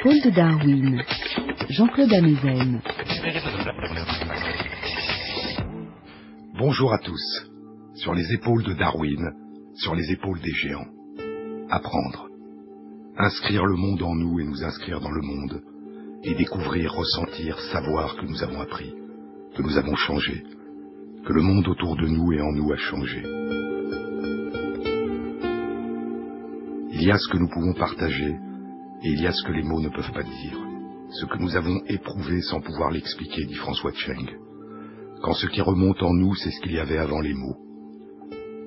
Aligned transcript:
Épaules 0.00 0.22
de 0.22 0.30
Darwin, 0.30 1.02
Jean-Claude 1.68 2.12
Amezen. 2.14 2.80
Bonjour 6.58 6.94
à 6.94 6.98
tous. 7.00 7.50
Sur 7.96 8.14
les 8.14 8.32
épaules 8.32 8.62
de 8.62 8.72
Darwin, 8.72 9.30
sur 9.74 9.94
les 9.94 10.10
épaules 10.10 10.40
des 10.40 10.54
géants. 10.54 10.86
Apprendre. 11.68 12.28
Inscrire 13.18 13.66
le 13.66 13.76
monde 13.76 14.02
en 14.02 14.14
nous 14.14 14.40
et 14.40 14.44
nous 14.44 14.64
inscrire 14.64 15.00
dans 15.00 15.10
le 15.10 15.20
monde. 15.20 15.60
Et 16.24 16.34
découvrir, 16.34 16.94
ressentir, 16.94 17.58
savoir 17.70 18.16
que 18.16 18.24
nous 18.24 18.42
avons 18.42 18.62
appris, 18.62 18.94
que 19.54 19.60
nous 19.60 19.76
avons 19.76 19.96
changé, 19.96 20.44
que 21.26 21.32
le 21.34 21.42
monde 21.42 21.68
autour 21.68 21.96
de 21.96 22.06
nous 22.06 22.32
et 22.32 22.40
en 22.40 22.52
nous 22.52 22.72
a 22.72 22.76
changé. 22.78 23.22
Il 26.90 27.02
y 27.02 27.10
a 27.10 27.18
ce 27.18 27.28
que 27.28 27.36
nous 27.36 27.50
pouvons 27.50 27.74
partager 27.74 28.34
et 29.02 29.08
il 29.08 29.22
y 29.22 29.26
a 29.26 29.32
ce 29.32 29.42
que 29.46 29.52
les 29.52 29.62
mots 29.62 29.80
ne 29.80 29.88
peuvent 29.88 30.12
pas 30.12 30.22
dire, 30.22 30.58
ce 31.10 31.26
que 31.26 31.38
nous 31.38 31.56
avons 31.56 31.80
éprouvé 31.86 32.40
sans 32.42 32.60
pouvoir 32.60 32.90
l'expliquer, 32.90 33.44
dit 33.46 33.54
François 33.54 33.92
Cheng. 33.92 34.30
Quand 35.22 35.34
ce 35.34 35.46
qui 35.46 35.60
remonte 35.60 36.02
en 36.02 36.12
nous, 36.12 36.34
c'est 36.34 36.50
ce 36.50 36.60
qu'il 36.60 36.72
y 36.72 36.78
avait 36.78 36.98
avant 36.98 37.20
les 37.20 37.34
mots. 37.34 37.56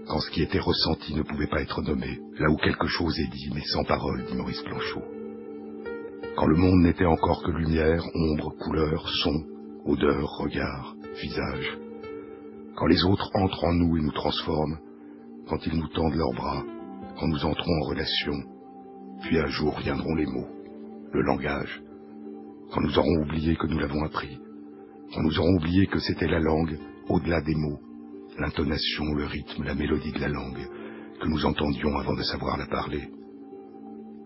Quand 0.07 0.19
ce 0.19 0.31
qui 0.31 0.41
était 0.41 0.59
ressenti 0.59 1.13
ne 1.15 1.21
pouvait 1.21 1.47
pas 1.47 1.61
être 1.61 1.81
nommé, 1.81 2.19
là 2.39 2.49
où 2.49 2.57
quelque 2.57 2.87
chose 2.87 3.17
est 3.19 3.31
dit, 3.31 3.49
mais 3.53 3.61
sans 3.61 3.83
parole, 3.83 4.25
dit 4.25 4.35
Maurice 4.35 4.61
Planchot. 4.61 5.03
Quand 6.35 6.47
le 6.47 6.57
monde 6.57 6.81
n'était 6.81 7.05
encore 7.05 7.43
que 7.43 7.51
lumière, 7.51 8.03
ombre, 8.13 8.53
couleur, 8.59 9.07
son, 9.23 9.43
odeur, 9.85 10.29
regard, 10.39 10.95
visage. 11.21 11.77
Quand 12.75 12.87
les 12.87 13.03
autres 13.05 13.29
entrent 13.35 13.65
en 13.65 13.73
nous 13.73 13.97
et 13.97 14.01
nous 14.01 14.11
transforment, 14.11 14.79
quand 15.47 15.65
ils 15.67 15.77
nous 15.77 15.87
tendent 15.89 16.15
leurs 16.15 16.33
bras, 16.33 16.63
quand 17.19 17.27
nous 17.27 17.45
entrons 17.45 17.81
en 17.81 17.87
relation, 17.87 18.33
puis 19.23 19.39
un 19.39 19.47
jour 19.47 19.79
viendront 19.79 20.15
les 20.15 20.25
mots, 20.25 20.49
le 21.13 21.21
langage, 21.21 21.81
quand 22.71 22.81
nous 22.81 22.97
aurons 22.97 23.21
oublié 23.23 23.55
que 23.55 23.67
nous 23.67 23.79
l'avons 23.79 24.03
appris, 24.03 24.37
quand 25.13 25.21
nous 25.21 25.39
aurons 25.39 25.55
oublié 25.55 25.87
que 25.87 25.99
c'était 25.99 26.27
la 26.27 26.39
langue 26.39 26.77
au-delà 27.07 27.41
des 27.41 27.55
mots, 27.55 27.79
l'intonation, 28.37 29.13
le 29.15 29.25
rythme, 29.25 29.63
la 29.63 29.75
mélodie 29.75 30.11
de 30.11 30.19
la 30.19 30.27
langue, 30.27 30.67
que 31.21 31.27
nous 31.27 31.45
entendions 31.45 31.97
avant 31.97 32.15
de 32.15 32.23
savoir 32.23 32.57
la 32.57 32.65
parler, 32.65 33.09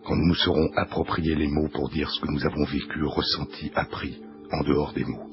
quand 0.04 0.16
nous 0.16 0.28
nous 0.28 0.36
serons 0.36 0.70
appropriés 0.76 1.36
les 1.36 1.50
mots 1.50 1.67
pour 1.67 1.89
dire 1.89 2.09
ce 2.09 2.22
que 2.22 2.32
nous 2.32 2.45
avons 2.45 2.64
vécu, 2.64 3.04
ressenti, 3.04 3.72
appris, 3.76 4.20
en 4.52 4.64
dehors 4.64 4.94
des 4.94 5.04
mots. 5.04 5.28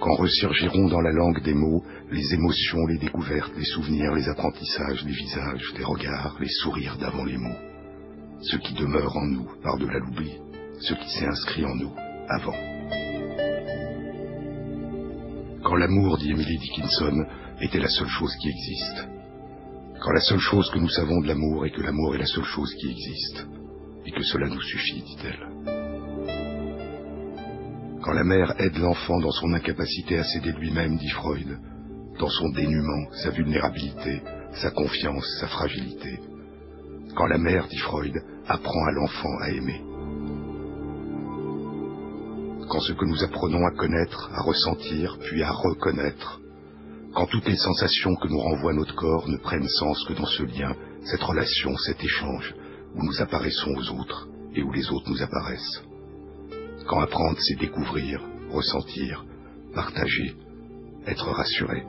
Quand 0.00 0.14
ressurgiront 0.16 0.88
dans 0.88 1.00
la 1.00 1.12
langue 1.12 1.42
des 1.44 1.54
mots 1.54 1.84
les 2.10 2.34
émotions, 2.34 2.86
les 2.86 2.98
découvertes, 2.98 3.52
les 3.56 3.64
souvenirs, 3.64 4.14
les 4.14 4.28
apprentissages, 4.28 5.04
les 5.04 5.12
visages, 5.12 5.74
les 5.76 5.84
regards, 5.84 6.38
les 6.40 6.48
sourires 6.48 6.96
d'avant 6.98 7.24
les 7.24 7.36
mots, 7.36 7.71
ce 8.42 8.56
qui 8.56 8.74
demeure 8.74 9.16
en 9.16 9.26
nous 9.26 9.48
par-delà 9.62 9.98
l'oubli, 9.98 10.38
ce 10.80 10.94
qui 10.94 11.08
s'est 11.10 11.26
inscrit 11.26 11.64
en 11.64 11.74
nous 11.74 11.92
avant. 12.28 12.56
Quand 15.62 15.76
l'amour, 15.76 16.18
dit 16.18 16.30
Emily 16.30 16.58
Dickinson, 16.58 17.24
était 17.60 17.78
la 17.78 17.88
seule 17.88 18.08
chose 18.08 18.34
qui 18.40 18.48
existe, 18.48 19.08
quand 20.00 20.10
la 20.10 20.20
seule 20.20 20.40
chose 20.40 20.68
que 20.70 20.80
nous 20.80 20.88
savons 20.88 21.20
de 21.20 21.28
l'amour 21.28 21.64
est 21.64 21.70
que 21.70 21.80
l'amour 21.80 22.16
est 22.16 22.18
la 22.18 22.26
seule 22.26 22.44
chose 22.44 22.74
qui 22.74 22.90
existe, 22.90 23.46
et 24.04 24.10
que 24.10 24.22
cela 24.24 24.48
nous 24.48 24.60
suffit, 24.60 25.00
dit-elle. 25.02 25.48
Quand 28.02 28.12
la 28.12 28.24
mère 28.24 28.60
aide 28.60 28.78
l'enfant 28.78 29.20
dans 29.20 29.30
son 29.30 29.52
incapacité 29.52 30.18
à 30.18 30.24
s'aider 30.24 30.50
lui-même, 30.52 30.96
dit 30.96 31.10
Freud, 31.10 31.56
dans 32.18 32.28
son 32.28 32.48
dénuement, 32.48 33.12
sa 33.12 33.30
vulnérabilité, 33.30 34.22
sa 34.54 34.72
confiance, 34.72 35.24
sa 35.38 35.46
fragilité. 35.46 36.18
Quand 37.14 37.26
la 37.26 37.38
mère, 37.38 37.68
dit 37.68 37.78
Freud, 37.78 38.12
apprend 38.48 38.84
à 38.86 38.92
l'enfant 38.92 39.38
à 39.40 39.50
aimer. 39.50 39.82
Quand 42.68 42.80
ce 42.80 42.92
que 42.92 43.04
nous 43.04 43.22
apprenons 43.22 43.66
à 43.66 43.70
connaître, 43.72 44.30
à 44.34 44.42
ressentir, 44.42 45.18
puis 45.20 45.42
à 45.42 45.50
reconnaître, 45.50 46.40
quand 47.14 47.26
toutes 47.26 47.46
les 47.46 47.56
sensations 47.56 48.14
que 48.16 48.28
nous 48.28 48.38
renvoie 48.38 48.72
notre 48.72 48.94
corps 48.94 49.28
ne 49.28 49.36
prennent 49.36 49.68
sens 49.68 50.04
que 50.08 50.14
dans 50.14 50.26
ce 50.26 50.44
lien, 50.44 50.74
cette 51.04 51.22
relation, 51.22 51.76
cet 51.76 52.02
échange, 52.02 52.54
où 52.94 53.04
nous 53.04 53.20
apparaissons 53.20 53.70
aux 53.76 54.00
autres 54.00 54.28
et 54.54 54.62
où 54.62 54.72
les 54.72 54.90
autres 54.90 55.10
nous 55.10 55.22
apparaissent. 55.22 55.82
Quand 56.86 57.00
apprendre, 57.00 57.38
c'est 57.40 57.58
découvrir, 57.58 58.22
ressentir, 58.50 59.24
partager, 59.74 60.34
être 61.06 61.28
rassuré. 61.30 61.84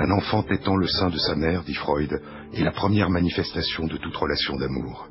Un 0.00 0.12
enfant 0.12 0.44
tétant 0.44 0.76
le 0.76 0.86
sein 0.86 1.10
de 1.10 1.18
sa 1.18 1.34
mère, 1.34 1.64
dit 1.64 1.74
Freud, 1.74 2.22
est 2.54 2.62
la 2.62 2.70
première 2.70 3.10
manifestation 3.10 3.88
de 3.88 3.96
toute 3.96 4.14
relation 4.14 4.56
d'amour, 4.56 5.08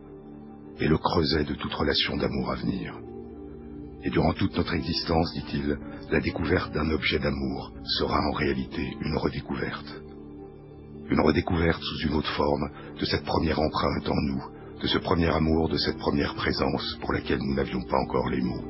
et 0.80 0.88
le 0.88 0.98
creuset 0.98 1.44
de 1.44 1.56
toute 1.56 1.74
relation 1.74 2.16
d'amour 2.16 2.52
à 2.52 2.56
venir. 2.56 2.98
Et 4.06 4.10
durant 4.10 4.32
toute 4.32 4.56
notre 4.56 4.74
existence, 4.76 5.34
dit-il, 5.34 5.78
la 6.10 6.22
découverte 6.22 6.74
d'un 6.74 6.90
objet 6.90 7.20
d'amour 7.20 7.74
sera 7.98 8.18
en 8.18 8.32
réalité 8.32 8.96
une 9.02 9.18
redécouverte. 9.18 10.02
Une 11.10 11.20
redécouverte 11.20 11.82
sous 11.82 12.08
une 12.08 12.14
autre 12.14 12.32
forme 12.38 12.70
de 12.98 13.04
cette 13.04 13.26
première 13.26 13.60
empreinte 13.60 14.08
en 14.08 14.22
nous, 14.22 14.44
de 14.82 14.88
ce 14.88 15.00
premier 15.00 15.28
amour, 15.28 15.68
de 15.68 15.78
cette 15.78 15.98
première 15.98 16.34
présence 16.36 16.98
pour 17.02 17.12
laquelle 17.12 17.40
nous 17.40 17.56
n'avions 17.56 17.82
pas 17.82 17.98
encore 17.98 18.30
les 18.30 18.42
mots. 18.42 18.64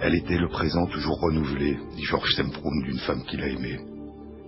Elle 0.00 0.16
était 0.16 0.38
le 0.38 0.48
présent 0.48 0.86
toujours 0.86 1.20
renouvelé, 1.20 1.78
dit 1.94 2.02
Georges 2.02 2.34
Semprún 2.34 2.82
d'une 2.82 2.98
femme 2.98 3.22
qu'il 3.22 3.40
a 3.40 3.46
aimée. 3.46 3.91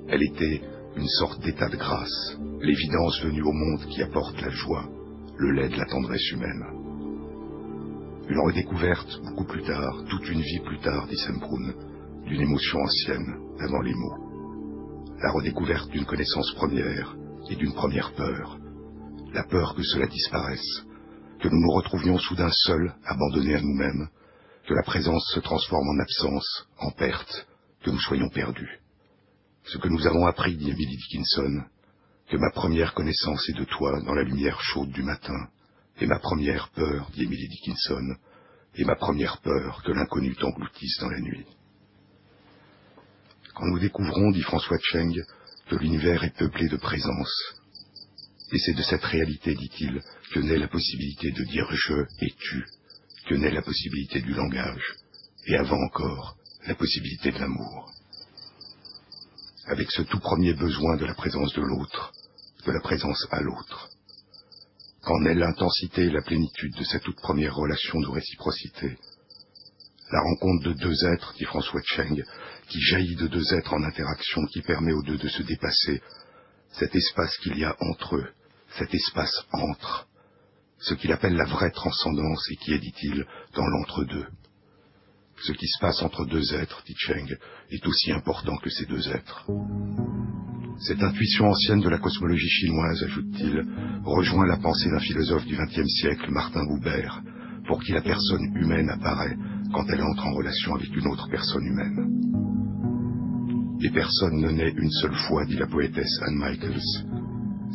Elle 0.09 0.23
était 0.23 0.61
une 0.97 1.09
sorte 1.09 1.41
d'état 1.43 1.69
de 1.69 1.77
grâce, 1.77 2.37
l'évidence 2.61 3.21
venue 3.23 3.43
au 3.43 3.53
monde 3.53 3.87
qui 3.89 4.03
apporte 4.03 4.41
la 4.41 4.51
joie, 4.51 4.89
le 5.37 5.53
lait 5.53 5.69
de 5.69 5.77
la 5.77 5.87
tendresse 5.87 6.31
humaine. 6.31 6.65
Une 8.29 8.41
redécouverte 8.41 9.21
beaucoup 9.25 9.45
plus 9.45 9.63
tard, 9.63 10.05
toute 10.09 10.29
une 10.29 10.41
vie 10.41 10.61
plus 10.61 10.79
tard, 10.79 11.07
dit 11.09 11.17
Semprún, 11.17 11.75
d'une 12.27 12.41
émotion 12.41 12.79
ancienne, 12.81 13.35
avant 13.61 13.81
les 13.81 13.95
mots. 13.95 15.17
La 15.23 15.33
redécouverte 15.33 15.91
d'une 15.91 16.07
connaissance 16.07 16.53
première 16.55 17.17
et 17.51 17.57
d'une 17.57 17.73
première 17.73 18.13
peur, 18.13 18.59
la 19.33 19.45
peur 19.45 19.75
que 19.75 19.83
cela 19.83 20.07
disparaisse, 20.07 20.85
que 21.41 21.49
nous 21.49 21.61
nous 21.61 21.73
retrouvions 21.73 22.19
soudain 22.19 22.51
seuls, 22.51 22.95
abandonnés 23.05 23.57
à 23.57 23.61
nous-mêmes, 23.61 24.09
que 24.67 24.75
la 24.75 24.83
présence 24.83 25.31
se 25.35 25.41
transforme 25.41 25.89
en 25.89 26.03
absence, 26.03 26.67
en 26.79 26.91
perte, 26.91 27.47
que 27.83 27.91
nous 27.91 28.01
soyons 28.01 28.29
perdus. 28.29 28.84
Ce 29.67 29.79
que 29.79 29.89
nous 29.89 30.07
avons 30.07 30.27
appris, 30.27 30.57
dit 30.57 30.71
Emily 30.71 30.97
Dickinson, 30.97 31.65
que 32.29 32.37
ma 32.37 32.51
première 32.51 32.95
connaissance 32.95 33.49
est 33.49 33.59
de 33.59 33.65
toi 33.65 34.01
dans 34.03 34.15
la 34.15 34.23
lumière 34.23 34.61
chaude 34.61 34.91
du 34.91 35.03
matin, 35.03 35.49
et 36.01 36.07
ma 36.07 36.19
première 36.19 36.69
peur, 36.71 37.11
dit 37.15 37.25
Emily 37.25 37.49
Dickinson, 37.49 38.17
et 38.77 38.85
ma 38.85 38.97
première 38.97 39.39
peur 39.39 39.83
que 39.83 39.93
l'inconnu 39.93 40.35
t'engloutisse 40.35 40.99
dans 41.01 41.09
la 41.09 41.21
nuit. 41.21 41.47
Quand 43.55 43.67
nous 43.67 43.79
découvrons, 43.79 44.33
dit 44.33 44.43
François 44.43 44.79
Cheng, 44.83 45.15
que 45.69 45.77
l'univers 45.77 46.25
est 46.25 46.37
peuplé 46.37 46.69
de 46.69 46.77
présence, 46.77 47.55
et 48.53 48.59
c'est 48.59 48.75
de 48.75 48.83
cette 48.83 49.05
réalité, 49.05 49.55
dit-il, 49.55 50.03
que 50.33 50.41
naît 50.41 50.59
la 50.59 50.69
possibilité 50.69 51.31
de 51.31 51.45
dire 51.45 51.69
je 51.73 52.05
et 52.21 52.35
tu, 52.39 52.65
que 53.27 53.35
naît 53.35 53.51
la 53.51 53.63
possibilité 53.63 54.21
du 54.21 54.35
langage, 54.35 54.95
et 55.47 55.57
avant 55.57 55.81
encore, 55.83 56.37
la 56.67 56.75
possibilité 56.75 57.33
de 57.33 57.39
l'amour. 57.39 57.94
Avec 59.67 59.91
ce 59.91 60.03
tout 60.03 60.21
premier 60.21 60.53
besoin 60.53 60.97
de 60.97 61.07
la 61.07 61.15
présence 61.15 61.55
de 61.55 61.63
l'autre, 61.63 62.13
de 62.67 62.73
la 62.73 62.81
présence 62.81 63.27
à 63.31 63.41
l'autre. 63.41 63.89
Qu'en 65.03 65.25
est 65.25 65.35
l'intensité 65.35 66.03
et 66.03 66.11
la 66.11 66.21
plénitude 66.21 66.77
de 66.77 66.85
cette 66.85 67.03
toute 67.03 67.21
première 67.21 67.55
relation 67.55 67.99
de 68.01 68.09
réciprocité? 68.09 68.99
La 70.13 70.21
rencontre 70.21 70.65
de 70.69 70.73
deux 70.75 71.05
êtres, 71.07 71.33
dit 71.39 71.45
François 71.45 71.81
Cheng, 71.83 72.23
qui 72.69 72.81
jaillit 72.83 73.17
de 73.17 73.27
deux 73.27 73.55
êtres 73.55 73.73
en 73.73 73.83
interaction 73.83 74.45
qui 74.53 74.61
permet 74.61 74.93
aux 74.93 75.03
deux 75.03 75.17
de 75.17 75.29
se 75.29 75.43
dépasser, 75.43 76.03
cet 76.73 76.95
espace 76.95 77.37
qu'il 77.39 77.57
y 77.57 77.65
a 77.65 77.75
entre 77.81 78.17
eux, 78.17 78.29
cet 78.77 78.95
espace 78.95 79.35
entre, 79.53 80.07
ce 80.79 80.93
qu'il 80.93 81.13
appelle 81.13 81.37
la 81.37 81.47
vraie 81.47 81.71
transcendance 81.71 82.47
et 82.51 82.57
qui 82.57 82.75
est, 82.75 82.79
dit-il, 82.79 83.27
dans 83.55 83.67
l'entre-deux. 83.67 84.27
Ce 85.43 85.53
qui 85.53 85.67
se 85.67 85.79
passe 85.81 86.03
entre 86.03 86.27
deux 86.27 86.55
êtres, 86.55 86.83
dit 86.87 86.95
Cheng, 86.97 87.37
est 87.71 87.87
aussi 87.87 88.13
important 88.13 88.57
que 88.57 88.71
ces 88.71 88.87
deux 88.87 89.09
êtres. 89.09 89.47
Cette 90.81 91.03
intuition 91.03 91.47
ancienne 91.47 91.81
de 91.81 91.89
la 91.89 91.99
cosmologie 91.99 92.49
chinoise, 92.49 93.03
ajoute-t-il, 93.03 93.65
rejoint 94.05 94.47
la 94.47 94.57
pensée 94.57 94.91
d'un 94.91 95.01
philosophe 95.01 95.47
du 95.47 95.57
XXe 95.57 95.89
siècle, 96.01 96.31
Martin 96.31 96.65
Buber, 96.65 97.09
pour 97.67 97.83
qui 97.83 97.93
la 97.93 98.03
personne 98.03 98.55
humaine 98.57 98.91
apparaît 98.91 99.37
quand 99.73 99.87
elle 99.89 100.03
entre 100.03 100.27
en 100.27 100.35
relation 100.35 100.75
avec 100.75 100.95
une 100.95 101.07
autre 101.09 101.29
personne 101.31 101.65
humaine. 101.65 102.25
Les 103.81 103.91
personnes 103.91 104.41
ne 104.41 104.51
naissent 104.51 104.75
une 104.77 104.91
seule 104.91 105.17
fois, 105.29 105.45
dit 105.47 105.57
la 105.57 105.67
poétesse 105.67 106.21
Anne 106.27 106.39
Michaels, 106.39 106.81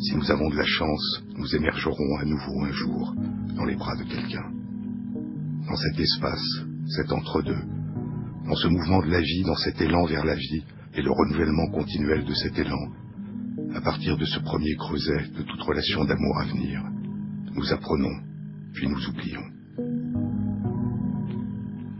si 0.02 0.16
nous 0.16 0.30
avons 0.30 0.48
de 0.48 0.56
la 0.56 0.66
chance, 0.66 1.22
nous 1.36 1.54
émergerons 1.54 2.16
à 2.20 2.24
nouveau 2.24 2.64
un 2.64 2.72
jour 2.72 3.14
dans 3.54 3.64
les 3.64 3.76
bras 3.76 3.96
de 3.96 4.04
quelqu'un. 4.04 4.50
Dans 5.68 5.76
cet 5.76 6.00
espace, 6.00 6.69
cet 6.90 7.12
entre-deux, 7.12 7.62
dans 8.46 8.56
ce 8.56 8.68
mouvement 8.68 9.00
de 9.02 9.10
la 9.10 9.20
vie, 9.20 9.42
dans 9.44 9.56
cet 9.56 9.80
élan 9.80 10.04
vers 10.06 10.24
la 10.24 10.34
vie 10.34 10.64
et 10.94 11.02
le 11.02 11.10
renouvellement 11.10 11.68
continuel 11.70 12.24
de 12.24 12.34
cet 12.34 12.58
élan, 12.58 12.88
à 13.74 13.80
partir 13.80 14.16
de 14.16 14.24
ce 14.24 14.40
premier 14.40 14.74
creuset 14.74 15.28
de 15.36 15.42
toute 15.42 15.62
relation 15.62 16.04
d'amour 16.04 16.38
à 16.40 16.46
venir, 16.46 16.82
nous 17.54 17.72
apprenons, 17.72 18.16
puis 18.72 18.88
nous 18.88 19.08
oublions. 19.08 19.44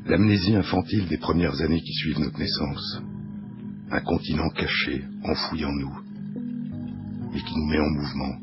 L'amnésie 0.06 0.56
infantile 0.56 1.06
des 1.06 1.18
premières 1.18 1.60
années 1.60 1.80
qui 1.80 1.92
suivent 1.92 2.18
notre 2.18 2.38
naissance, 2.38 3.00
un 3.92 4.00
continent 4.00 4.48
caché, 4.50 5.04
enfoui 5.22 5.64
en 5.64 5.72
nous, 5.72 5.98
mais 7.32 7.40
qui 7.40 7.54
nous 7.56 7.66
met 7.66 7.78
en 7.78 7.90
mouvement, 7.90 8.38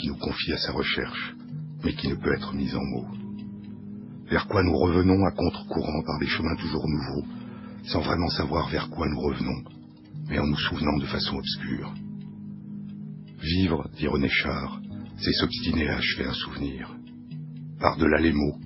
qui 0.00 0.08
nous 0.08 0.16
confie 0.16 0.52
à 0.52 0.58
sa 0.58 0.72
recherche, 0.72 1.36
mais 1.84 1.94
qui 1.94 2.08
ne 2.08 2.16
peut 2.16 2.34
être 2.34 2.52
mis 2.54 2.74
en 2.74 2.84
mots. 2.84 3.23
Vers 4.30 4.46
quoi 4.46 4.62
nous 4.62 4.76
revenons 4.76 5.24
à 5.26 5.30
contre-courant 5.32 6.02
par 6.06 6.18
des 6.18 6.26
chemins 6.26 6.56
toujours 6.56 6.86
nouveaux, 6.88 7.26
sans 7.84 8.00
vraiment 8.00 8.28
savoir 8.28 8.68
vers 8.68 8.88
quoi 8.88 9.06
nous 9.08 9.20
revenons, 9.20 9.62
mais 10.28 10.38
en 10.38 10.46
nous 10.46 10.56
souvenant 10.56 10.96
de 10.98 11.06
façon 11.06 11.36
obscure. 11.36 11.92
Vivre, 13.40 13.88
dit 13.96 14.06
René 14.06 14.28
Char, 14.28 14.80
c'est 15.18 15.32
s'obstiner 15.32 15.88
à 15.88 15.98
achever 15.98 16.24
un 16.24 16.32
souvenir. 16.32 16.90
Par-delà 17.78 18.18
les 18.18 18.32
mots, 18.32 18.58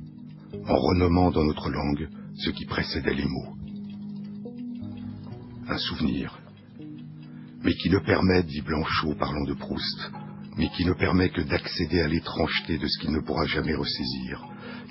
en 0.67 0.77
renommant 0.77 1.31
dans 1.31 1.45
notre 1.45 1.71
langue 1.71 2.09
ce 2.37 2.51
qui 2.51 2.65
précédait 2.65 3.15
les 3.15 3.27
mots. 3.27 3.55
Un 5.69 5.79
souvenir, 5.79 6.39
mais 7.65 7.75
qui 7.75 7.91
ne 7.91 7.99
permet, 7.99 8.45
dit 8.45 8.63
Blanchot 8.63 9.15
parlant 9.15 9.45
de 9.45 9.55
Proust, 9.55 10.13
mais 10.57 10.69
qui 10.71 10.85
ne 10.85 10.93
permet 10.93 11.31
que 11.31 11.43
d'accéder 11.43 12.01
à 12.01 12.09
l'étrangeté 12.09 12.79
de 12.79 12.87
ce 12.87 12.99
qu'il 13.01 13.13
ne 13.13 13.21
pourra 13.21 13.45
jamais 13.47 13.75
ressaisir, 13.75 14.47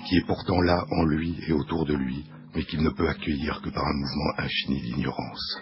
qui 0.08 0.16
est 0.16 0.26
pourtant 0.26 0.62
là 0.62 0.86
en 0.90 1.04
lui 1.04 1.38
et 1.46 1.52
autour 1.52 1.84
de 1.84 1.94
lui, 1.94 2.24
mais 2.54 2.64
qu'il 2.64 2.82
ne 2.82 2.88
peut 2.88 3.08
accueillir 3.08 3.60
que 3.60 3.68
par 3.68 3.84
un 3.84 3.92
mouvement 3.92 4.32
infini 4.38 4.80
d'ignorance. 4.80 5.58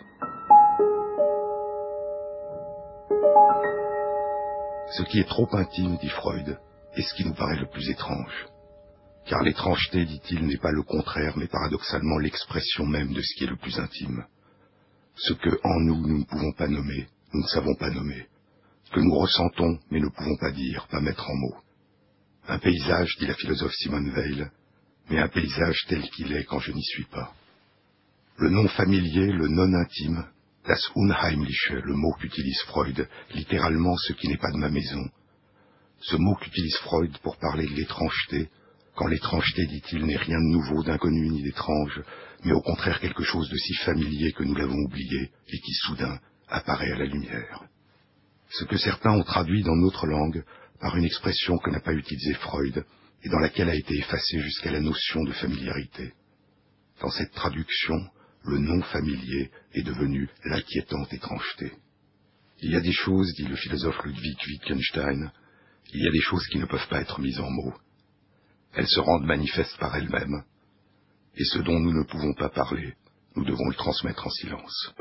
Ce 4.93 5.03
qui 5.03 5.19
est 5.19 5.29
trop 5.29 5.49
intime, 5.53 5.97
dit 5.99 6.09
Freud, 6.09 6.61
est 6.95 7.03
ce 7.03 7.15
qui 7.15 7.25
nous 7.25 7.35
paraît 7.35 7.59
le 7.59 7.69
plus 7.69 7.91
étrange. 7.91 8.47
Car 9.27 9.43
l'étrangeté, 9.43 10.05
dit-il, 10.05 10.47
n'est 10.47 10.59
pas 10.59 10.71
le 10.71 10.83
contraire, 10.83 11.37
mais 11.37 11.49
paradoxalement 11.49 12.19
l'expression 12.19 12.87
même 12.87 13.13
de 13.13 13.21
ce 13.21 13.35
qui 13.37 13.45
est 13.45 13.51
le 13.51 13.57
plus 13.57 13.77
intime. 13.81 14.25
Ce 15.17 15.33
que, 15.33 15.59
en 15.65 15.81
nous, 15.81 16.07
nous 16.07 16.19
ne 16.19 16.25
pouvons 16.25 16.53
pas 16.53 16.69
nommer, 16.69 17.09
nous 17.35 17.43
ne 17.43 17.49
savons 17.49 17.75
pas 17.75 17.91
nommer. 17.91 18.29
Ce 18.85 18.91
que 18.93 19.01
nous 19.01 19.15
ressentons, 19.15 19.81
mais 19.91 19.99
ne 19.99 20.09
pouvons 20.09 20.37
pas 20.37 20.53
dire, 20.53 20.87
pas 20.89 21.01
mettre 21.01 21.29
en 21.29 21.35
mots. 21.35 21.66
Un 22.49 22.59
paysage, 22.59 23.17
dit 23.19 23.27
la 23.27 23.35
philosophe 23.35 23.75
Simone 23.75 24.11
Weil, 24.11 24.51
mais 25.11 25.19
un 25.19 25.29
paysage 25.29 25.85
tel 25.89 26.03
qu'il 26.11 26.33
est 26.33 26.45
quand 26.45 26.61
je 26.61 26.71
n'y 26.71 26.85
suis 26.85 27.07
pas. 27.07 27.35
Le 28.39 28.51
non 28.51 28.69
familier, 28.69 29.33
le 29.33 29.49
non 29.49 29.73
intime, 29.75 30.25
das 30.65 30.81
Unheimliche, 30.95 31.73
le 31.73 31.95
mot 31.95 32.13
qu'utilise 32.13 32.61
Freud, 32.67 33.09
littéralement 33.35 33.97
ce 33.97 34.13
qui 34.13 34.29
n'est 34.29 34.37
pas 34.37 34.53
de 34.53 34.59
ma 34.59 34.69
maison. 34.69 35.11
Ce 36.01 36.15
mot 36.15 36.37
qu'utilise 36.37 36.77
Freud 36.77 37.19
pour 37.19 37.37
parler 37.39 37.67
de 37.67 37.75
l'étrangeté, 37.75 38.49
quand 38.95 39.09
l'étrangeté, 39.09 39.67
dit-il, 39.67 40.07
n'est 40.07 40.17
rien 40.17 40.39
de 40.39 40.53
nouveau, 40.53 40.85
d'inconnu 40.85 41.29
ni 41.29 41.43
d'étrange, 41.43 42.01
mais 42.45 42.53
au 42.53 42.61
contraire 42.61 43.01
quelque 43.01 43.25
chose 43.25 43.49
de 43.51 43.57
si 43.57 43.75
familier 43.75 44.33
que 44.33 44.45
nous 44.45 44.55
l'avons 44.55 44.79
oublié 44.85 45.31
et 45.49 45.59
qui 45.59 45.73
soudain 45.87 46.21
apparaît 46.49 46.93
à 46.93 46.99
la 46.99 47.07
lumière. 47.07 47.65
Ce 48.51 48.65
que 48.65 48.77
certains 48.77 49.11
ont 49.11 49.25
traduit 49.25 49.65
dans 49.65 49.75
notre 49.75 50.07
langue 50.07 50.45
par 50.81 50.97
une 50.97 51.05
expression 51.05 51.59
que 51.59 51.71
n'a 51.71 51.81
pas 51.81 51.93
utilisée 51.93 52.35
Freud 52.35 52.85
et 53.23 53.29
dans 53.29 53.39
laquelle 53.39 53.69
a 53.69 53.75
été 53.75 53.97
effacée 53.99 54.41
jusqu'à 54.41 54.71
la 54.71 54.81
notion 54.81 55.23
de 55.25 55.33
familiarité. 55.33 56.13
Dans 57.01 57.11
cette 57.11 57.33
traduction, 57.33 57.97
le 58.45 58.59
non 58.59 58.83
familier 58.83 59.51
est 59.73 59.83
devenu 59.83 60.29
l'inquiétante 60.45 61.13
étrangeté. 61.13 61.73
Il 62.61 62.71
y 62.71 62.77
a 62.77 62.81
des 62.81 62.93
choses, 62.93 63.35
dit 63.35 63.45
le 63.45 63.57
philosophe 63.57 64.03
Ludwig 64.05 64.39
Wittgenstein, 64.47 65.31
il 65.93 66.03
y 66.03 66.09
a 66.09 66.13
des 66.13 66.21
choses 66.21 66.47
qui 66.49 66.59
ne 66.59 66.67
peuvent 66.67 66.89
pas 66.89 67.01
être 67.01 67.21
mises 67.21 67.41
en 67.41 67.51
mots. 67.51 67.75
Elles 68.75 68.89
se 68.89 69.01
rendent 69.01 69.27
manifestes 69.27 69.77
par 69.79 69.95
elles-mêmes, 69.97 70.45
et 71.37 71.45
ce 71.45 71.59
dont 71.59 71.79
nous 71.79 71.93
ne 71.93 72.05
pouvons 72.05 72.35
pas 72.35 72.49
parler, 72.49 72.95
nous 73.35 73.45
devons 73.45 73.69
le 73.69 73.75
transmettre 73.75 74.27
en 74.27 74.31
silence. 74.31 74.95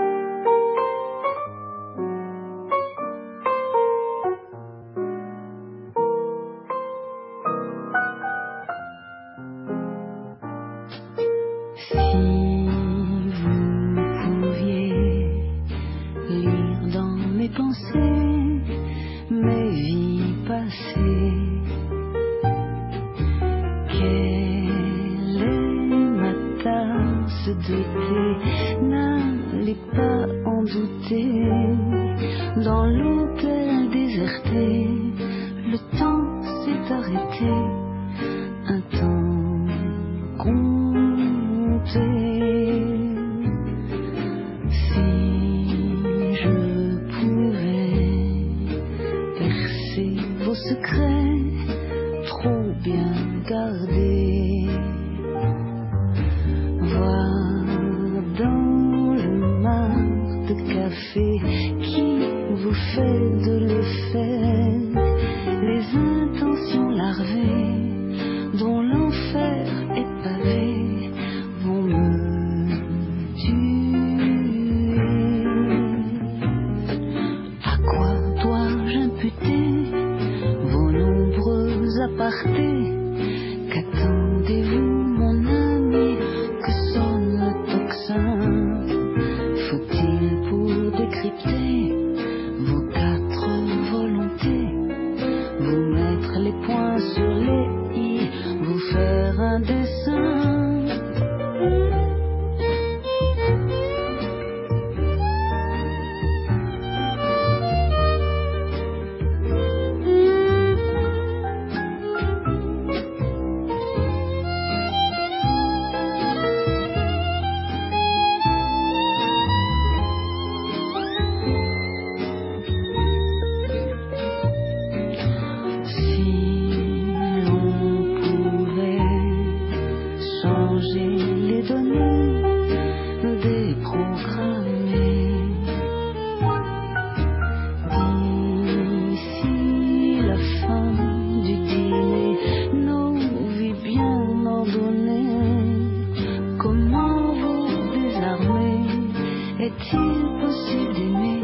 serait-il 149.66 150.40
possible 150.42 150.94
d'aimer 150.94 151.42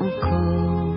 encore. 0.00 0.93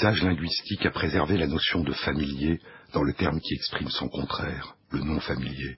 L'usage 0.00 0.22
linguistique 0.22 0.86
a 0.86 0.90
préservé 0.90 1.36
la 1.36 1.46
notion 1.46 1.82
de 1.82 1.92
familier 1.92 2.58
dans 2.94 3.02
le 3.02 3.12
terme 3.12 3.38
qui 3.38 3.52
exprime 3.52 3.90
son 3.90 4.08
contraire, 4.08 4.74
le 4.92 5.00
non 5.00 5.20
familier. 5.20 5.76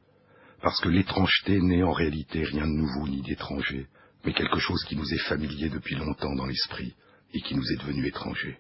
Parce 0.63 0.81
que 0.81 0.89
l'étrangeté 0.89 1.61
n'est 1.61 1.83
en 1.83 1.91
réalité 1.91 2.45
rien 2.45 2.65
de 2.65 2.73
nouveau 2.73 3.09
ni 3.09 3.21
d'étranger, 3.23 3.89
mais 4.25 4.33
quelque 4.33 4.61
chose 4.61 4.85
qui 4.85 4.95
nous 4.95 5.13
est 5.13 5.29
familier 5.29 5.71
depuis 5.71 5.97
longtemps 5.97 6.37
dans 6.37 6.47
l'esprit 6.47 6.95
et 7.35 7.41
qui 7.41 7.57
nous 7.57 7.69
est 7.73 7.81
devenu 7.81 8.07
étranger. 8.07 8.59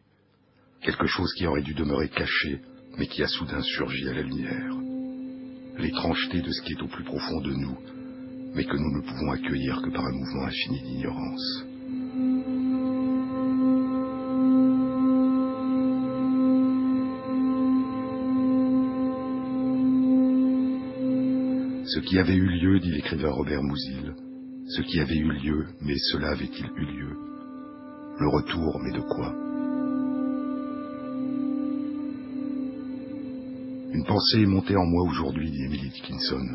Quelque 0.81 1.07
chose 1.07 1.33
qui 1.35 1.47
aurait 1.47 1.62
dû 1.62 1.75
demeurer 1.75 2.09
caché, 2.09 2.61
mais 2.99 3.07
qui 3.07 3.23
a 3.23 3.28
soudain 3.28 3.62
surgi 3.62 4.09
à 4.09 4.14
la 4.14 4.23
lumière. 4.23 4.75
L'étrangeté 5.78 6.42
de 6.42 6.50
ce 6.50 6.62
qui 6.62 6.73
est 6.73 6.83
au 6.83 6.88
plus 6.88 7.04
profond 7.04 7.40
de 7.40 7.52
nous, 7.52 7.78
mais 8.57 8.64
que 8.64 8.76
nous 8.76 8.97
ne 8.97 9.02
pouvons 9.02 9.31
accueillir 9.31 9.81
que 9.81 9.90
par 9.90 10.07
un 10.07 10.12
mouvement 10.12 10.47
infini 10.47 10.83
d'ignorance. 10.83 11.72
Ce 21.94 22.00
qui 22.00 22.18
avait 22.18 22.34
eu 22.34 22.46
lieu, 22.46 22.80
dit 22.80 22.90
l'écrivain 22.90 23.28
Robert 23.28 23.62
Musil, 23.62 24.14
ce 24.66 24.80
qui 24.80 24.99
avait 24.99 25.18
eu 25.18 25.30
lieu, 25.30 25.66
mais 25.82 25.99
cela 25.99 26.30
avait-il 26.30 26.64
eu 26.64 26.87
lieu? 26.87 27.16
Le 28.18 28.28
retour, 28.28 28.80
mais 28.82 28.92
de 28.92 29.00
quoi? 29.02 29.34
Une 33.92 34.04
pensée 34.06 34.40
est 34.40 34.46
montée 34.46 34.75
en 34.75 34.87
moi 34.87 35.02
aujourd'hui, 35.02 35.50
dit 35.50 35.64
Emily 35.64 35.90
Dickinson. 35.90 36.46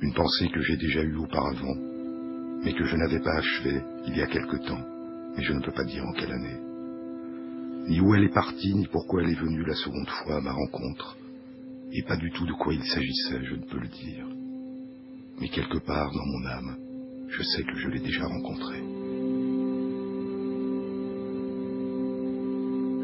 Une 0.00 0.12
pensée 0.12 0.48
que 0.48 0.60
j'ai 0.62 0.76
déjà 0.76 1.02
eue 1.04 1.18
auparavant, 1.18 1.76
mais 2.64 2.74
que 2.74 2.84
je 2.84 2.96
n'avais 2.96 3.20
pas 3.20 3.36
achevée 3.36 3.80
il 4.08 4.16
y 4.16 4.22
a 4.22 4.26
quelque 4.26 4.56
temps, 4.66 4.84
mais 5.36 5.44
je 5.44 5.52
ne 5.52 5.60
peux 5.60 5.72
pas 5.72 5.84
dire 5.84 6.04
en 6.04 6.12
quelle 6.14 6.32
année. 6.32 6.60
Ni 7.90 8.00
où 8.00 8.12
elle 8.16 8.24
est 8.24 8.34
partie, 8.34 8.74
ni 8.74 8.88
pourquoi 8.88 9.22
elle 9.22 9.30
est 9.30 9.40
venue 9.40 9.64
la 9.64 9.76
seconde 9.76 10.08
fois 10.08 10.38
à 10.38 10.40
ma 10.40 10.52
rencontre, 10.52 11.16
et 11.92 12.02
pas 12.02 12.16
du 12.16 12.32
tout 12.32 12.46
de 12.46 12.54
quoi 12.54 12.74
il 12.74 12.82
s'agissait, 12.82 13.44
je 13.44 13.54
ne 13.54 13.64
peux 13.66 13.78
le 13.78 13.86
dire. 13.86 14.26
Mais 15.40 15.48
quelque 15.48 15.78
part 15.78 16.10
dans 16.12 16.26
mon 16.26 16.46
âme, 16.46 16.76
je 17.28 17.42
sais 17.42 17.62
que 17.62 17.76
je 17.76 17.88
l'ai 17.88 18.00
déjà 18.00 18.26
rencontrée. 18.26 18.82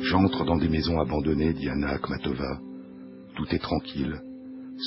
J'entre 0.02 0.44
dans 0.44 0.56
des 0.56 0.68
maisons 0.68 0.98
abandonnées, 1.00 1.52
dit 1.52 1.68
Anna 1.68 1.90
Akhmatova, 1.90 2.60
tout 3.36 3.46
est 3.54 3.58
tranquille. 3.58 4.20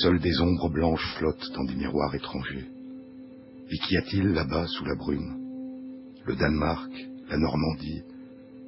Seules 0.01 0.19
des 0.19 0.41
ombres 0.41 0.69
blanches 0.69 1.15
flottent 1.17 1.51
dans 1.55 1.63
des 1.65 1.75
miroirs 1.75 2.15
étrangers. 2.15 2.65
Et 3.69 3.77
qu'y 3.77 3.97
a-t-il 3.97 4.27
là-bas 4.29 4.67
sous 4.67 4.85
la 4.85 4.95
brume? 4.95 5.38
Le 6.25 6.35
Danemark 6.35 6.91
La 7.29 7.38
Normandie 7.38 8.01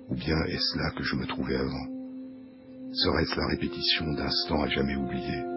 Ou 0.09 0.15
bien 0.15 0.37
est-ce 0.47 0.77
là 0.77 0.91
que 0.95 1.03
je 1.03 1.15
me 1.15 1.25
trouvais 1.25 1.55
avant? 1.55 1.87
Serait-ce 2.93 3.35
la 3.35 3.47
répétition 3.47 4.13
d'instants 4.13 4.63
à 4.63 4.69
jamais 4.69 4.95
oubliés? 4.95 5.54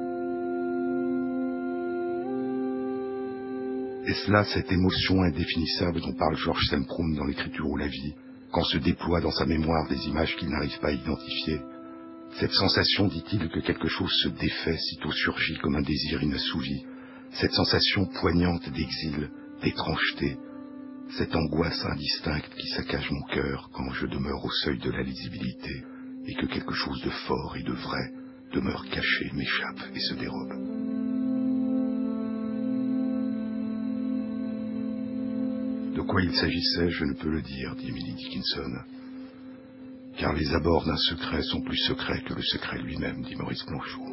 Est-ce 4.08 4.30
là 4.30 4.42
cette 4.42 4.72
émotion 4.72 5.20
indéfinissable 5.20 6.00
dont 6.00 6.14
parle 6.14 6.34
Georges 6.34 6.66
Semproum 6.70 7.14
dans 7.14 7.26
l'écriture 7.26 7.68
ou 7.68 7.76
la 7.76 7.88
vie, 7.88 8.14
quand 8.50 8.64
se 8.64 8.78
déploient 8.78 9.20
dans 9.20 9.30
sa 9.30 9.44
mémoire 9.44 9.86
des 9.86 10.08
images 10.08 10.34
qu'il 10.36 10.48
n'arrive 10.48 10.78
pas 10.80 10.88
à 10.88 10.92
identifier. 10.92 11.60
Cette 12.40 12.52
sensation, 12.52 13.06
dit-il, 13.08 13.50
que 13.50 13.60
quelque 13.60 13.88
chose 13.88 14.10
se 14.22 14.30
défait 14.30 14.78
sitôt 14.78 15.12
surgit 15.12 15.58
comme 15.58 15.76
un 15.76 15.82
désir 15.82 16.22
inassouvi, 16.22 16.86
cette 17.32 17.52
sensation 17.52 18.06
poignante 18.06 18.66
d'exil, 18.70 19.28
d'étrangeté, 19.62 20.38
cette 21.18 21.36
angoisse 21.36 21.84
indistincte 21.84 22.54
qui 22.56 22.68
saccage 22.68 23.10
mon 23.10 23.26
cœur 23.34 23.68
quand 23.74 23.92
je 23.92 24.06
demeure 24.06 24.42
au 24.42 24.50
seuil 24.64 24.78
de 24.78 24.90
la 24.90 25.02
lisibilité 25.02 25.84
et 26.26 26.34
que 26.34 26.46
quelque 26.46 26.74
chose 26.74 27.02
de 27.02 27.10
fort 27.10 27.56
et 27.58 27.62
de 27.62 27.74
vrai 27.74 28.10
demeure 28.54 28.86
caché, 28.88 29.30
m'échappe 29.34 29.94
et 29.94 30.00
se 30.00 30.14
dérobe. 30.14 30.97
De 35.98 36.02
quoi 36.04 36.22
il 36.22 36.32
s'agissait, 36.32 36.90
je 36.90 37.04
ne 37.04 37.14
peux 37.14 37.28
le 37.28 37.42
dire, 37.42 37.74
dit 37.74 37.88
Emily 37.88 38.12
Dickinson 38.14 38.72
car 40.16 40.32
les 40.32 40.54
abords 40.54 40.84
d'un 40.84 40.96
secret 40.96 41.42
sont 41.42 41.60
plus 41.60 41.76
secrets 41.76 42.22
que 42.22 42.34
le 42.34 42.42
secret 42.42 42.78
lui-même, 42.78 43.22
dit 43.22 43.34
Maurice 43.34 43.64
Blanchot. 43.66 44.06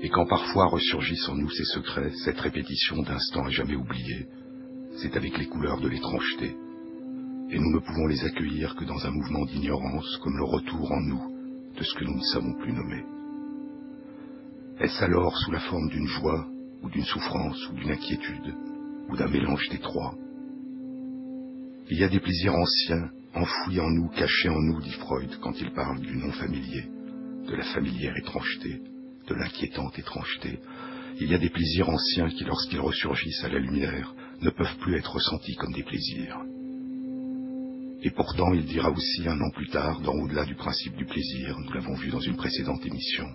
Et 0.00 0.08
quand 0.08 0.26
parfois 0.26 0.68
ressurgissent 0.68 1.28
en 1.28 1.34
nous 1.34 1.50
ces 1.50 1.64
secrets, 1.64 2.12
cette 2.24 2.40
répétition 2.40 3.02
d'instants 3.02 3.44
à 3.44 3.50
jamais 3.50 3.76
oubliés, 3.76 4.26
c'est 4.96 5.16
avec 5.16 5.36
les 5.36 5.46
couleurs 5.46 5.80
de 5.80 5.88
l'étrangeté, 5.88 6.56
et 7.50 7.58
nous 7.58 7.72
ne 7.72 7.80
pouvons 7.80 8.06
les 8.06 8.24
accueillir 8.24 8.74
que 8.74 8.84
dans 8.84 9.06
un 9.06 9.10
mouvement 9.10 9.44
d'ignorance 9.44 10.18
comme 10.22 10.38
le 10.38 10.44
retour 10.44 10.92
en 10.92 11.00
nous 11.00 11.72
de 11.76 11.84
ce 11.84 11.94
que 11.94 12.04
nous 12.04 12.16
ne 12.16 12.24
savons 12.32 12.54
plus 12.54 12.72
nommer. 12.72 13.04
Est-ce 14.80 15.04
alors 15.04 15.36
sous 15.36 15.50
la 15.50 15.60
forme 15.60 15.90
d'une 15.90 16.08
joie, 16.08 16.46
ou 16.82 16.88
d'une 16.88 17.04
souffrance, 17.04 17.68
ou 17.70 17.74
d'une 17.74 17.90
inquiétude, 17.90 18.54
ou 19.08 19.16
d'un 19.16 19.28
mélange 19.28 19.68
des 19.70 19.78
trois 19.78 20.14
Il 21.90 21.98
y 21.98 22.04
a 22.04 22.08
des 22.08 22.20
plaisirs 22.20 22.54
anciens 22.54 23.10
enfoui 23.34 23.80
en 23.80 23.90
nous, 23.90 24.08
caché 24.08 24.48
en 24.48 24.60
nous, 24.60 24.80
dit 24.80 24.92
Freud 24.92 25.30
quand 25.40 25.60
il 25.60 25.70
parle 25.72 26.00
du 26.00 26.16
non 26.16 26.32
familier, 26.32 26.84
de 27.46 27.54
la 27.54 27.64
familière 27.64 28.16
étrangeté, 28.16 28.80
de 29.28 29.34
l'inquiétante 29.34 29.98
étrangeté. 29.98 30.58
Il 31.20 31.30
y 31.30 31.34
a 31.34 31.38
des 31.38 31.50
plaisirs 31.50 31.88
anciens 31.88 32.28
qui, 32.28 32.44
lorsqu'ils 32.44 32.80
ressurgissent 32.80 33.44
à 33.44 33.48
la 33.48 33.58
lumière, 33.58 34.14
ne 34.40 34.50
peuvent 34.50 34.76
plus 34.78 34.96
être 34.96 35.14
ressentis 35.14 35.54
comme 35.56 35.72
des 35.72 35.82
plaisirs. 35.82 36.38
Et 38.02 38.10
pourtant, 38.10 38.52
il 38.52 38.64
dira 38.66 38.90
aussi 38.90 39.26
un 39.26 39.40
an 39.40 39.50
plus 39.50 39.68
tard, 39.68 40.00
dans 40.00 40.12
Au-delà 40.12 40.44
du 40.44 40.54
principe 40.54 40.96
du 40.96 41.06
plaisir, 41.06 41.58
nous 41.58 41.72
l'avons 41.72 41.94
vu 41.94 42.10
dans 42.10 42.20
une 42.20 42.36
précédente 42.36 42.84
émission, 42.84 43.26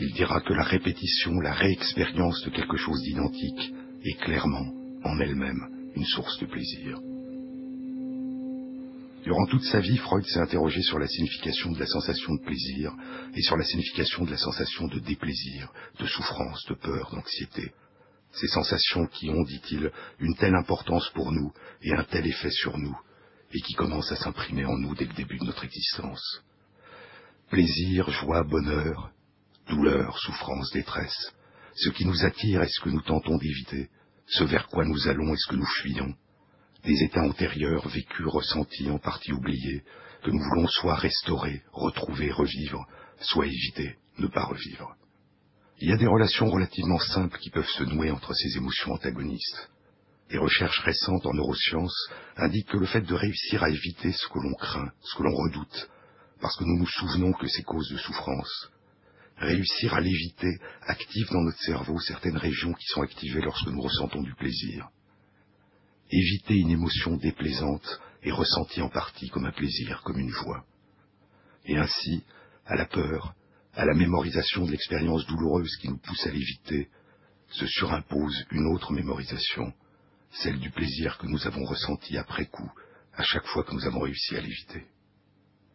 il 0.00 0.12
dira 0.12 0.40
que 0.40 0.52
la 0.52 0.64
répétition, 0.64 1.32
la 1.40 1.52
réexpérience 1.52 2.42
de 2.44 2.50
quelque 2.50 2.76
chose 2.76 3.02
d'identique 3.02 3.72
est 4.04 4.20
clairement, 4.20 4.72
en 5.04 5.18
elle-même, 5.20 5.92
une 5.94 6.04
source 6.04 6.38
de 6.38 6.46
plaisir. 6.46 6.98
Durant 9.24 9.46
toute 9.46 9.62
sa 9.64 9.78
vie, 9.78 9.98
Freud 9.98 10.24
s'est 10.24 10.40
interrogé 10.40 10.82
sur 10.82 10.98
la 10.98 11.06
signification 11.06 11.70
de 11.70 11.78
la 11.78 11.86
sensation 11.86 12.34
de 12.34 12.42
plaisir 12.42 12.92
et 13.34 13.42
sur 13.42 13.56
la 13.56 13.64
signification 13.64 14.24
de 14.24 14.32
la 14.32 14.36
sensation 14.36 14.88
de 14.88 14.98
déplaisir, 14.98 15.72
de 16.00 16.06
souffrance, 16.06 16.64
de 16.68 16.74
peur, 16.74 17.10
d'anxiété. 17.12 17.72
Ces 18.32 18.48
sensations 18.48 19.06
qui 19.06 19.30
ont, 19.30 19.44
dit-il, 19.44 19.92
une 20.18 20.34
telle 20.36 20.56
importance 20.56 21.08
pour 21.10 21.30
nous 21.30 21.52
et 21.82 21.92
un 21.92 22.02
tel 22.04 22.26
effet 22.26 22.50
sur 22.50 22.76
nous, 22.78 22.98
et 23.52 23.60
qui 23.60 23.74
commencent 23.74 24.10
à 24.10 24.16
s'imprimer 24.16 24.64
en 24.64 24.76
nous 24.76 24.94
dès 24.96 25.04
le 25.04 25.14
début 25.14 25.38
de 25.38 25.44
notre 25.44 25.64
existence. 25.64 26.42
Plaisir, 27.50 28.10
joie, 28.10 28.42
bonheur, 28.42 29.12
douleur, 29.68 30.18
souffrance, 30.18 30.72
détresse. 30.72 31.32
Ce 31.74 31.90
qui 31.90 32.04
nous 32.04 32.24
attire 32.24 32.62
est 32.62 32.68
ce 32.68 32.80
que 32.80 32.90
nous 32.90 33.00
tentons 33.00 33.38
d'éviter, 33.38 33.88
ce 34.26 34.44
vers 34.44 34.68
quoi 34.68 34.84
nous 34.84 35.08
allons 35.08 35.32
est 35.32 35.38
ce 35.38 35.48
que 35.48 35.56
nous 35.56 35.66
fuyons, 35.80 36.14
des 36.84 37.02
états 37.02 37.22
antérieurs 37.22 37.88
vécus, 37.88 38.26
ressentis, 38.26 38.90
en 38.90 38.98
partie 38.98 39.32
oubliés, 39.32 39.82
que 40.22 40.30
nous 40.30 40.42
voulons 40.42 40.68
soit 40.68 40.96
restaurer, 40.96 41.62
retrouver, 41.72 42.30
revivre, 42.30 42.86
soit 43.20 43.46
éviter, 43.46 43.96
ne 44.18 44.26
pas 44.26 44.44
revivre. 44.44 44.96
Il 45.80 45.88
y 45.88 45.92
a 45.92 45.96
des 45.96 46.06
relations 46.06 46.48
relativement 46.48 46.98
simples 46.98 47.38
qui 47.38 47.50
peuvent 47.50 47.68
se 47.68 47.84
nouer 47.84 48.10
entre 48.10 48.34
ces 48.34 48.56
émotions 48.56 48.92
antagonistes. 48.92 49.70
Des 50.30 50.38
recherches 50.38 50.80
récentes 50.80 51.26
en 51.26 51.34
neurosciences 51.34 52.08
indiquent 52.36 52.68
que 52.68 52.78
le 52.78 52.86
fait 52.86 53.00
de 53.02 53.14
réussir 53.14 53.62
à 53.62 53.70
éviter 53.70 54.12
ce 54.12 54.26
que 54.28 54.38
l'on 54.38 54.54
craint, 54.54 54.92
ce 55.00 55.16
que 55.16 55.22
l'on 55.24 55.34
redoute, 55.34 55.90
parce 56.40 56.56
que 56.56 56.64
nous 56.64 56.78
nous 56.78 56.86
souvenons 56.86 57.32
que 57.32 57.48
c'est 57.48 57.62
cause 57.62 57.88
de 57.90 57.98
souffrance, 57.98 58.70
réussir 59.36 59.94
à 59.94 60.00
l'éviter 60.00 60.58
active 60.82 61.28
dans 61.30 61.42
notre 61.42 61.60
cerveau 61.60 61.98
certaines 61.98 62.36
régions 62.36 62.72
qui 62.74 62.86
sont 62.86 63.02
activées 63.02 63.42
lorsque 63.42 63.68
nous 63.68 63.80
ressentons 63.80 64.22
du 64.22 64.34
plaisir 64.34 64.88
éviter 66.12 66.54
une 66.54 66.70
émotion 66.70 67.16
déplaisante 67.16 68.00
et 68.22 68.30
ressentie 68.30 68.82
en 68.82 68.88
partie 68.88 69.30
comme 69.30 69.46
un 69.46 69.52
plaisir, 69.52 70.02
comme 70.04 70.18
une 70.18 70.30
joie. 70.30 70.64
Et 71.64 71.76
ainsi, 71.76 72.24
à 72.66 72.76
la 72.76 72.86
peur, 72.86 73.34
à 73.74 73.84
la 73.84 73.94
mémorisation 73.94 74.66
de 74.66 74.70
l'expérience 74.70 75.26
douloureuse 75.26 75.74
qui 75.80 75.88
nous 75.88 75.98
pousse 75.98 76.26
à 76.26 76.30
l'éviter, 76.30 76.88
se 77.50 77.66
surimpose 77.66 78.44
une 78.50 78.66
autre 78.66 78.92
mémorisation, 78.92 79.72
celle 80.30 80.58
du 80.58 80.70
plaisir 80.70 81.18
que 81.18 81.26
nous 81.26 81.46
avons 81.46 81.64
ressenti 81.64 82.16
après 82.16 82.46
coup, 82.46 82.70
à 83.14 83.22
chaque 83.22 83.46
fois 83.46 83.64
que 83.64 83.74
nous 83.74 83.86
avons 83.86 84.00
réussi 84.00 84.36
à 84.36 84.40
l'éviter. 84.40 84.86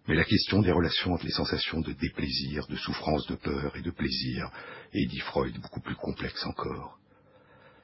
Mais 0.08 0.16
la 0.16 0.24
question 0.24 0.62
des 0.62 0.72
relations 0.72 1.14
entre 1.14 1.26
les 1.26 1.32
sensations 1.32 1.82
de 1.82 1.92
déplaisir, 1.92 2.66
de 2.68 2.78
souffrance, 2.78 3.28
de 3.28 3.36
peur 3.36 3.76
et 3.76 3.82
de 3.82 3.92
plaisir 3.92 4.50
est, 4.94 5.06
dit 5.06 5.20
Freud, 5.20 5.54
beaucoup 5.60 5.82
plus 5.82 5.96
complexe 5.96 6.46
encore. 6.46 6.98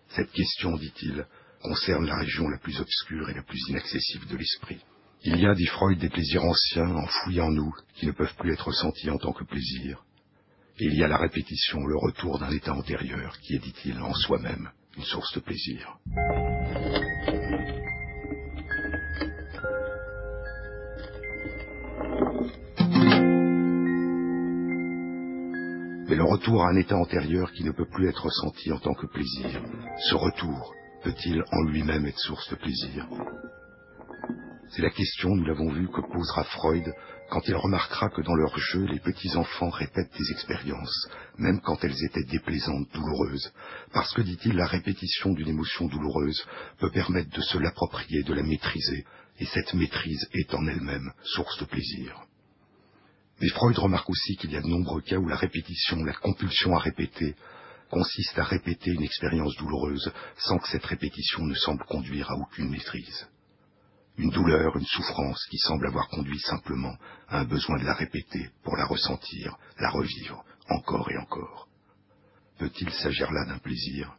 Cette 0.10 0.32
question, 0.32 0.78
dit-il, 0.78 1.26
concerne 1.62 2.06
la 2.06 2.18
région 2.18 2.48
la 2.48 2.60
plus 2.60 2.80
obscure 2.80 3.30
et 3.30 3.34
la 3.34 3.44
plus 3.44 3.60
inaccessible 3.70 4.28
de 4.28 4.38
l'esprit. 4.38 4.80
Il 5.24 5.40
y 5.40 5.46
a, 5.46 5.54
dit 5.54 5.66
Freud, 5.66 6.00
des 6.00 6.10
plaisirs 6.10 6.44
anciens 6.44 6.96
enfouis 6.96 7.42
en 7.42 7.52
nous 7.52 7.74
qui 7.96 8.06
ne 8.06 8.12
peuvent 8.12 8.36
plus 8.36 8.54
être 8.54 8.68
ressentis 8.68 9.10
en 9.10 9.18
tant 9.18 9.34
que 9.34 9.44
plaisir. 9.44 10.04
Et 10.80 10.86
il 10.86 10.96
y 10.96 11.04
a 11.04 11.08
la 11.08 11.18
répétition, 11.18 11.86
le 11.86 11.98
retour 11.98 12.40
d'un 12.40 12.52
état 12.52 12.74
antérieur 12.74 13.38
qui 13.40 13.56
est, 13.56 13.60
dit-il, 13.60 14.00
en 14.00 14.14
soi-même 14.14 14.70
une 14.98 15.04
source 15.04 15.34
de 15.34 15.40
plaisir. 15.40 15.98
Retour 26.24 26.64
à 26.64 26.70
un 26.70 26.76
état 26.76 26.96
antérieur 26.96 27.52
qui 27.52 27.64
ne 27.64 27.72
peut 27.72 27.88
plus 27.88 28.08
être 28.08 28.24
ressenti 28.24 28.72
en 28.72 28.80
tant 28.80 28.94
que 28.94 29.08
plaisir. 29.08 29.62
Ce 30.10 30.16
retour 30.16 30.74
peut-il 31.04 31.44
en 31.52 31.64
lui-même 31.64 32.06
être 32.06 32.20
source 32.20 32.50
de 32.50 32.56
plaisir? 32.56 33.08
C'est 34.70 34.82
la 34.82 34.90
question, 34.90 35.36
nous 35.36 35.46
l'avons 35.46 35.72
vu, 35.72 35.88
que 35.88 36.02
posera 36.02 36.44
Freud 36.46 36.92
quand 37.30 37.48
il 37.48 37.56
remarquera 37.56 38.10
que 38.10 38.22
dans 38.22 38.36
leur 38.36 38.58
jeu, 38.58 38.86
les 38.86 39.00
petits 39.00 39.36
enfants 39.36 39.70
répètent 39.70 40.14
des 40.18 40.32
expériences, 40.32 41.10
même 41.38 41.62
quand 41.62 41.84
elles 41.84 42.04
étaient 42.06 42.26
déplaisantes, 42.26 42.88
douloureuses, 42.94 43.52
parce 43.92 44.14
que, 44.14 44.22
dit-il, 44.22 44.56
la 44.56 44.68
répétition 44.68 45.34
d'une 45.34 45.50
émotion 45.50 45.88
douloureuse 45.88 46.46
peut 46.80 46.92
permettre 46.92 47.36
de 47.36 47.42
se 47.42 47.58
l'approprier, 47.58 48.24
de 48.24 48.34
la 48.34 48.44
maîtriser, 48.44 49.06
et 49.40 49.46
cette 49.46 49.74
maîtrise 49.74 50.28
est 50.34 50.54
en 50.54 50.68
elle-même 50.68 51.12
source 51.24 51.60
de 51.60 51.66
plaisir. 51.66 52.24
Mais 53.44 53.50
Freud 53.50 53.78
remarque 53.78 54.10
aussi 54.10 54.38
qu'il 54.38 54.54
y 54.54 54.56
a 54.56 54.62
de 54.62 54.68
nombreux 54.68 55.02
cas 55.02 55.18
où 55.18 55.28
la 55.28 55.36
répétition, 55.36 56.02
la 56.06 56.14
compulsion 56.14 56.78
à 56.78 56.80
répéter, 56.80 57.36
consiste 57.90 58.40
à 58.40 58.46
répéter 58.46 58.92
une 58.92 59.04
expérience 59.04 59.54
douloureuse 59.58 60.14
sans 60.38 60.60
que 60.60 60.70
cette 60.70 60.86
répétition 60.86 61.44
ne 61.44 61.54
semble 61.54 61.84
conduire 61.84 62.32
à 62.32 62.36
aucune 62.36 62.70
maîtrise. 62.70 63.28
Une 64.18 64.30
douleur, 64.30 64.78
une 64.78 64.86
souffrance 64.86 65.46
qui 65.52 65.58
semble 65.58 65.88
avoir 65.88 66.08
conduit 66.08 66.40
simplement 66.40 66.96
à 67.28 67.40
un 67.40 67.44
besoin 67.44 67.78
de 67.80 67.84
la 67.84 67.96
répéter 67.96 68.50
pour 68.64 68.78
la 68.78 68.86
ressentir, 68.86 69.58
la 69.78 69.90
revivre, 69.90 70.46
encore 70.70 71.12
et 71.12 71.18
encore. 71.18 71.68
Peut-il 72.60 72.92
s'agir 72.92 73.30
là 73.30 73.44
d'un 73.44 73.60
plaisir 73.60 74.16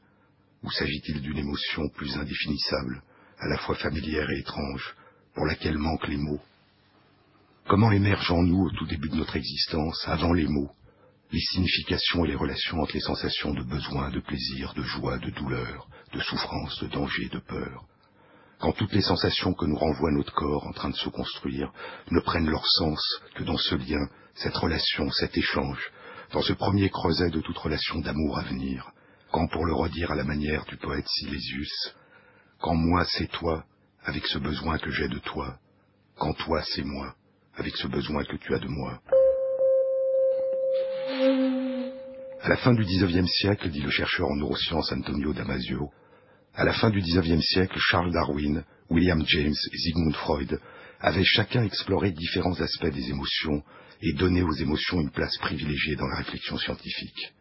Ou 0.62 0.70
s'agit-il 0.70 1.22
d'une 1.22 1.38
émotion 1.38 1.88
plus 1.94 2.14
indéfinissable, 2.14 3.02
à 3.38 3.48
la 3.48 3.56
fois 3.56 3.76
familière 3.76 4.28
et 4.28 4.40
étrange, 4.40 4.94
pour 5.34 5.46
laquelle 5.46 5.78
manquent 5.78 6.08
les 6.08 6.18
mots 6.18 6.42
Comment 7.66 7.90
émergent 7.92 8.32
en 8.32 8.42
nous, 8.42 8.66
au 8.66 8.70
tout 8.70 8.84
début 8.86 9.08
de 9.08 9.16
notre 9.16 9.36
existence, 9.36 10.06
avant 10.06 10.34
les 10.34 10.46
mots, 10.46 10.70
les 11.32 11.40
significations 11.40 12.24
et 12.24 12.28
les 12.28 12.34
relations 12.34 12.78
entre 12.80 12.92
les 12.92 13.00
sensations 13.00 13.54
de 13.54 13.62
besoin, 13.62 14.10
de 14.10 14.20
plaisir, 14.20 14.74
de 14.74 14.82
joie, 14.82 15.16
de 15.16 15.30
douleur, 15.30 15.88
de 16.12 16.20
souffrance, 16.20 16.78
de 16.82 16.88
danger, 16.88 17.28
de 17.30 17.38
peur? 17.38 17.86
Quand 18.58 18.72
toutes 18.72 18.92
les 18.92 19.00
sensations 19.00 19.54
que 19.54 19.64
nous 19.64 19.76
renvoie 19.76 20.12
notre 20.12 20.34
corps 20.34 20.66
en 20.66 20.72
train 20.72 20.90
de 20.90 20.96
se 20.96 21.08
construire 21.08 21.72
ne 22.10 22.20
prennent 22.20 22.50
leur 22.50 22.66
sens 22.66 23.00
que 23.34 23.44
dans 23.44 23.56
ce 23.56 23.76
lien, 23.76 24.08
cette 24.34 24.56
relation, 24.56 25.10
cet 25.10 25.36
échange, 25.38 25.90
dans 26.32 26.42
ce 26.42 26.52
premier 26.52 26.90
creuset 26.90 27.30
de 27.30 27.40
toute 27.40 27.58
relation 27.58 27.98
d'amour 28.00 28.38
à 28.38 28.42
venir, 28.42 28.90
quand 29.32 29.48
pour 29.48 29.64
le 29.64 29.74
redire 29.74 30.10
à 30.10 30.16
la 30.16 30.24
manière 30.24 30.66
du 30.66 30.76
poète 30.76 31.08
Silésius, 31.08 31.94
quand 32.60 32.74
moi 32.74 33.06
c'est 33.06 33.30
toi, 33.30 33.64
avec 34.04 34.26
ce 34.26 34.38
besoin 34.38 34.76
que 34.78 34.90
j'ai 34.90 35.08
de 35.08 35.18
toi, 35.18 35.58
quand 36.18 36.34
toi 36.34 36.62
c'est 36.62 36.84
moi, 36.84 37.14
avec 37.56 37.76
ce 37.76 37.86
besoin 37.86 38.24
que 38.24 38.36
tu 38.36 38.54
as 38.54 38.58
de 38.58 38.68
moi. 38.68 39.00
À 42.42 42.48
la 42.48 42.56
fin 42.56 42.74
du 42.74 42.82
XIXe 42.84 43.30
siècle, 43.30 43.70
dit 43.70 43.80
le 43.80 43.90
chercheur 43.90 44.28
en 44.28 44.36
neurosciences 44.36 44.92
Antonio 44.92 45.32
Damasio, 45.32 45.90
à 46.54 46.64
la 46.64 46.72
fin 46.72 46.90
du 46.90 47.00
XIXe 47.00 47.42
siècle, 47.42 47.78
Charles 47.78 48.12
Darwin, 48.12 48.64
William 48.90 49.22
James 49.26 49.54
et 49.72 49.78
Sigmund 49.78 50.14
Freud 50.14 50.60
avaient 51.00 51.24
chacun 51.24 51.64
exploré 51.64 52.12
différents 52.12 52.60
aspects 52.60 52.92
des 52.92 53.10
émotions 53.10 53.62
et 54.02 54.12
donné 54.12 54.42
aux 54.42 54.52
émotions 54.52 55.00
une 55.00 55.10
place 55.10 55.36
privilégiée 55.38 55.96
dans 55.96 56.06
la 56.06 56.16
réflexion 56.16 56.58
scientifique. 56.58 57.32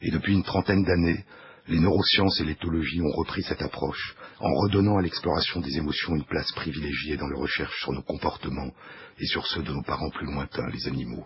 Et 0.00 0.10
depuis 0.10 0.32
une 0.32 0.42
trentaine 0.42 0.84
d'années, 0.84 1.24
les 1.66 1.80
neurosciences 1.80 2.40
et 2.40 2.44
l'éthologie 2.44 3.00
ont 3.00 3.16
repris 3.16 3.42
cette 3.42 3.62
approche 3.62 4.14
en 4.38 4.52
redonnant 4.54 4.98
à 4.98 5.02
l'exploration 5.02 5.60
des 5.60 5.76
émotions 5.78 6.14
une 6.14 6.24
place 6.24 6.52
privilégiée 6.52 7.16
dans 7.16 7.28
les 7.28 7.40
recherches 7.40 7.80
sur 7.80 7.92
nos 7.92 8.02
comportements 8.02 8.70
et 9.18 9.26
sur 9.26 9.46
ceux 9.46 9.62
de 9.62 9.72
nos 9.72 9.82
parents 9.82 10.10
plus 10.10 10.26
lointains, 10.26 10.68
les 10.70 10.86
animaux. 10.86 11.24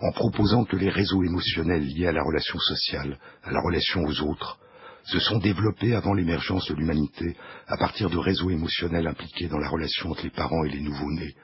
En 0.00 0.12
proposant 0.12 0.64
que 0.64 0.76
les 0.76 0.88
réseaux 0.88 1.22
émotionnels 1.22 1.84
liés 1.84 2.06
à 2.06 2.12
la 2.12 2.22
relation 2.22 2.58
sociale, 2.58 3.18
à 3.42 3.50
la 3.50 3.60
relation 3.60 4.02
aux 4.04 4.20
autres, 4.22 4.58
se 5.04 5.20
sont 5.20 5.38
développés 5.38 5.94
avant 5.94 6.14
l'émergence 6.14 6.68
de 6.68 6.74
l'humanité 6.74 7.36
à 7.66 7.76
partir 7.76 8.10
de 8.10 8.18
réseaux 8.18 8.50
émotionnels 8.50 9.06
impliqués 9.06 9.48
dans 9.48 9.58
la 9.58 9.68
relation 9.68 10.10
entre 10.10 10.24
les 10.24 10.30
parents 10.30 10.64
et 10.64 10.70
les 10.70 10.80
nouveau-nés, 10.80 11.34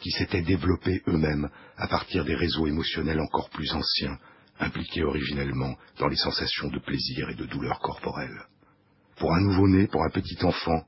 qui 0.00 0.10
s'étaient 0.10 0.42
développés 0.42 1.02
eux-mêmes 1.08 1.48
à 1.76 1.88
partir 1.88 2.24
des 2.24 2.34
réseaux 2.34 2.66
émotionnels 2.66 3.20
encore 3.20 3.50
plus 3.50 3.72
anciens, 3.72 4.18
impliqués 4.62 5.02
originellement 5.02 5.76
dans 5.98 6.08
les 6.08 6.16
sensations 6.16 6.68
de 6.68 6.78
plaisir 6.78 7.28
et 7.30 7.34
de 7.34 7.46
douleur 7.46 7.78
corporelle. 7.80 8.46
Pour 9.16 9.34
un 9.34 9.40
nouveau-né, 9.40 9.86
pour 9.88 10.02
un 10.02 10.10
petit 10.10 10.38
enfant, 10.44 10.84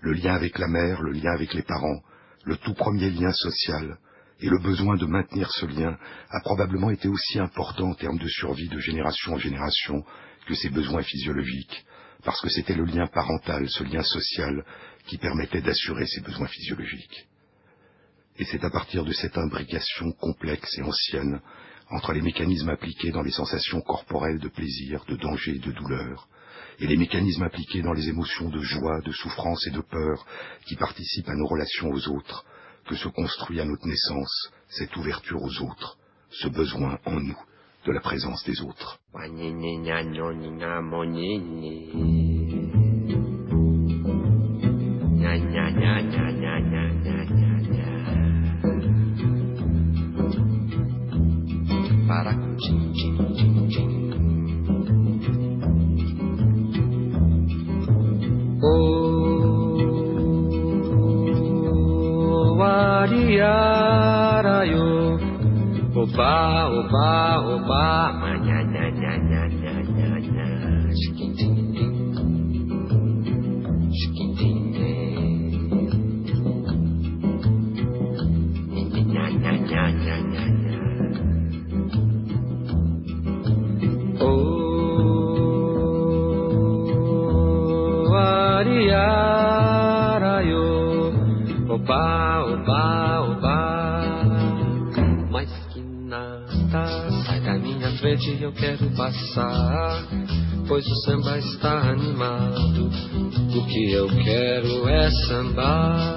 le 0.00 0.12
lien 0.12 0.34
avec 0.34 0.58
la 0.58 0.68
mère, 0.68 1.02
le 1.02 1.12
lien 1.12 1.32
avec 1.32 1.54
les 1.54 1.62
parents, 1.62 2.00
le 2.44 2.56
tout 2.56 2.74
premier 2.74 3.10
lien 3.10 3.32
social, 3.32 3.98
et 4.40 4.48
le 4.48 4.58
besoin 4.58 4.96
de 4.96 5.06
maintenir 5.06 5.50
ce 5.50 5.66
lien 5.66 5.98
a 6.30 6.40
probablement 6.40 6.90
été 6.90 7.08
aussi 7.08 7.38
important 7.38 7.90
en 7.90 7.94
termes 7.94 8.18
de 8.18 8.28
survie 8.28 8.68
de 8.68 8.78
génération 8.78 9.34
en 9.34 9.38
génération 9.38 10.04
que 10.46 10.54
ses 10.54 10.70
besoins 10.70 11.02
physiologiques, 11.02 11.84
parce 12.24 12.40
que 12.40 12.48
c'était 12.48 12.74
le 12.74 12.84
lien 12.84 13.06
parental, 13.08 13.68
ce 13.68 13.84
lien 13.84 14.02
social, 14.02 14.64
qui 15.06 15.18
permettait 15.18 15.60
d'assurer 15.60 16.06
ses 16.06 16.20
besoins 16.20 16.46
physiologiques. 16.46 17.26
Et 18.38 18.44
c'est 18.44 18.64
à 18.64 18.70
partir 18.70 19.04
de 19.04 19.12
cette 19.12 19.36
imbrication 19.36 20.12
complexe 20.12 20.78
et 20.78 20.82
ancienne 20.82 21.40
entre 21.90 22.12
les 22.12 22.20
mécanismes 22.20 22.68
appliqués 22.68 23.10
dans 23.10 23.22
les 23.22 23.30
sensations 23.30 23.80
corporelles 23.80 24.40
de 24.40 24.48
plaisir, 24.48 25.04
de 25.08 25.16
danger 25.16 25.56
et 25.56 25.58
de 25.58 25.72
douleur, 25.72 26.28
et 26.80 26.86
les 26.86 26.96
mécanismes 26.96 27.42
appliqués 27.42 27.82
dans 27.82 27.92
les 27.92 28.08
émotions 28.08 28.50
de 28.50 28.60
joie, 28.60 29.00
de 29.00 29.12
souffrance 29.12 29.66
et 29.66 29.70
de 29.70 29.80
peur 29.80 30.26
qui 30.66 30.76
participent 30.76 31.28
à 31.28 31.34
nos 31.34 31.46
relations 31.46 31.90
aux 31.90 32.08
autres, 32.08 32.44
que 32.86 32.94
se 32.94 33.08
construit 33.08 33.60
à 33.60 33.64
notre 33.64 33.86
naissance 33.86 34.50
cette 34.68 34.96
ouverture 34.96 35.42
aux 35.42 35.62
autres, 35.62 35.98
ce 36.30 36.48
besoin 36.48 36.98
en 37.04 37.20
nous 37.20 37.38
de 37.86 37.92
la 37.92 38.00
présence 38.00 38.44
des 38.44 38.60
autres. 38.60 38.98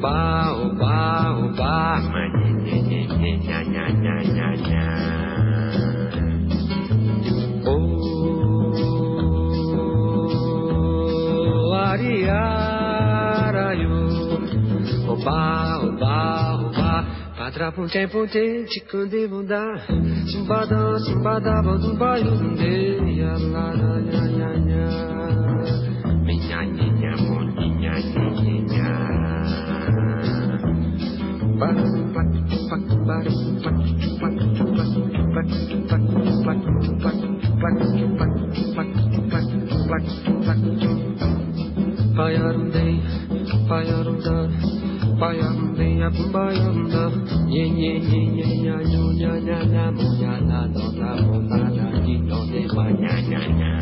oba, 0.00 0.56
oba, 0.56 1.36
oba. 1.36 2.00
nha, 2.00 3.20
oba, 15.08 15.78
oba, 15.84 16.16
oba, 16.64 17.04
patra 17.36 17.72
punte 17.72 18.06
punte, 18.08 18.66
chicande 18.68 19.28
bunda, 19.28 19.60
simbada, 20.26 20.98
simbada, 21.04 21.62
bandu 21.62 21.94
baio, 21.98 22.30
dundê, 22.30 22.98
ya, 23.20 23.36
la, 23.36 23.66
ya, 24.00 24.24
ya, 24.38 24.50
ya. 24.64 25.09
Bayarındayım, 42.18 43.02
bayarımda 43.70 44.48
Bayarımda 45.20 45.82
yapın 45.82 46.34
bayarımda 46.34 47.10
Ye 47.48 47.66
ye 47.66 47.92
ye 47.92 48.22
ye 48.36 48.48
ya 48.64 48.80
yo 48.80 49.10
ya 49.12 49.36
ya 49.36 49.58
la 49.72 49.92
mo 49.92 50.08
ya 50.22 50.34
la 50.48 50.60
do 50.74 50.84
la 51.00 51.12
mo 51.22 51.36
la 51.50 51.64
la 51.76 52.06
di 52.06 52.16
do 52.28 52.38
de 52.52 52.62
ba 52.76 52.84
ya 52.90 53.14
ya 53.30 53.42
ya 53.60 53.72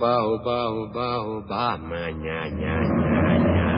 Oba, 0.00 0.24
oba, 0.24 0.70
oba, 0.70 1.20
oba, 1.20 1.76
ma, 1.76 2.10
nya, 2.10 2.48
nya, 2.48 2.74
nya, 2.80 3.38
nya. 3.38 3.68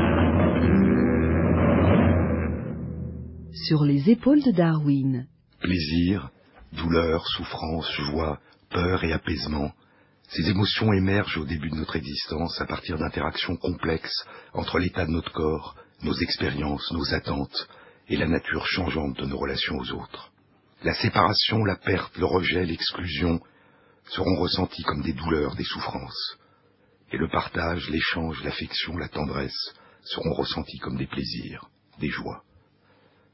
Sur 3.67 3.83
les 3.83 4.09
épaules 4.09 4.41
de 4.41 4.53
Darwin. 4.53 5.27
Plaisir, 5.61 6.31
douleur, 6.75 7.27
souffrance, 7.27 7.91
joie, 7.95 8.39
peur 8.71 9.03
et 9.03 9.13
apaisement, 9.13 9.73
ces 10.29 10.49
émotions 10.49 10.93
émergent 10.93 11.39
au 11.39 11.45
début 11.45 11.71
de 11.71 11.75
notre 11.75 11.97
existence 11.97 12.61
à 12.61 12.67
partir 12.67 12.99
d'interactions 12.99 13.57
complexes 13.57 14.25
entre 14.55 14.79
l'état 14.79 15.07
de 15.07 15.11
notre 15.11 15.33
corps, 15.33 15.75
nos 16.05 16.15
expériences, 16.15 16.89
nos 16.93 17.15
attentes 17.15 17.69
et 18.07 18.17
la 18.17 18.29
nature 18.29 18.65
changeante 18.69 19.17
de 19.19 19.27
nos 19.27 19.39
relations 19.39 19.77
aux 19.77 19.91
autres. 19.91 20.31
La 20.85 20.95
séparation, 20.95 21.65
la 21.65 21.75
perte, 21.75 22.17
le 22.17 22.27
rejet, 22.27 22.65
l'exclusion 22.65 23.41
seront 24.15 24.37
ressentis 24.37 24.83
comme 24.83 25.03
des 25.03 25.15
douleurs, 25.15 25.55
des 25.57 25.65
souffrances. 25.65 26.37
Et 27.13 27.17
le 27.17 27.29
partage, 27.29 27.89
l'échange, 27.89 28.43
l'affection, 28.45 28.97
la 28.99 29.09
tendresse 29.09 29.75
seront 30.03 30.35
ressentis 30.35 30.79
comme 30.79 30.99
des 30.99 31.07
plaisirs, 31.07 31.71
des 31.99 32.11
joies. 32.11 32.43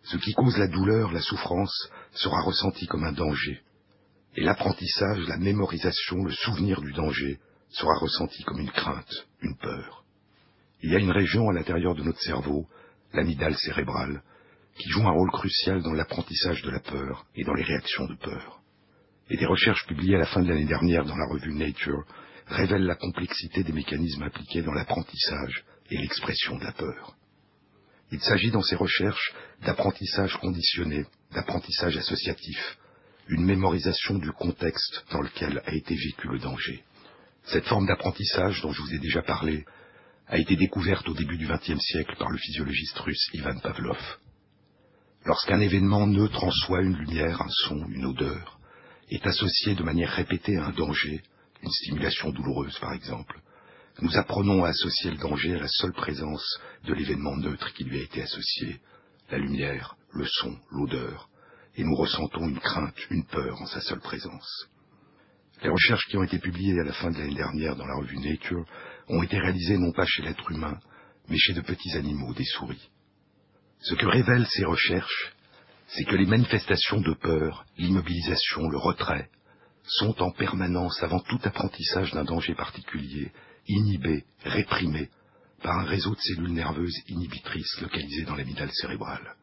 Ce 0.04 0.16
qui 0.16 0.32
cause 0.34 0.56
la 0.56 0.68
douleur, 0.68 1.10
la 1.12 1.20
souffrance, 1.20 1.90
sera 2.12 2.40
ressenti 2.42 2.86
comme 2.86 3.04
un 3.04 3.12
danger. 3.12 3.60
Et 4.36 4.42
l'apprentissage, 4.42 5.26
la 5.26 5.36
mémorisation, 5.36 6.22
le 6.22 6.32
souvenir 6.32 6.80
du 6.80 6.92
danger 6.92 7.40
sera 7.70 7.94
ressenti 7.98 8.44
comme 8.44 8.60
une 8.60 8.70
crainte, 8.70 9.26
une 9.42 9.56
peur. 9.56 10.04
Il 10.82 10.92
y 10.92 10.96
a 10.96 11.00
une 11.00 11.10
région 11.10 11.48
à 11.50 11.52
l'intérieur 11.52 11.96
de 11.96 12.04
notre 12.04 12.20
cerveau, 12.20 12.68
l'amygdale 13.12 13.56
cérébrale, 13.56 14.22
qui 14.78 14.88
joue 14.90 15.06
un 15.08 15.12
rôle 15.12 15.32
crucial 15.32 15.82
dans 15.82 15.92
l'apprentissage 15.92 16.62
de 16.62 16.70
la 16.70 16.80
peur 16.80 17.26
et 17.34 17.42
dans 17.42 17.54
les 17.54 17.64
réactions 17.64 18.06
de 18.06 18.14
peur. 18.14 18.57
Et 19.30 19.36
des 19.36 19.46
recherches 19.46 19.86
publiées 19.86 20.16
à 20.16 20.20
la 20.20 20.26
fin 20.26 20.42
de 20.42 20.48
l'année 20.48 20.64
dernière 20.64 21.04
dans 21.04 21.16
la 21.16 21.26
revue 21.26 21.52
Nature 21.52 22.04
révèlent 22.46 22.86
la 22.86 22.94
complexité 22.94 23.62
des 23.62 23.72
mécanismes 23.72 24.22
impliqués 24.22 24.62
dans 24.62 24.72
l'apprentissage 24.72 25.64
et 25.90 25.98
l'expression 25.98 26.56
de 26.56 26.64
la 26.64 26.72
peur. 26.72 27.14
Il 28.10 28.20
s'agit 28.20 28.50
dans 28.50 28.62
ces 28.62 28.76
recherches 28.76 29.34
d'apprentissage 29.62 30.34
conditionné, 30.38 31.04
d'apprentissage 31.32 31.96
associatif, 31.98 32.78
une 33.28 33.44
mémorisation 33.44 34.14
du 34.14 34.32
contexte 34.32 35.04
dans 35.10 35.20
lequel 35.20 35.62
a 35.66 35.74
été 35.74 35.94
vécu 35.94 36.28
le 36.28 36.38
danger. 36.38 36.82
Cette 37.44 37.66
forme 37.66 37.86
d'apprentissage 37.86 38.62
dont 38.62 38.72
je 38.72 38.80
vous 38.80 38.94
ai 38.94 38.98
déjà 38.98 39.20
parlé 39.22 39.66
a 40.26 40.38
été 40.38 40.56
découverte 40.56 41.06
au 41.08 41.14
début 41.14 41.36
du 41.36 41.46
XXe 41.46 41.80
siècle 41.80 42.16
par 42.18 42.30
le 42.30 42.38
physiologiste 42.38 42.98
russe 42.98 43.28
Ivan 43.34 43.58
Pavlov. 43.58 43.98
Lorsqu'un 45.26 45.60
événement 45.60 46.06
neutre 46.06 46.44
en 46.44 46.50
soi, 46.50 46.80
une 46.80 46.96
lumière, 46.96 47.42
un 47.42 47.50
son, 47.50 47.86
une 47.88 48.06
odeur, 48.06 48.57
est 49.10 49.26
associé 49.26 49.74
de 49.74 49.82
manière 49.82 50.10
répétée 50.10 50.56
à 50.56 50.66
un 50.66 50.72
danger, 50.72 51.22
une 51.62 51.70
stimulation 51.70 52.30
douloureuse 52.30 52.78
par 52.78 52.92
exemple, 52.92 53.40
nous 54.00 54.16
apprenons 54.16 54.64
à 54.64 54.68
associer 54.68 55.10
le 55.10 55.16
danger 55.16 55.56
à 55.56 55.60
la 55.60 55.68
seule 55.68 55.92
présence 55.92 56.60
de 56.84 56.94
l'événement 56.94 57.36
neutre 57.36 57.72
qui 57.72 57.84
lui 57.84 57.98
a 57.98 58.02
été 58.02 58.22
associé, 58.22 58.80
la 59.30 59.38
lumière, 59.38 59.96
le 60.12 60.24
son, 60.24 60.56
l'odeur, 60.70 61.28
et 61.76 61.84
nous 61.84 61.96
ressentons 61.96 62.48
une 62.48 62.60
crainte, 62.60 62.96
une 63.10 63.24
peur 63.24 63.60
en 63.60 63.66
sa 63.66 63.80
seule 63.80 64.00
présence. 64.00 64.68
Les 65.62 65.68
recherches 65.68 66.06
qui 66.06 66.16
ont 66.16 66.22
été 66.22 66.38
publiées 66.38 66.78
à 66.80 66.84
la 66.84 66.92
fin 66.92 67.10
de 67.10 67.18
l'année 67.18 67.34
dernière 67.34 67.74
dans 67.74 67.86
la 67.86 67.96
revue 67.96 68.18
Nature 68.18 68.64
ont 69.08 69.22
été 69.22 69.38
réalisées 69.38 69.78
non 69.78 69.90
pas 69.92 70.06
chez 70.06 70.22
l'être 70.22 70.48
humain, 70.50 70.78
mais 71.28 71.36
chez 71.36 71.54
de 71.54 71.60
petits 71.60 71.96
animaux, 71.96 72.32
des 72.34 72.44
souris. 72.44 72.90
Ce 73.80 73.94
que 73.94 74.06
révèlent 74.06 74.46
ces 74.46 74.64
recherches, 74.64 75.32
c'est 75.88 76.04
que 76.04 76.16
les 76.16 76.26
manifestations 76.26 77.00
de 77.00 77.14
peur, 77.14 77.64
l'immobilisation, 77.78 78.68
le 78.68 78.78
retrait, 78.78 79.30
sont 79.84 80.20
en 80.22 80.30
permanence, 80.30 81.02
avant 81.02 81.20
tout 81.20 81.40
apprentissage 81.44 82.12
d'un 82.12 82.24
danger 82.24 82.54
particulier, 82.54 83.32
inhibés, 83.66 84.24
réprimés 84.44 85.08
par 85.62 85.78
un 85.78 85.84
réseau 85.84 86.14
de 86.14 86.20
cellules 86.20 86.52
nerveuses 86.52 86.98
inhibitrices 87.08 87.80
localisées 87.80 88.24
dans 88.24 88.36
l'amygdale 88.36 88.70
cérébrale. 88.72 89.34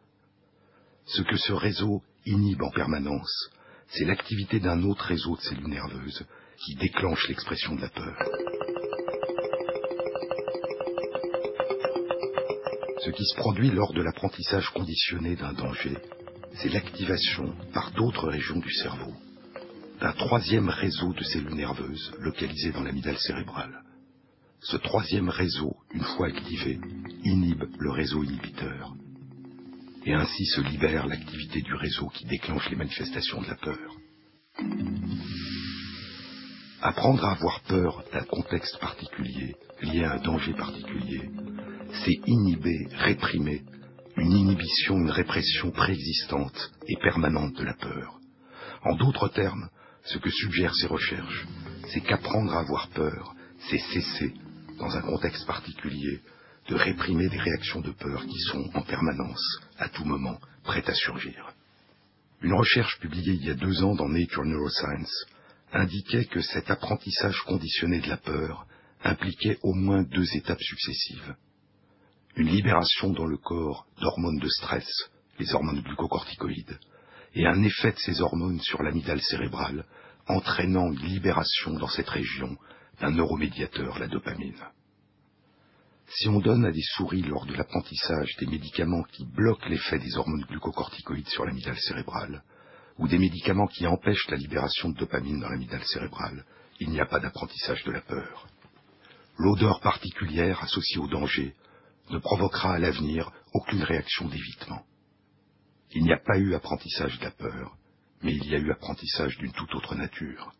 Ce 1.05 1.23
que 1.23 1.36
ce 1.36 1.51
réseau 1.51 2.03
inhibe 2.25 2.62
en 2.62 2.71
permanence, 2.71 3.49
c'est 3.88 4.05
l'activité 4.05 4.60
d'un 4.60 4.84
autre 4.84 5.05
réseau 5.05 5.36
de 5.36 5.41
cellules 5.41 5.67
nerveuses 5.67 6.25
qui 6.63 6.75
déclenche 6.75 7.27
l'expression 7.27 7.75
de 7.75 7.81
la 7.81 7.89
peur. 7.89 8.17
Ce 13.03 13.10
qui 13.12 13.25
se 13.25 13.36
produit 13.36 13.71
lors 13.71 13.93
de 13.93 14.01
l'apprentissage 14.01 14.69
conditionné 14.69 15.36
d'un 15.36 15.53
danger, 15.53 15.95
c'est 16.56 16.70
l'activation 16.70 17.54
par 17.74 17.91
d'autres 17.91 18.30
régions 18.30 18.60
du 18.60 18.72
cerveau 18.72 19.13
d'un 20.00 20.12
troisième 20.13 20.70
réseau 20.70 21.13
de 21.13 21.24
cellules 21.24 21.56
nerveuses 21.56 22.13
localisées 22.20 22.72
dans 22.72 22.84
l'amygdale 22.84 23.18
cérébrale. 23.18 23.82
Ce 24.60 24.78
troisième 24.78 25.30
réseau, 25.30 25.76
une 25.94 26.04
fois 26.04 26.28
activé, 26.28 26.80
inhibe 27.24 27.63
le 27.80 27.91
réseau 27.91 28.24
inhibiteur. 28.24 28.94
Et 30.06 30.13
ainsi 30.13 30.46
se 30.46 30.62
libère 30.62 31.08
l'activité 31.08 31.62
du 31.62 31.74
réseau 31.76 32.08
qui 32.10 32.26
déclenche 32.26 32.70
les 32.70 32.76
manifestations 32.76 33.41
de 33.41 33.48
la 33.48 33.56
peur. 33.56 33.96
Apprendre 36.82 37.26
à 37.26 37.32
avoir 37.32 37.62
peur 37.62 38.04
d'un 38.12 38.24
contexte 38.24 38.78
particulier, 38.80 39.56
lié 39.82 40.04
à 40.04 40.13
un 40.13 40.22
danger 40.22 40.54
particulier, 40.54 41.30
c'est 42.04 42.20
inhiber, 42.28 42.88
réprimer, 42.91 43.63
une 44.17 44.32
inhibition, 44.32 44.97
une 44.97 45.12
répression 45.12 45.71
préexistante 45.71 46.71
et 46.88 46.95
permanente 46.97 47.56
de 47.56 47.63
la 47.63 47.73
peur. 47.73 48.19
En 48.84 48.95
d'autres 48.95 49.30
termes, 49.30 49.69
ce 50.06 50.17
que 50.17 50.30
suggèrent 50.30 50.75
ces 50.75 50.88
recherches, 50.88 51.45
c'est 51.89 52.01
qu'apprendre 52.01 52.54
à 52.54 52.60
avoir 52.60 52.89
peur, 52.89 53.36
c'est 53.69 53.80
cesser, 53.80 54.34
dans 54.78 54.95
un 54.95 55.01
contexte 55.01 55.45
particulier, 55.45 56.21
de 56.69 56.75
réprimer 56.75 57.28
des 57.30 57.38
réactions 57.38 57.82
de 57.82 57.91
peur 57.91 58.25
qui 58.25 58.39
sont 58.51 58.69
en 58.73 58.82
permanence, 58.82 59.60
à 59.78 59.89
tout 59.89 60.06
moment, 60.06 60.39
prêtes 60.63 60.89
à 60.89 60.93
surgir. 60.93 61.54
Une 62.41 62.54
recherche 62.54 62.99
publiée 62.99 63.34
il 63.34 63.45
y 63.45 63.49
a 63.49 63.56
deux 63.56 63.84
ans 63.84 63.95
dans 63.95 64.10
Nature 64.10 64.45
Neuroscience 64.45 65.25
indiquait 65.73 66.25
que 66.25 66.41
cet 66.41 66.69
apprentissage 66.69 67.41
conditionné 67.41 67.99
de 68.01 68.08
la 68.10 68.17
peur 68.17 68.65
impliquait 69.04 69.58
au 69.63 69.73
moins 69.73 70.04
deux 70.04 70.36
étapes 70.36 70.62
successives. 70.62 71.36
Une 72.38 72.50
libération 72.50 73.12
dans 73.12 73.26
le 73.26 73.38
corps 73.38 73.86
d'hormones 74.02 74.39
de 74.39 74.50
stress, 74.50 75.10
les 75.39 75.54
hormones 75.54 75.82
glucocorticoïdes, 75.82 76.78
et 77.34 77.48
un 77.48 77.63
effet 77.63 77.93
de 77.93 77.98
ces 77.98 78.19
hormones 78.19 78.60
sur 78.60 78.84
l'amygdale 78.84 79.21
cérébrale, 79.21 79.86
entraînant 80.28 80.91
une 80.91 81.00
libération 81.00 81.76
dans 81.76 81.88
cette 81.88 82.10
région 82.10 82.58
d'un 83.00 83.12
neuromédiateur, 83.12 84.00
la 84.00 84.08
dopamine. 84.08 84.60
Si 86.08 86.28
on 86.28 86.39
donne 86.39 86.65
à 86.65 86.71
des 86.71 86.84
souris 86.95 87.21
lors 87.21 87.45
de 87.45 87.54
l'apprentissage 87.54 88.36
des 88.38 88.48
médicaments 88.48 89.04
qui 89.04 89.26
bloquent 89.26 89.69
l'effet 89.69 90.00
des 90.00 90.17
hormones 90.17 90.45
glucocorticoïdes 90.50 91.30
sur 91.30 91.45
l'amygdale 91.45 91.80
cérébrale, 91.80 92.43
ou 92.98 93.08
des 93.08 93.17
médicaments 93.17 93.67
qui 93.67 93.88
empêchent 93.88 94.30
la 94.30 94.38
libération 94.38 94.89
de 94.89 94.98
dopamine 94.98 95.39
dans 95.39 95.50
l'amygdale 95.50 95.86
cérébrale, 95.86 96.43
il 96.82 96.89
n'y 96.89 97.00
a 97.00 97.06
pas 97.06 97.19
d'apprentissage 97.19 97.84
de 97.86 97.91
la 97.91 98.02
peur. 98.02 98.48
L'odeur 99.38 99.80
particulière 99.80 100.62
associée 100.63 101.00
au 101.00 101.08
danger 101.08 101.56
ne 102.10 102.20
provoquera 102.20 102.74
à 102.74 102.80
l'avenir 102.80 103.32
aucune 103.54 103.84
réaction 103.84 104.28
d'évitement. 104.28 104.84
Il 105.91 106.04
n'y 106.04 106.13
a 106.13 106.20
pas 106.20 106.38
eu 106.38 106.54
apprentissage 106.54 107.18
de 107.20 107.24
la 107.24 107.32
peur, 107.32 107.78
mais 108.22 108.34
il 108.34 108.46
y 108.46 108.56
a 108.56 108.60
eu 108.60 108.72
apprentissage 108.72 109.38
d'une 109.38 109.54
toute 109.54 109.74
autre 109.76 109.96
nature. 109.96 110.52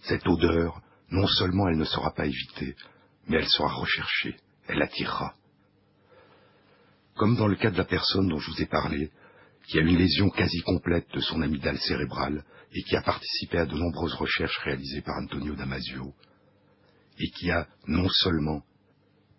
Cette 0.00 0.26
odeur, 0.26 0.80
non 1.10 1.26
seulement 1.26 1.68
elle 1.68 1.78
ne 1.78 1.84
sera 1.84 2.12
pas 2.12 2.26
évitée, 2.26 2.74
mais 3.28 3.36
elle 3.38 3.48
sera 3.48 3.72
recherchée, 3.74 4.36
elle 4.68 4.82
attirera. 4.82 5.34
Comme 7.14 7.36
dans 7.36 7.46
le 7.46 7.56
cas 7.56 7.70
de 7.70 7.78
la 7.78 7.84
personne 7.84 8.28
dont 8.28 8.38
je 8.38 8.50
vous 8.50 8.62
ai 8.62 8.66
parlé, 8.66 9.10
qui 9.68 9.78
a 9.78 9.82
une 9.82 9.96
lésion 9.96 10.28
quasi 10.30 10.60
complète 10.62 11.08
de 11.12 11.20
son 11.20 11.40
amygdale 11.42 11.78
cérébrale 11.78 12.44
et 12.72 12.82
qui 12.82 12.96
a 12.96 13.02
participé 13.02 13.58
à 13.58 13.66
de 13.66 13.74
nombreuses 13.74 14.14
recherches 14.14 14.58
réalisées 14.64 15.02
par 15.02 15.16
Antonio 15.22 15.54
Damasio, 15.54 16.14
et 17.18 17.30
qui 17.30 17.50
a 17.50 17.68
non 17.86 18.08
seulement 18.08 18.62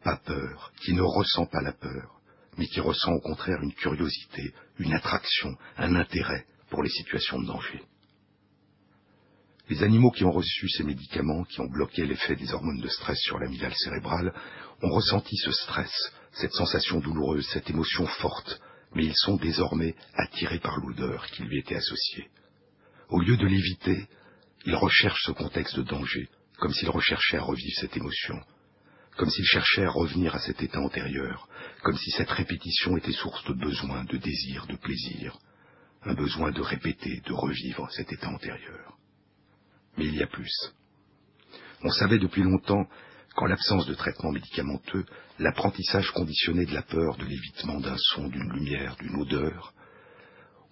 pas 0.03 0.17
peur, 0.17 0.71
qui 0.83 0.93
ne 0.93 1.01
ressent 1.01 1.45
pas 1.45 1.61
la 1.61 1.73
peur, 1.73 2.21
mais 2.57 2.67
qui 2.67 2.79
ressent 2.79 3.11
au 3.11 3.21
contraire 3.21 3.61
une 3.61 3.73
curiosité, 3.73 4.53
une 4.79 4.93
attraction, 4.93 5.55
un 5.77 5.95
intérêt 5.95 6.45
pour 6.69 6.83
les 6.83 6.89
situations 6.89 7.39
de 7.41 7.47
danger. 7.47 7.81
Les 9.69 9.81
animaux 9.81 10.11
qui 10.11 10.25
ont 10.25 10.31
reçu 10.31 10.67
ces 10.69 10.83
médicaments, 10.83 11.43
qui 11.45 11.61
ont 11.61 11.69
bloqué 11.69 12.05
l'effet 12.05 12.35
des 12.35 12.53
hormones 12.53 12.81
de 12.81 12.89
stress 12.89 13.17
sur 13.19 13.39
l'amygdale 13.39 13.73
cérébrale, 13.75 14.33
ont 14.81 14.89
ressenti 14.89 15.37
ce 15.37 15.51
stress, 15.51 15.91
cette 16.33 16.51
sensation 16.51 16.99
douloureuse, 16.99 17.47
cette 17.53 17.69
émotion 17.69 18.05
forte, 18.05 18.61
mais 18.93 19.05
ils 19.05 19.15
sont 19.15 19.37
désormais 19.37 19.95
attirés 20.15 20.59
par 20.59 20.77
l'odeur 20.77 21.25
qui 21.27 21.43
lui 21.43 21.59
était 21.59 21.75
associée. 21.75 22.29
Au 23.09 23.19
lieu 23.19 23.37
de 23.37 23.47
l'éviter, 23.47 24.07
ils 24.65 24.75
recherchent 24.75 25.23
ce 25.25 25.31
contexte 25.31 25.77
de 25.77 25.83
danger, 25.83 26.27
comme 26.57 26.73
s'ils 26.73 26.89
recherchaient 26.89 27.37
à 27.37 27.43
revivre 27.43 27.79
cette 27.79 27.95
émotion, 27.95 28.39
comme 29.17 29.29
s'ils 29.29 29.45
cherchaient 29.45 29.85
à 29.85 29.89
revenir 29.89 30.33
à 30.35 30.39
cet 30.39 30.61
état 30.61 30.79
antérieur, 30.79 31.47
comme 31.83 31.97
si 31.97 32.11
cette 32.11 32.31
répétition 32.31 32.97
était 32.97 33.11
source 33.11 33.43
de 33.45 33.53
besoin, 33.53 34.03
de 34.05 34.17
désir, 34.17 34.65
de 34.67 34.75
plaisir, 34.75 35.37
un 36.03 36.13
besoin 36.13 36.51
de 36.51 36.61
répéter, 36.61 37.21
de 37.25 37.33
revivre 37.33 37.89
cet 37.91 38.11
état 38.11 38.29
antérieur. 38.29 38.97
Mais 39.97 40.05
il 40.05 40.15
y 40.15 40.23
a 40.23 40.27
plus. 40.27 40.51
On 41.83 41.89
savait 41.89 42.19
depuis 42.19 42.43
longtemps 42.43 42.87
qu'en 43.35 43.45
l'absence 43.45 43.85
de 43.85 43.93
traitement 43.93 44.31
médicamenteux, 44.31 45.05
l'apprentissage 45.39 46.11
conditionné 46.11 46.65
de 46.65 46.73
la 46.73 46.83
peur, 46.83 47.17
de 47.17 47.25
l'évitement 47.25 47.79
d'un 47.79 47.97
son, 47.97 48.27
d'une 48.27 48.51
lumière, 48.53 48.95
d'une 48.97 49.21
odeur, 49.21 49.73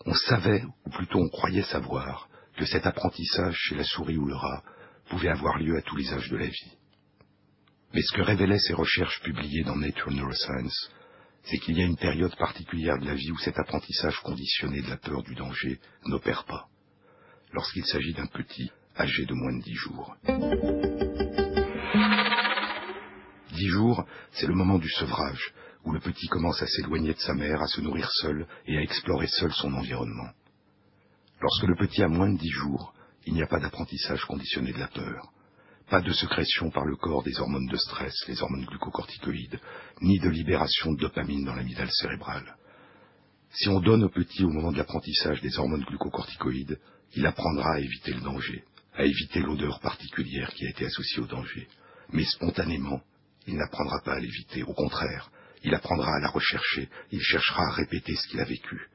on 0.06 0.14
savait, 0.14 0.64
ou 0.86 0.90
plutôt 0.90 1.20
on 1.20 1.30
croyait 1.30 1.64
savoir, 1.64 2.28
que 2.58 2.66
cet 2.66 2.86
apprentissage 2.86 3.56
chez 3.56 3.76
la 3.76 3.84
souris 3.84 4.18
ou 4.18 4.26
le 4.26 4.36
rat 4.36 4.64
pouvait 5.10 5.30
avoir 5.30 5.58
lieu 5.58 5.78
à 5.78 5.82
tous 5.82 5.96
les 5.96 6.12
âges 6.12 6.30
de 6.30 6.38
la 6.38 6.48
vie. 6.48 6.78
Mais 7.94 8.02
ce 8.02 8.14
que 8.14 8.22
révélaient 8.22 8.60
ces 8.60 8.74
recherches 8.74 9.22
publiées 9.22 9.64
dans 9.64 9.76
Nature 9.76 10.12
Neuroscience, 10.12 10.92
c'est 11.44 11.58
qu'il 11.58 11.78
y 11.78 11.82
a 11.82 11.86
une 11.86 11.98
période 11.98 12.36
particulière 12.38 12.98
de 13.00 13.06
la 13.06 13.16
vie 13.16 13.32
où 13.32 13.38
cet 13.40 13.58
apprentissage 13.60 14.20
conditionné 14.22 14.82
de 14.82 14.90
la 14.90 14.98
peur 14.98 15.24
du 15.24 15.36
danger 15.36 15.80
n'opère 16.06 16.46
pas, 16.46 16.68
lorsqu'il 17.52 17.86
s'agit 17.86 18.14
d'un 18.14 18.28
petit 18.28 18.72
âgé 18.98 19.26
de 19.26 19.34
moins 19.34 19.58
de 19.58 19.64
dix 19.64 19.76
jours. 19.76 20.16
Dix 23.54 23.68
jours, 23.68 24.06
c'est 24.32 24.48
le 24.48 24.56
moment 24.56 24.80
du 24.80 24.90
sevrage, 24.90 25.54
où 25.84 25.92
le 25.92 26.00
petit 26.00 26.28
commence 26.28 26.62
à 26.62 26.68
s'éloigner 26.68 27.14
de 27.14 27.20
sa 27.20 27.34
mère, 27.34 27.62
à 27.62 27.68
se 27.68 27.82
nourrir 27.82 28.10
seul 28.22 28.48
et 28.68 28.78
à 28.78 28.82
explorer 28.82 29.28
seul 29.28 29.52
son 29.52 29.74
environnement. 29.74 30.30
Lorsque 31.42 31.68
le 31.68 31.76
petit 31.76 32.04
a 32.04 32.08
moins 32.08 32.32
de 32.32 32.38
dix 32.38 32.52
jours, 32.52 32.94
il 33.26 33.34
n'y 33.34 33.44
a 33.44 33.48
pas 33.48 33.60
d'apprentissage 33.60 34.24
conditionné 34.26 34.72
de 34.72 34.80
la 34.80 34.88
peur, 34.88 35.32
pas 35.92 36.02
de 36.02 36.14
sécrétion 36.14 36.72
par 36.72 36.86
le 36.86 36.96
corps 36.96 37.22
des 37.22 37.38
hormones 37.42 37.68
de 37.68 37.76
stress, 37.76 38.14
les 38.30 38.42
hormones 38.42 38.64
glucocorticoïdes, 38.64 39.60
ni 40.00 40.20
de 40.20 40.30
libération 40.30 40.94
de 40.94 41.02
dopamine 41.02 41.44
dans 41.44 41.54
l'amygdale 41.54 41.92
cérébrale. 41.92 42.56
Si 43.52 43.68
on 43.68 43.82
donne 43.82 44.06
au 44.06 44.10
petit 44.10 44.46
au 44.46 44.50
moment 44.50 44.72
de 44.72 44.78
l'apprentissage 44.78 45.42
des 45.42 45.60
hormones 45.60 45.84
glucocorticoïdes, 45.84 46.80
il 47.14 47.26
apprendra 47.26 47.74
à 47.74 47.80
éviter 47.80 48.14
le 48.14 48.22
danger, 48.22 48.64
à 48.94 49.04
éviter 49.04 49.42
l'odeur 49.42 49.82
particulière 49.82 50.54
qui 50.54 50.66
a 50.66 50.70
été 50.70 50.86
associée 50.86 51.24
au 51.24 51.28
danger. 51.28 51.68
Mais 52.14 52.24
spontanément, 52.24 53.02
il 53.46 53.58
n'apprendra 53.58 54.00
pas 54.06 54.14
à 54.14 54.20
l'éviter, 54.20 54.64
au 54.64 54.74
contraire, 54.74 55.30
il 55.62 55.76
apprendra 55.76 56.16
à 56.16 56.20
la 56.22 56.30
rechercher, 56.30 56.88
il 57.12 57.22
cherchera 57.22 57.64
à 57.66 57.72
répéter 57.74 58.16
ce 58.16 58.30
qu'il 58.30 58.40
a 58.40 58.46
vécu. 58.46 58.88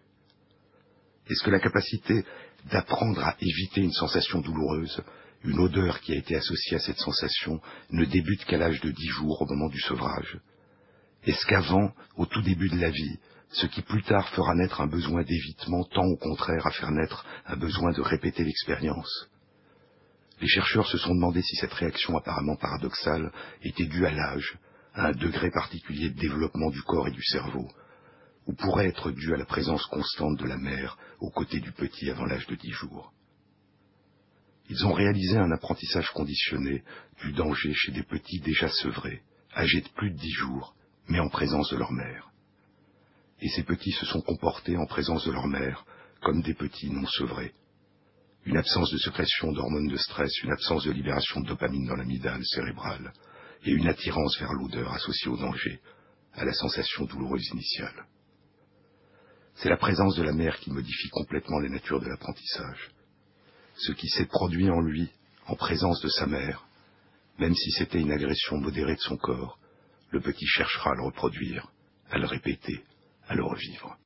Est-ce 1.29 1.43
que 1.43 1.51
la 1.51 1.61
capacité 1.61 2.25
d'apprendre 2.73 3.23
à 3.23 3.37
éviter 3.39 3.83
une 3.83 3.93
sensation 3.93 4.41
douloureuse, 4.41 5.03
une 5.47 5.61
odeur 5.61 6.01
qui 6.01 6.13
a 6.13 6.17
été 6.17 6.37
associée 6.37 6.77
à 6.77 6.81
cette 6.81 6.99
sensation, 6.99 7.61
ne 7.91 8.05
débute 8.05 8.45
qu'à 8.45 8.59
l'âge 8.59 8.81
de 8.81 8.91
dix 8.91 9.09
jours 9.09 9.41
au 9.41 9.47
moment 9.47 9.69
du 9.69 9.81
sevrage 9.81 10.39
Est-ce 11.25 11.47
qu'avant, 11.47 11.93
au 12.17 12.27
tout 12.27 12.43
début 12.43 12.69
de 12.69 12.81
la 12.81 12.91
vie, 12.91 13.19
ce 13.51 13.67
qui 13.67 13.83
plus 13.83 14.03
tard 14.03 14.29
fera 14.31 14.55
naître 14.55 14.81
un 14.81 14.89
besoin 14.89 15.23
d'évitement 15.23 15.85
tend 15.85 16.05
au 16.05 16.17
contraire 16.17 16.67
à 16.67 16.73
faire 16.73 16.91
naître 16.91 17.25
un 17.47 17.57
besoin 17.57 17.93
de 17.93 18.01
répéter 18.01 18.45
l'expérience? 18.45 19.29
Les 20.41 20.49
chercheurs 20.49 20.87
se 20.87 20.99
sont 20.99 21.15
demandé 21.15 21.41
si 21.43 21.57
cette 21.57 21.73
réaction 21.73 22.17
apparemment 22.17 22.57
paradoxale 22.57 23.33
était 23.63 23.87
due 23.87 24.05
à 24.05 24.11
l'âge, 24.11 24.59
à 24.95 25.07
un 25.07 25.13
degré 25.13 25.51
particulier 25.51 26.11
de 26.11 26.19
développement 26.19 26.71
du 26.71 26.83
corps 26.83 27.09
et 27.09 27.13
du 27.13 27.23
cerveau, 27.23 27.69
ou 28.47 28.55
pourrait 28.55 28.89
être 28.89 29.11
due 29.13 29.33
à 29.33 29.39
la 29.39 29.47
présence 29.47 29.87
constante 29.87 30.39
de 30.39 30.47
la 30.47 30.59
mère 30.59 30.99
aux 31.21 31.31
côtés 31.31 31.61
du 31.61 31.73
petit 31.73 32.11
avant 32.11 32.27
l'âge 32.27 32.47
de 32.47 32.57
dix 32.57 32.73
jours. 32.73 33.13
Ils 34.69 34.85
ont 34.87 34.93
réalisé 34.93 35.37
un 35.37 35.53
apprentissage 35.53 36.11
conditionné 36.11 36.83
du 37.23 37.33
danger 37.33 37.73
chez 37.75 37.93
des 37.93 38.03
petits 38.03 38.41
déjà 38.41 38.69
sevrés, 38.69 39.23
âgés 39.57 39.81
de 39.81 39.89
plus 39.91 40.11
de 40.11 40.17
dix 40.17 40.33
jours, 40.33 40.75
mais 41.09 41.21
en 41.21 41.29
présence 41.29 41.71
de 41.71 41.77
leur 41.77 41.93
mère. 41.93 42.31
Et 43.41 43.49
ces 43.49 43.63
petits 43.63 43.93
se 43.93 44.07
sont 44.07 44.23
comportés 44.23 44.77
en 44.77 44.87
présence 44.87 45.25
de 45.27 45.33
leur 45.33 45.47
mère 45.47 45.85
comme 46.21 46.43
des 46.43 46.55
petits 46.55 46.91
non 46.91 47.07
sevrés. 47.07 47.53
Une 48.45 48.57
absence 48.57 48.91
de 48.91 48.99
sécrétion 48.99 49.53
d'hormones 49.53 49.89
de 49.89 49.97
stress, 49.97 50.33
une 50.43 50.53
absence 50.53 50.85
de 50.85 50.93
libération 50.93 51.41
de 51.41 51.49
dopamine 51.49 51.87
dans 51.87 51.97
l'amygdale 51.97 52.45
cérébrale, 52.45 53.13
et 53.65 53.71
une 53.71 53.89
attirance 53.89 54.39
vers 54.39 54.53
l'odeur 54.53 54.93
associée 54.93 55.31
au 55.31 55.37
danger, 55.37 55.81
à 56.35 56.45
la 56.45 56.53
sensation 56.53 57.05
douloureuse 57.05 57.49
initiale. 57.53 58.07
C'est 59.57 59.69
la 59.69 59.77
présence 59.77 60.17
de 60.17 60.23
la 60.23 60.33
mère 60.33 60.59
qui 60.59 60.71
modifie 60.71 61.09
complètement 61.11 61.59
la 61.61 61.71
nature 61.71 62.01
de 62.01 62.09
l'apprentissage. 62.09 62.91
Ce 63.77 63.93
qui 63.93 64.09
s'est 64.09 64.27
produit 64.27 64.71
en 64.71 64.81
lui, 64.81 65.11
en 65.47 65.55
présence 65.55 66.01
de 66.01 66.09
sa 66.09 66.27
mère, 66.27 66.67
même 67.39 67.55
si 67.55 67.71
c'était 67.73 68.01
une 68.01 68.13
agression 68.13 68.57
modérée 68.59 68.95
de 68.95 69.01
son 69.01 69.17
corps, 69.17 69.59
le 70.11 70.21
petit 70.21 70.47
cherchera 70.47 70.93
à 70.93 70.95
le 70.95 71.03
reproduire, 71.03 71.71
à 72.11 72.19
le 72.19 72.27
répéter, 72.27 72.83
à 73.29 73.35
le 73.35 73.45
revivre. 73.45 73.97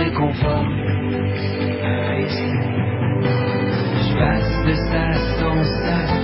Réconfort 0.00 0.64
Je 4.02 4.12
passe 4.18 4.54
de 4.66 4.74
ça 4.74 5.04
en 5.46 6.19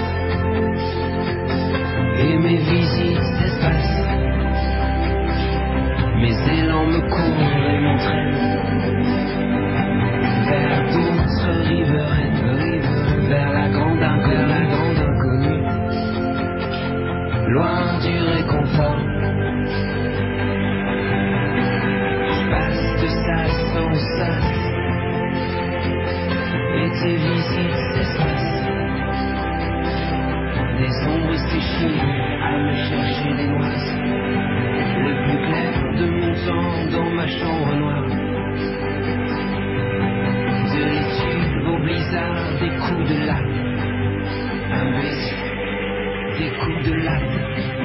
Podcasts. 47.16 47.75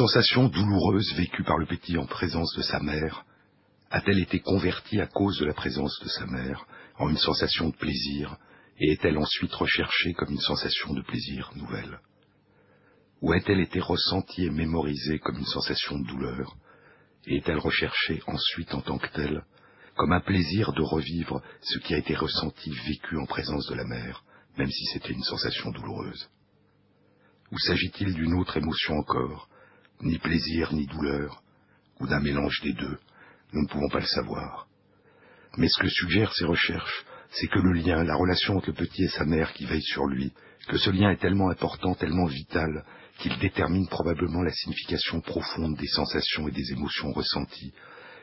Sensation 0.00 0.48
douloureuse 0.48 1.12
vécue 1.14 1.44
par 1.44 1.58
le 1.58 1.66
petit 1.66 1.98
en 1.98 2.06
présence 2.06 2.56
de 2.56 2.62
sa 2.62 2.80
mère 2.80 3.26
a-t-elle 3.90 4.18
été 4.18 4.40
convertie 4.40 4.98
à 4.98 5.06
cause 5.06 5.38
de 5.38 5.44
la 5.44 5.52
présence 5.52 6.00
de 6.02 6.08
sa 6.08 6.24
mère 6.24 6.64
en 6.98 7.10
une 7.10 7.18
sensation 7.18 7.68
de 7.68 7.76
plaisir 7.76 8.38
et 8.78 8.92
est-elle 8.92 9.18
ensuite 9.18 9.52
recherchée 9.52 10.14
comme 10.14 10.30
une 10.30 10.40
sensation 10.40 10.94
de 10.94 11.02
plaisir 11.02 11.50
nouvelle? 11.54 12.00
Ou 13.20 13.32
a-t-elle 13.34 13.60
été 13.60 13.78
ressentie 13.78 14.46
et 14.46 14.50
mémorisée 14.50 15.18
comme 15.18 15.36
une 15.36 15.44
sensation 15.44 15.98
de 15.98 16.06
douleur 16.06 16.56
et 17.26 17.36
est-elle 17.36 17.58
recherchée 17.58 18.22
ensuite 18.26 18.72
en 18.72 18.80
tant 18.80 18.96
que 18.96 19.12
telle 19.12 19.44
comme 19.96 20.12
un 20.12 20.20
plaisir 20.20 20.72
de 20.72 20.80
revivre 20.80 21.42
ce 21.60 21.78
qui 21.78 21.92
a 21.92 21.98
été 21.98 22.14
ressenti, 22.14 22.70
vécu 22.86 23.18
en 23.18 23.26
présence 23.26 23.66
de 23.66 23.74
la 23.74 23.84
mère, 23.84 24.24
même 24.56 24.70
si 24.70 24.84
c'était 24.94 25.12
une 25.12 25.24
sensation 25.24 25.72
douloureuse? 25.72 26.30
Ou 27.52 27.58
s'agit-il 27.58 28.14
d'une 28.14 28.32
autre 28.40 28.56
émotion 28.56 28.94
encore 28.94 29.49
ni 30.02 30.18
plaisir 30.18 30.72
ni 30.72 30.86
douleur, 30.86 31.42
ou 32.00 32.06
d'un 32.06 32.20
mélange 32.20 32.60
des 32.62 32.72
deux, 32.72 32.98
nous 33.52 33.62
ne 33.62 33.68
pouvons 33.68 33.88
pas 33.88 34.00
le 34.00 34.06
savoir. 34.06 34.66
Mais 35.56 35.68
ce 35.68 35.80
que 35.80 35.88
suggèrent 35.88 36.32
ces 36.34 36.44
recherches, 36.44 37.04
c'est 37.30 37.48
que 37.48 37.58
le 37.58 37.72
lien, 37.72 38.02
la 38.04 38.16
relation 38.16 38.56
entre 38.56 38.68
le 38.68 38.74
petit 38.74 39.04
et 39.04 39.08
sa 39.08 39.24
mère 39.24 39.52
qui 39.52 39.66
veille 39.66 39.82
sur 39.82 40.06
lui, 40.06 40.32
que 40.68 40.78
ce 40.78 40.90
lien 40.90 41.10
est 41.10 41.20
tellement 41.20 41.50
important, 41.50 41.94
tellement 41.94 42.26
vital, 42.26 42.84
qu'il 43.18 43.38
détermine 43.38 43.88
probablement 43.88 44.42
la 44.42 44.52
signification 44.52 45.20
profonde 45.20 45.76
des 45.76 45.86
sensations 45.88 46.48
et 46.48 46.52
des 46.52 46.72
émotions 46.72 47.12
ressenties, 47.12 47.72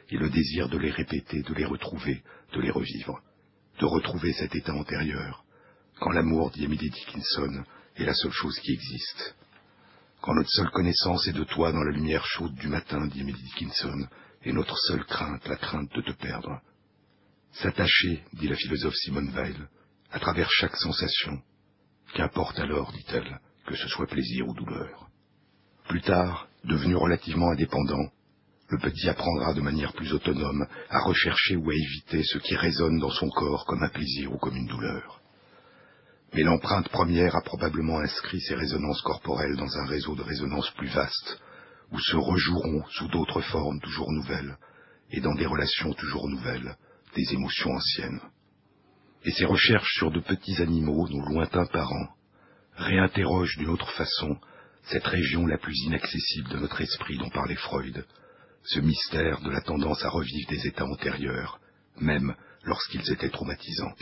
et 0.10 0.18
le 0.18 0.30
désir 0.30 0.70
de 0.70 0.78
les 0.78 0.92
répéter, 0.92 1.42
de 1.42 1.54
les 1.54 1.66
retrouver, 1.66 2.24
de 2.54 2.62
les 2.62 2.72
revivre, 2.72 3.22
de 3.80 3.86
retrouver 3.86 4.34
cet 4.34 4.56
état 4.56 4.74
antérieur, 4.74 5.44
quand 6.00 6.12
l'amour, 6.12 6.52
dit 6.52 6.64
Emily 6.64 6.90
Dickinson, 6.90 7.64
est 7.96 8.06
la 8.06 8.14
seule 8.14 8.32
chose 8.32 8.58
qui 8.60 8.74
existe. 8.74 9.36
Quand 10.22 10.34
notre 10.34 10.50
seule 10.50 10.72
connaissance 10.72 11.28
est 11.28 11.34
de 11.34 11.44
toi 11.44 11.72
dans 11.72 11.84
la 11.84 11.92
lumière 11.92 12.26
chaude 12.26 12.56
du 12.56 12.68
matin, 12.68 13.06
dit 13.08 13.22
Emily 13.22 13.42
Dickinson, 13.42 14.08
et 14.44 14.52
notre 14.52 14.78
seule 14.88 15.06
crainte, 15.06 15.48
la 15.48 15.56
crainte 15.56 15.94
de 15.94 16.02
te 16.02 16.12
perdre. 16.12 16.62
S'attacher, 17.54 18.24
dit 18.34 18.48
la 18.48 18.56
philosophe 18.56 18.96
Simone 18.96 19.32
Weil, 19.32 19.70
à 20.12 20.20
travers 20.20 20.50
chaque 20.52 20.76
sensation. 20.76 21.42
Qu'importe 22.14 22.60
alors, 22.60 22.92
dit-elle, 22.94 23.40
que 23.66 23.76
ce 23.76 23.88
soit 23.88 24.08
plaisir 24.08 24.48
ou 24.48 24.54
douleur. 24.54 25.08
Plus 25.88 26.02
tard, 26.02 26.48
devenu 26.64 26.96
relativement 26.96 27.52
indépendant, 27.52 28.12
le 28.70 28.80
petit 28.80 29.08
apprendra 29.08 29.54
de 29.54 29.62
manière 29.62 29.94
plus 29.94 30.12
autonome 30.14 30.68
à 30.90 31.00
rechercher 31.00 31.56
ou 31.56 31.70
à 31.70 31.74
éviter 31.74 32.24
ce 32.24 32.38
qui 32.40 32.56
résonne 32.56 33.00
dans 33.00 33.12
son 33.12 33.30
corps 33.30 33.66
comme 33.66 33.84
un 33.84 33.90
plaisir 33.90 34.34
ou 34.34 34.38
comme 34.38 34.56
une 34.56 34.68
douleur. 34.68 35.22
Mais 36.38 36.44
l'empreinte 36.44 36.88
première 36.90 37.36
a 37.36 37.42
probablement 37.42 37.98
inscrit 37.98 38.40
ces 38.42 38.54
résonances 38.54 39.02
corporelles 39.02 39.56
dans 39.56 39.76
un 39.80 39.88
réseau 39.88 40.14
de 40.14 40.22
résonances 40.22 40.70
plus 40.78 40.88
vaste, 40.88 41.42
où 41.92 42.00
se 42.00 42.16
rejoueront 42.16 42.86
sous 42.92 43.08
d'autres 43.08 43.42
formes 43.42 43.80
toujours 43.82 44.12
nouvelles, 44.12 44.56
et 45.10 45.20
dans 45.20 45.34
des 45.34 45.48
relations 45.48 45.94
toujours 45.94 46.30
nouvelles, 46.30 46.76
des 47.16 47.34
émotions 47.34 47.72
anciennes. 47.72 48.20
Et 49.26 49.32
ces 49.32 49.46
recherches 49.46 49.96
sur 49.96 50.12
de 50.12 50.20
petits 50.20 50.62
animaux, 50.62 51.10
nos 51.10 51.28
lointains 51.28 51.66
parents, 51.66 52.10
réinterrogent 52.76 53.58
d'une 53.58 53.70
autre 53.70 53.90
façon 53.94 54.38
cette 54.84 55.08
région 55.08 55.48
la 55.48 55.58
plus 55.58 55.76
inaccessible 55.86 56.50
de 56.50 56.60
notre 56.60 56.82
esprit 56.82 57.18
dont 57.18 57.32
parlait 57.32 57.56
Freud, 57.56 58.06
ce 58.64 58.80
mystère 58.80 59.42
de 59.42 59.50
la 59.50 59.62
tendance 59.62 60.06
à 60.06 60.10
revivre 60.10 60.50
des 60.52 60.68
états 60.68 60.86
antérieurs, 60.86 61.60
même 62.00 62.36
lorsqu'ils 62.64 63.12
étaient 63.12 63.32
traumatisants. 63.32 63.96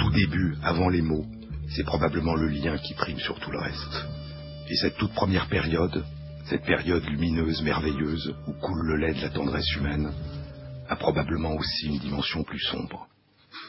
Tout 0.00 0.10
début, 0.10 0.56
avant 0.62 0.88
les 0.88 1.02
mots, 1.02 1.26
c'est 1.68 1.84
probablement 1.84 2.34
le 2.34 2.48
lien 2.48 2.78
qui 2.78 2.94
prime 2.94 3.18
sur 3.18 3.38
tout 3.38 3.50
le 3.50 3.58
reste. 3.58 4.06
Et 4.70 4.76
cette 4.76 4.96
toute 4.96 5.12
première 5.12 5.46
période, 5.48 6.04
cette 6.46 6.64
période 6.64 7.04
lumineuse, 7.04 7.62
merveilleuse, 7.62 8.34
où 8.46 8.52
coule 8.52 8.86
le 8.86 8.96
lait 8.96 9.12
de 9.12 9.20
la 9.20 9.28
tendresse 9.28 9.70
humaine, 9.76 10.10
a 10.88 10.96
probablement 10.96 11.54
aussi 11.54 11.88
une 11.88 11.98
dimension 11.98 12.42
plus 12.44 12.60
sombre, 12.60 13.08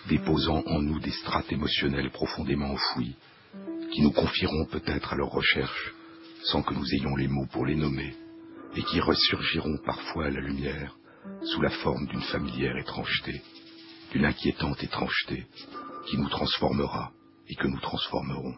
déposant 0.08 0.64
en 0.68 0.82
nous 0.82 1.00
des 1.00 1.12
strates 1.12 1.52
émotionnelles 1.52 2.12
profondément 2.12 2.72
enfouies, 2.72 3.16
qui 3.94 4.02
nous 4.02 4.12
confieront 4.12 4.66
peut-être 4.72 5.12
à 5.12 5.18
leur 5.18 5.32
recherche, 5.32 5.94
sans 6.46 6.62
que 6.62 6.74
nous 6.74 6.94
ayons 6.94 7.16
les 7.18 7.28
mots 7.28 7.48
pour 7.52 7.66
les 7.66 7.76
nommer, 7.76 8.16
et 8.78 8.84
qui 8.84 9.02
ressurgiront 9.02 9.80
parfois 9.86 10.28
à 10.28 10.32
la 10.32 10.40
lumière, 10.40 10.96
sous 11.44 11.62
la 11.62 11.72
forme 11.72 12.08
d'une 12.08 12.22
familière 12.22 12.78
étrangeté, 12.78 13.42
d'une 14.14 14.26
inquiétante 14.26 14.82
étrangeté, 14.82 15.46
qui 16.06 16.18
nous 16.18 16.30
transformera 16.30 17.12
et 17.48 17.56
que 17.56 17.68
nous 17.68 17.80
transformerons. 17.80 18.56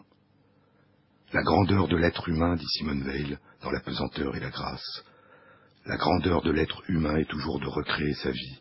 La 1.32 1.42
grandeur 1.42 1.88
de 1.88 1.96
l'être 1.96 2.28
humain, 2.28 2.54
dit 2.54 2.66
Simone 2.66 3.02
Weil, 3.02 3.38
dans 3.62 3.70
La 3.70 3.80
pesanteur 3.80 4.36
et 4.36 4.40
la 4.40 4.50
grâce, 4.50 5.04
la 5.86 5.96
grandeur 5.96 6.42
de 6.42 6.50
l'être 6.50 6.82
humain 6.88 7.16
est 7.16 7.28
toujours 7.28 7.60
de 7.60 7.66
recréer 7.66 8.14
sa 8.14 8.30
vie, 8.30 8.60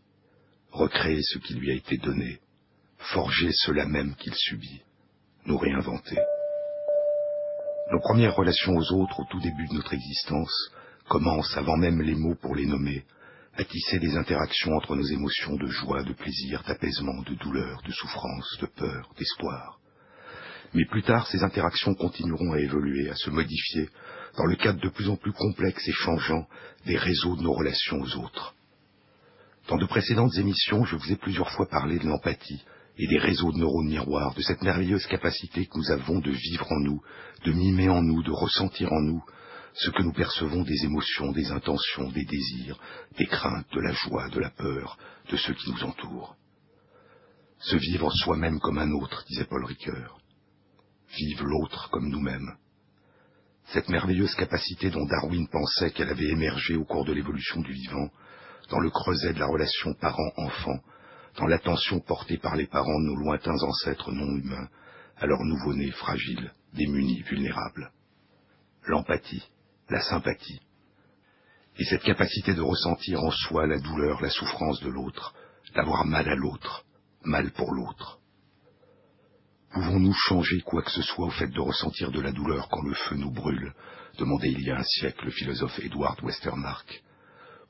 recréer 0.72 1.22
ce 1.22 1.38
qui 1.40 1.54
lui 1.54 1.72
a 1.72 1.76
été 1.76 1.98
donné, 1.98 2.40
forger 2.98 3.52
cela 3.52 3.86
même 3.86 4.16
qu'il 4.16 4.34
subit, 4.34 4.82
nous 5.46 5.58
réinventer. 5.58 6.18
Nos 7.92 8.00
premières 8.00 8.36
relations 8.36 8.76
aux 8.76 8.94
autres 8.94 9.20
au 9.20 9.26
tout 9.30 9.40
début 9.40 9.68
de 9.68 9.74
notre 9.76 9.94
existence 9.94 10.72
commencent, 11.08 11.56
avant 11.58 11.78
même 11.78 12.02
les 12.02 12.16
mots 12.16 12.36
pour 12.36 12.56
les 12.56 12.66
nommer, 12.66 13.06
à 13.56 13.64
tisser 13.64 14.00
des 14.00 14.16
interactions 14.18 14.76
entre 14.76 14.96
nos 14.96 15.06
émotions 15.06 15.56
de 15.56 15.68
joie, 15.68 16.04
de 16.04 16.14
plaisir, 16.14 16.64
d'apaisement, 16.68 17.22
de 17.22 17.36
douleur, 17.36 17.82
de 17.84 17.92
souffrance, 17.92 18.58
de 18.62 18.66
peur, 18.66 19.12
d'espoir. 19.18 19.80
Mais 20.74 20.86
plus 20.86 21.04
tard, 21.04 21.28
ces 21.28 21.44
interactions 21.44 21.94
continueront 21.94 22.54
à 22.54 22.60
évoluer, 22.60 23.10
à 23.10 23.16
se 23.16 23.30
modifier, 23.30 23.90
dans 24.38 24.46
le 24.46 24.56
cadre 24.56 24.82
de 24.82 24.90
plus 24.90 25.08
en 25.08 25.18
plus 25.18 25.34
complexe 25.34 25.88
et 25.88 25.92
changeant 25.92 26.48
des 26.88 26.98
réseaux 26.98 27.36
de 27.36 27.44
nos 27.44 27.54
relations 27.54 28.02
aux 28.02 28.16
autres. 28.18 28.56
Dans 29.68 29.78
de 29.78 29.86
précédentes 29.86 30.36
émissions, 30.38 30.84
je 30.86 30.96
vous 30.96 31.12
ai 31.12 31.16
plusieurs 31.16 31.52
fois 31.52 31.68
parlé 31.70 32.00
de 32.00 32.08
l'empathie 32.08 32.64
et 32.98 33.08
des 33.08 33.20
réseaux 33.20 33.52
de 33.52 33.60
neurones 33.60 33.88
miroirs, 33.88 34.34
de 34.34 34.42
cette 34.42 34.64
merveilleuse 34.64 35.06
capacité 35.06 35.68
que 35.68 35.78
nous 35.78 35.92
avons 35.92 36.20
de 36.20 36.32
vivre 36.32 36.72
en 36.72 36.80
nous, 36.80 37.02
de 37.46 37.52
mimer 37.52 37.90
en 37.90 38.02
nous, 38.02 38.24
de 38.24 38.32
ressentir 38.32 38.92
en 38.92 39.02
nous 39.02 39.24
ce 39.74 39.90
que 39.90 40.04
nous 40.04 40.14
percevons 40.14 40.64
des 40.64 40.86
émotions, 40.86 41.32
des 41.32 41.52
intentions, 41.52 42.10
des 42.12 42.26
désirs, 42.26 42.80
des 43.18 43.26
craintes, 43.26 43.72
de 43.74 43.82
la 43.82 43.92
joie, 43.92 44.30
de 44.30 44.40
la 44.40 44.52
peur, 44.52 44.98
de 45.30 45.38
ceux 45.38 45.54
qui 45.54 45.72
nous 45.72 45.84
entourent. 45.84 46.36
Se 47.60 47.76
vivre 47.78 48.12
soi-même 48.12 48.60
comme 48.60 48.78
un 48.78 48.92
autre, 48.92 49.24
disait 49.28 49.46
Paul 49.46 49.66
Ricoeur. 49.66 50.20
Vive 51.16 51.44
l'autre 51.44 51.90
comme 51.92 52.10
nous-mêmes. 52.10 52.58
Cette 53.68 53.90
merveilleuse 53.90 54.36
capacité 54.36 54.90
dont 54.90 55.06
Darwin 55.06 55.48
pensait 55.48 55.92
qu'elle 55.92 56.10
avait 56.10 56.30
émergé 56.30 56.76
au 56.76 56.84
cours 56.84 57.06
de 57.06 57.14
l'évolution 57.14 57.62
du 57.62 57.72
vivant, 57.72 58.10
dans 58.70 58.80
le 58.80 58.90
creuset 58.90 59.34
de 59.34 59.40
la 59.40 59.48
relation 59.48 59.94
parent-enfant, 59.94 60.80
dans 61.38 61.48
l'attention 61.48 62.00
portée 62.00 62.38
par 62.38 62.56
les 62.56 62.68
parents 62.68 63.00
de 63.00 63.06
nos 63.06 63.16
lointains 63.16 63.58
ancêtres 63.64 64.12
non 64.12 64.36
humains 64.38 64.68
à 65.18 65.26
leurs 65.26 65.44
nouveau-nés 65.44 65.92
fragiles, 65.92 66.52
démunis, 66.74 67.22
vulnérables. 67.24 67.92
L'empathie, 68.86 69.44
la 69.90 70.02
sympathie, 70.02 70.62
et 71.78 71.86
cette 71.86 72.04
capacité 72.04 72.54
de 72.54 72.62
ressentir 72.62 73.24
en 73.24 73.32
soi 73.32 73.68
la 73.68 73.80
douleur, 73.80 74.22
la 74.22 74.30
souffrance 74.30 74.80
de 74.82 74.90
l'autre, 74.90 75.34
d'avoir 75.76 76.06
mal 76.06 76.28
à 76.30 76.36
l'autre, 76.36 76.86
mal 77.24 77.52
pour 77.52 77.74
l'autre. 77.74 78.20
Pouvons-nous 79.72 80.14
changer 80.14 80.62
quoi 80.62 80.84
que 80.84 80.92
ce 80.92 81.02
soit 81.02 81.26
au 81.26 81.32
fait 81.32 81.48
de 81.48 81.60
ressentir 81.60 82.12
de 82.12 82.22
la 82.22 82.32
douleur 82.32 82.70
quand 82.70 82.84
le 82.84 82.94
feu 82.94 83.16
nous 83.16 83.32
brûle 83.32 83.74
demandait 84.20 84.52
il 84.52 84.62
y 84.62 84.70
a 84.70 84.78
un 84.78 84.84
siècle 84.84 85.26
le 85.26 85.32
philosophe 85.32 85.80
Edward 85.80 86.22
Westermarck. 86.22 87.04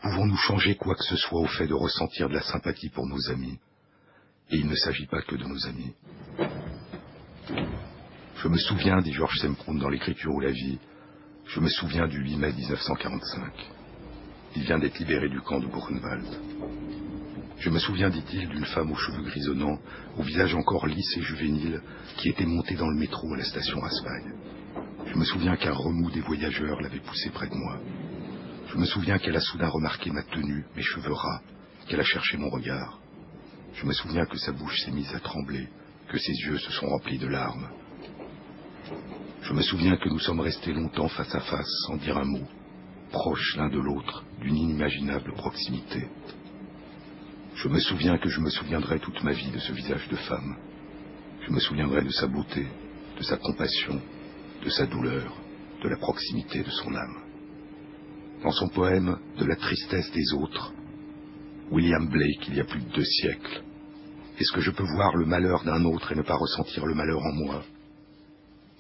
Pouvons-nous 0.02 0.36
changer 0.36 0.76
quoi 0.76 0.96
que 0.96 1.04
ce 1.04 1.16
soit 1.16 1.40
au 1.40 1.48
fait 1.48 1.68
de 1.68 1.74
ressentir 1.74 2.28
de 2.28 2.34
la 2.34 2.42
sympathie 2.42 2.90
pour 2.90 3.08
nos 3.08 3.30
amis? 3.30 3.58
Et 4.50 4.58
il 4.58 4.68
ne 4.68 4.76
s'agit 4.76 5.06
pas 5.06 5.22
que 5.22 5.36
de 5.36 5.46
nos 5.46 5.66
amis. 5.66 5.94
Je 8.36 8.48
me 8.50 8.58
souviens, 8.58 9.02
dit 9.02 9.14
Georges 9.14 9.40
Semproun 9.40 9.80
dans 9.80 9.88
l'écriture 9.88 10.34
ou 10.34 10.42
la 10.42 10.52
vie, 10.52 10.80
je 11.46 11.60
me 11.60 11.70
souviens 11.70 12.08
du 12.08 12.20
8 12.20 12.38
mai 12.38 12.54
1945. 12.54 13.54
Il 14.56 14.64
vient 14.64 14.80
d'être 14.80 14.98
libéré 15.00 15.30
du 15.30 15.42
camp 15.42 15.60
de 15.60 15.68
Buchenwald. 15.68 16.26
Je 17.60 17.70
me 17.70 17.80
souviens, 17.80 18.10
dit-il, 18.10 18.48
d'une 18.50 18.66
femme 18.66 18.92
aux 18.92 18.96
cheveux 18.96 19.24
grisonnants, 19.24 19.80
au 20.18 20.24
visage 20.24 20.56
encore 20.56 20.88
lisse 20.88 21.18
et 21.18 21.22
juvénile, 21.22 21.82
qui 22.18 22.30
était 22.30 22.46
montée 22.46 22.76
dans 22.76 22.90
le 22.90 22.98
métro 22.98 23.34
à 23.34 23.38
la 23.38 23.44
station 23.44 23.80
Raspail. 23.80 24.24
Je 25.06 25.18
me 25.18 25.26
souviens 25.26 25.56
qu'un 25.56 25.74
remous 25.74 26.12
des 26.12 26.22
voyageurs 26.22 26.82
l'avait 26.82 27.00
poussée 27.00 27.30
près 27.30 27.48
de 27.48 27.56
moi. 27.56 27.80
Je 28.68 28.78
me 28.78 28.86
souviens 28.86 29.18
qu'elle 29.18 29.36
a 29.36 29.42
soudain 29.42 29.70
remarqué 29.70 30.12
ma 30.12 30.24
tenue, 30.24 30.66
mes 30.76 30.82
cheveux 30.82 31.14
ras, 31.14 31.42
qu'elle 31.88 32.00
a 32.00 32.06
cherché 32.06 32.38
mon 32.38 32.50
regard. 32.50 33.00
Je 33.76 33.86
me 33.86 33.94
souviens 33.94 34.26
que 34.26 34.38
sa 34.38 34.52
bouche 34.52 34.82
s'est 34.82 34.92
mise 34.92 35.14
à 35.14 35.20
trembler, 35.20 35.68
que 36.10 36.18
ses 36.18 36.34
yeux 36.34 36.58
se 36.58 36.72
sont 36.72 36.88
remplis 36.88 37.18
de 37.18 37.28
larmes. 37.28 37.70
Je 39.44 39.54
me 39.54 39.62
souviens 39.62 39.98
que 39.98 40.10
nous 40.10 40.20
sommes 40.20 40.40
restés 40.40 40.74
longtemps 40.74 41.10
face 41.10 41.34
à 41.36 41.40
face 41.40 41.70
sans 41.88 41.98
dire 41.98 42.18
un 42.18 42.26
mot, 42.26 42.48
proches 43.12 43.56
l'un 43.58 43.70
de 43.70 43.80
l'autre, 43.80 44.24
d'une 44.42 44.56
inimaginable 44.56 45.34
proximité. 45.34 46.08
Je 47.56 47.68
me 47.68 47.80
souviens 47.80 48.18
que 48.18 48.30
je 48.30 48.40
me 48.40 48.50
souviendrai 48.50 49.00
toute 49.00 49.24
ma 49.24 49.34
vie 49.34 49.52
de 49.52 49.60
ce 49.60 49.72
visage 49.72 50.08
de 50.10 50.16
femme. 50.16 50.58
Je 51.46 51.52
me 51.52 51.60
souviendrai 51.60 52.04
de 52.04 52.10
sa 52.10 52.28
beauté, 52.28 52.68
de 53.18 53.24
sa 53.24 53.38
compassion, 53.38 54.02
de 54.64 54.70
sa 54.70 54.86
douleur, 54.88 55.34
de 55.84 55.90
la 55.90 55.98
proximité 55.98 56.64
de 56.64 56.72
son 56.72 56.96
âme 56.96 57.24
dans 58.44 58.52
son 58.52 58.68
poème 58.68 59.18
De 59.40 59.46
la 59.46 59.56
tristesse 59.56 60.12
des 60.12 60.34
autres, 60.34 60.74
William 61.72 62.08
Blake, 62.08 62.48
il 62.50 62.56
y 62.56 62.60
a 62.60 62.66
plus 62.66 62.82
de 62.82 62.90
deux 62.90 63.06
siècles. 63.06 63.64
Est-ce 64.38 64.52
que 64.52 64.62
je 64.62 64.72
peux 64.72 64.84
voir 64.84 65.16
le 65.16 65.26
malheur 65.26 65.64
d'un 65.64 65.84
autre 65.86 66.12
et 66.12 66.16
ne 66.16 66.22
pas 66.22 66.36
ressentir 66.36 66.86
le 66.86 66.94
malheur 66.94 67.20
en 67.20 67.34
moi? 67.34 67.64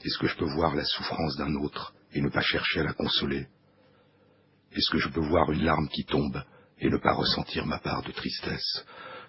Est-ce 0.03 0.17
que 0.17 0.27
je 0.27 0.35
peux 0.35 0.51
voir 0.53 0.75
la 0.75 0.83
souffrance 0.83 1.37
d'un 1.37 1.55
autre 1.55 1.93
et 2.11 2.21
ne 2.21 2.29
pas 2.29 2.41
chercher 2.41 2.81
à 2.81 2.83
la 2.83 2.93
consoler? 2.93 3.47
Est-ce 4.73 4.91
que 4.91 4.97
je 4.97 5.07
peux 5.07 5.25
voir 5.25 5.49
une 5.51 5.63
larme 5.63 5.87
qui 5.87 6.03
tombe 6.03 6.43
et 6.79 6.89
ne 6.89 6.97
pas 6.97 7.13
ressentir 7.13 7.65
ma 7.65 7.79
part 7.79 8.03
de 8.03 8.11
tristesse? 8.11 8.85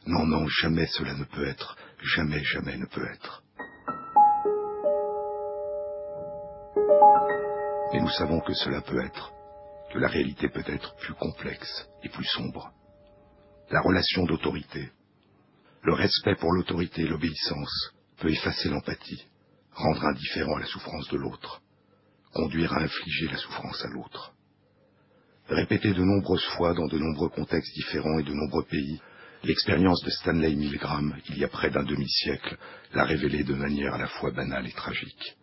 Non, 0.07 0.27
non, 0.27 0.49
jamais 0.49 0.87
cela 0.87 1.15
ne 1.15 1.25
peut 1.25 1.47
être, 1.47 1.77
jamais, 2.03 2.43
jamais 2.43 2.77
ne 2.77 2.87
peut 2.87 3.07
être. 3.07 3.43
Mais 7.93 8.01
nous 8.01 8.11
savons 8.11 8.41
que 8.41 8.55
cela 8.55 8.81
peut 8.81 9.01
être, 9.01 9.33
que 9.93 9.99
la 10.01 10.09
réalité 10.09 10.49
peut 10.49 10.65
être 10.67 10.97
plus 10.97 11.15
complexe 11.15 11.89
et 12.03 12.09
plus 12.09 12.25
sombre. 12.25 12.73
La 13.71 13.81
relation 13.81 14.25
d'autorité, 14.25 14.91
le 15.83 15.95
respect 15.95 16.35
pour 16.35 16.53
l'autorité 16.53 17.03
et 17.03 17.09
l'obéissance 17.09 17.93
peut 18.19 18.31
effacer 18.31 18.69
l'empathie, 18.71 19.25
rendre 19.75 20.05
indifférent 20.05 20.57
à 20.57 20.61
la 20.61 20.67
souffrance 20.67 21.09
de 21.09 21.17
l'autre, 21.17 21.61
conduire 22.33 22.73
à 22.73 22.81
infliger 22.81 23.29
la 23.29 23.37
souffrance 23.37 23.85
à 23.85 23.89
l'autre. 23.89 24.33
Répété 25.49 25.93
de 25.93 26.03
nombreuses 26.03 26.45
fois 26.57 26.75
dans 26.75 26.87
de 26.87 26.99
nombreux 26.99 27.29
contextes 27.29 27.75
différents 27.75 28.19
et 28.19 28.25
de 28.25 28.33
nombreux 28.33 28.65
pays, 28.65 29.01
l'expérience 29.43 30.03
de 30.03 30.11
Stanley 30.11 30.55
Milgram, 30.55 31.17
il 31.29 31.39
y 31.39 31.45
a 31.45 31.49
près 31.49 31.71
d'un 31.71 31.85
demi-siècle, 31.85 32.57
l'a 32.95 33.05
révélée 33.05 33.45
de 33.45 33.55
manière 33.55 33.95
à 33.95 33.99
la 33.99 34.07
fois 34.07 34.31
banale 34.31 34.67
et 34.67 34.73
tragique. 34.73 35.37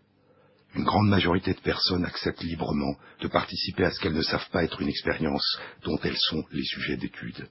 Une 0.73 0.85
grande 0.85 1.09
majorité 1.09 1.53
de 1.53 1.59
personnes 1.59 2.05
acceptent 2.05 2.43
librement 2.43 2.95
de 3.19 3.27
participer 3.27 3.83
à 3.83 3.91
ce 3.91 3.99
qu'elles 3.99 4.13
ne 4.13 4.21
savent 4.21 4.49
pas 4.51 4.63
être 4.63 4.81
une 4.81 4.87
expérience 4.87 5.59
dont 5.83 5.99
elles 6.03 6.17
sont 6.17 6.43
les 6.51 6.63
sujets 6.63 6.97
d'étude. 6.97 7.49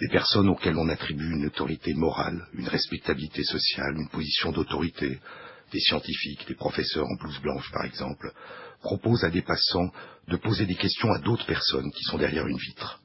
Des 0.00 0.08
personnes 0.08 0.48
auxquelles 0.48 0.78
on 0.78 0.88
attribue 0.88 1.30
une 1.30 1.46
autorité 1.46 1.92
morale, 1.94 2.48
une 2.54 2.68
respectabilité 2.68 3.44
sociale, 3.44 3.96
une 3.98 4.08
position 4.08 4.50
d'autorité, 4.50 5.20
des 5.72 5.80
scientifiques, 5.80 6.46
des 6.46 6.54
professeurs 6.54 7.06
en 7.06 7.16
blouse 7.16 7.40
blanche 7.40 7.70
par 7.72 7.84
exemple, 7.84 8.32
proposent 8.82 9.24
à 9.24 9.30
des 9.30 9.42
passants 9.42 9.90
de 10.28 10.36
poser 10.36 10.66
des 10.66 10.74
questions 10.74 11.10
à 11.12 11.18
d'autres 11.18 11.46
personnes 11.46 11.90
qui 11.92 12.04
sont 12.04 12.18
derrière 12.18 12.46
une 12.46 12.58
vitre. 12.58 13.00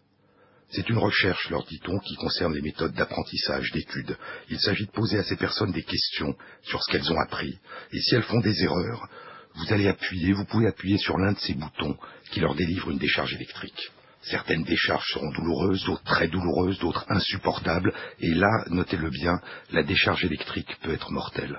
C'est 0.70 0.90
une 0.90 0.98
recherche, 0.98 1.50
leur 1.50 1.66
dit-on, 1.66 1.98
qui 2.00 2.16
concerne 2.16 2.54
les 2.54 2.62
méthodes 2.62 2.94
d'apprentissage, 2.94 3.72
d'étude. 3.72 4.18
Il 4.50 4.60
s'agit 4.60 4.86
de 4.86 4.92
poser 4.92 5.18
à 5.18 5.24
ces 5.24 5.38
personnes 5.38 5.72
des 5.72 5.84
questions 5.84 6.36
sur 6.64 6.84
ce 6.84 6.92
qu'elles 6.92 7.12
ont 7.12 7.22
appris. 7.22 7.58
Et 7.94 8.02
si 8.02 8.16
elles 8.16 8.24
font 8.24 8.42
des 8.42 8.64
erreurs, 8.64 9.08
vous 9.56 9.74
allez 9.74 9.88
appuyer, 9.88 10.34
vous 10.34 10.46
pouvez 10.46 10.68
appuyer 10.68 10.98
sur 10.98 11.18
l'un 11.18 11.32
de 11.32 11.40
ces 11.40 11.54
boutons 11.54 11.98
qui 12.32 12.42
leur 12.42 12.54
délivre 12.54 12.92
une 12.92 13.00
décharge 13.00 13.34
électrique. 13.34 13.92
Certaines 14.22 14.64
décharges 14.64 15.08
seront 15.14 15.32
douloureuses, 15.32 15.86
d'autres 15.86 16.04
très 16.04 16.28
douloureuses, 16.28 16.80
d'autres 16.80 17.06
insupportables, 17.08 17.94
et 18.20 18.34
là, 18.34 18.66
notez-le 18.70 19.10
bien, 19.10 19.40
la 19.72 19.84
décharge 19.84 20.26
électrique 20.26 20.78
peut 20.82 20.94
être 20.94 21.12
mortelle. 21.12 21.58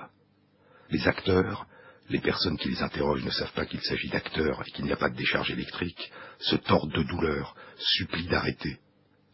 Les 0.91 1.07
acteurs, 1.07 1.67
les 2.09 2.19
personnes 2.19 2.57
qui 2.57 2.69
les 2.69 2.81
interrogent 2.81 3.23
ne 3.23 3.29
savent 3.29 3.53
pas 3.53 3.65
qu'il 3.65 3.81
s'agit 3.81 4.09
d'acteurs 4.09 4.63
et 4.65 4.71
qu'il 4.71 4.85
n'y 4.85 4.91
a 4.91 4.97
pas 4.97 5.09
de 5.09 5.15
décharge 5.15 5.51
électrique, 5.51 6.11
se 6.39 6.55
tordent 6.55 6.93
de 6.93 7.03
douleur, 7.03 7.55
supplient 7.77 8.27
d'arrêter. 8.27 8.79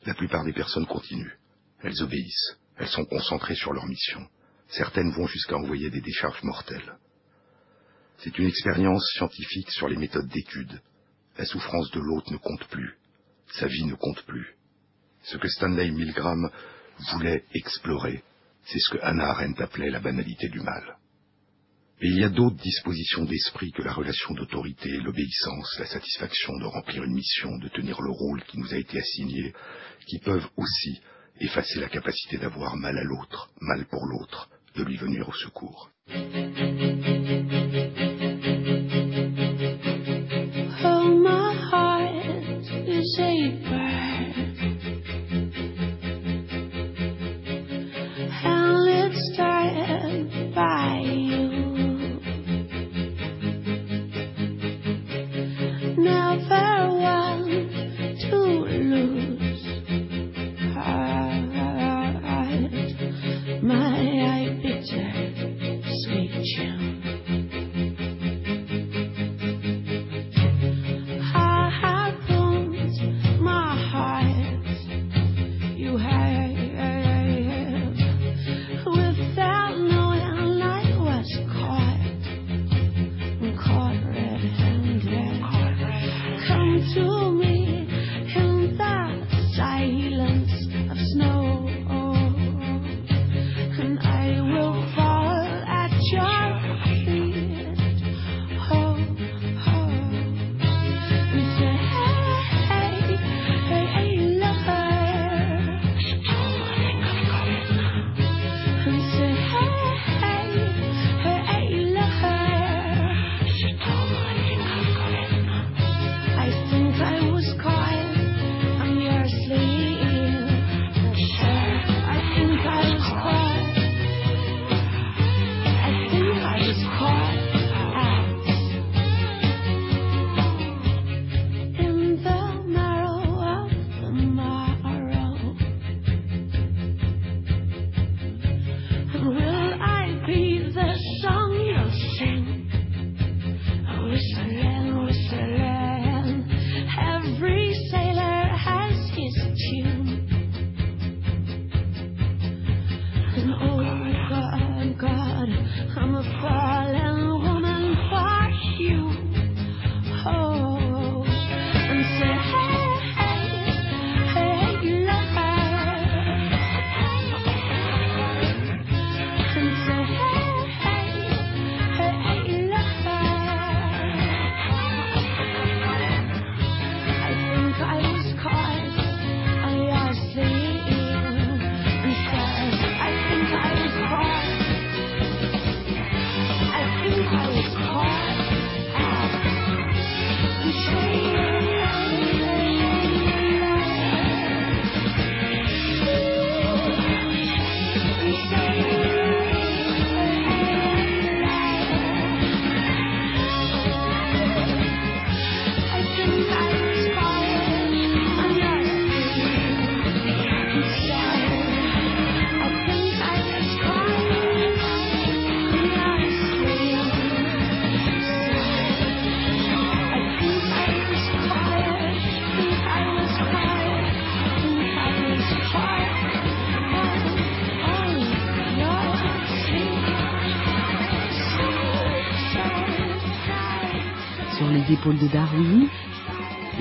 La 0.06 0.14
plupart 0.14 0.43
des 0.43 0.53
personnes 0.53 0.86
continuent. 0.86 1.38
Elles 1.82 2.01
obéissent. 2.01 2.58
Elles 2.78 2.89
sont 2.89 3.06
concentrées 3.06 3.56
sur 3.56 3.72
leur 3.72 3.86
mission. 3.86 4.28
Certaines 4.68 5.12
vont 5.12 5.28
jusqu'à 5.28 5.56
envoyer 5.56 5.89
des 5.89 6.01
décharges 6.01 6.43
mortelles. 6.43 6.97
C'est 8.18 8.38
une 8.38 8.47
expérience 8.47 9.06
scientifique 9.14 9.72
sur 9.72 9.88
les 9.88 9.97
méthodes 9.97 10.28
d'étude. 10.28 10.82
La 11.38 11.45
souffrance 11.45 11.89
de 11.91 11.99
l'autre 11.99 12.32
ne 12.32 12.38
compte 12.38 12.66
plus. 12.68 12.97
Sa 13.53 13.68
vie 13.68 13.86
ne 13.86 13.95
compte 13.95 14.24
plus. 14.24 14.56
Ce 15.24 15.38
que 15.38 15.47
Stanley 15.47 15.91
Milgram 15.91 16.49
voulait 17.14 17.45
explorer, 17.53 18.24
c'est 18.66 18.80
ce 18.80 18.89
que 18.91 19.03
Hannah 19.03 19.30
Arendt 19.30 19.62
appelait 19.62 19.89
la 19.89 19.99
banalité 19.99 20.49
du 20.49 20.60
mal. 20.60 20.97
Et 22.02 22.08
il 22.08 22.20
y 22.20 22.24
a 22.24 22.30
d'autres 22.30 22.58
dispositions 22.58 23.24
d'esprit 23.24 23.72
que 23.72 23.82
la 23.82 23.93
relation 23.93 24.34
d'autorité, 24.34 24.89
l'obéissance, 24.98 25.80
la 25.80 25.86
satisfaction 25.86 26.58
de 26.58 26.66
remplir 26.66 27.04
une 27.04 27.14
mission, 27.14 27.58
de 27.58 27.70
tenir 27.70 28.02
le 28.02 28.12
rôle 28.12 28.43
qui 28.43 28.60
nous 28.60 28.74
a 28.74 28.78
été 28.78 29.00
assigné, 29.00 29.54
qui 30.06 30.20
peuvent 30.20 30.48
aussi 30.58 31.02
effacer 31.39 31.80
la 31.80 31.88
capacité 31.88 32.38
d'avoir 32.38 32.76
mal 32.76 32.98
à 32.98 33.04
l'autre, 33.04 33.50
mal 33.62 33.86
pour 33.86 34.06
l'autre, 34.06 34.50
de 34.76 34.84
lui 34.84 34.98
venir 34.98 35.30
au 35.30 35.34
secours. 35.34 35.89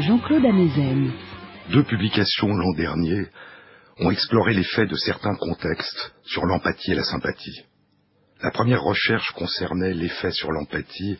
Jean-Claude. 0.00 0.46
Deux 1.70 1.84
publications 1.84 2.54
l'an 2.54 2.72
dernier 2.72 3.26
ont 3.98 4.10
exploré 4.10 4.54
l'effet 4.54 4.86
de 4.86 4.96
certains 4.96 5.34
contextes 5.34 6.14
sur 6.22 6.46
l'empathie 6.46 6.92
et 6.92 6.94
la 6.94 7.04
sympathie. 7.04 7.64
La 8.42 8.50
première 8.50 8.82
recherche 8.82 9.30
concernait 9.32 9.92
l'effet 9.92 10.30
sur 10.30 10.52
l'empathie 10.52 11.18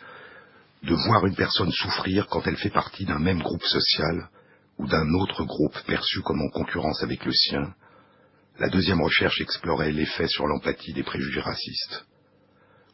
de 0.83 0.95
voir 0.95 1.27
une 1.27 1.37
personne 1.37 1.73
souffrir 1.73 2.27
quand 2.29 2.47
elle 2.47 2.57
fait 2.57 2.71
partie 2.71 3.05
d'un 3.05 3.19
même 3.19 3.43
groupe 3.43 3.65
social 3.65 4.31
ou 4.79 4.87
d'un 4.87 5.13
autre 5.13 5.45
groupe 5.45 5.79
perçu 5.87 6.23
comme 6.23 6.41
en 6.41 6.49
concurrence 6.49 7.03
avec 7.03 7.27
le 7.27 7.33
sien. 7.33 7.75
La 8.59 8.71
deuxième 8.71 9.03
recherche 9.03 9.43
explorait 9.43 9.93
l'effet 9.93 10.29
sur 10.29 10.47
l'empathie 10.47 10.95
des 10.95 11.03
préjugés 11.03 11.43
racistes. 11.43 12.07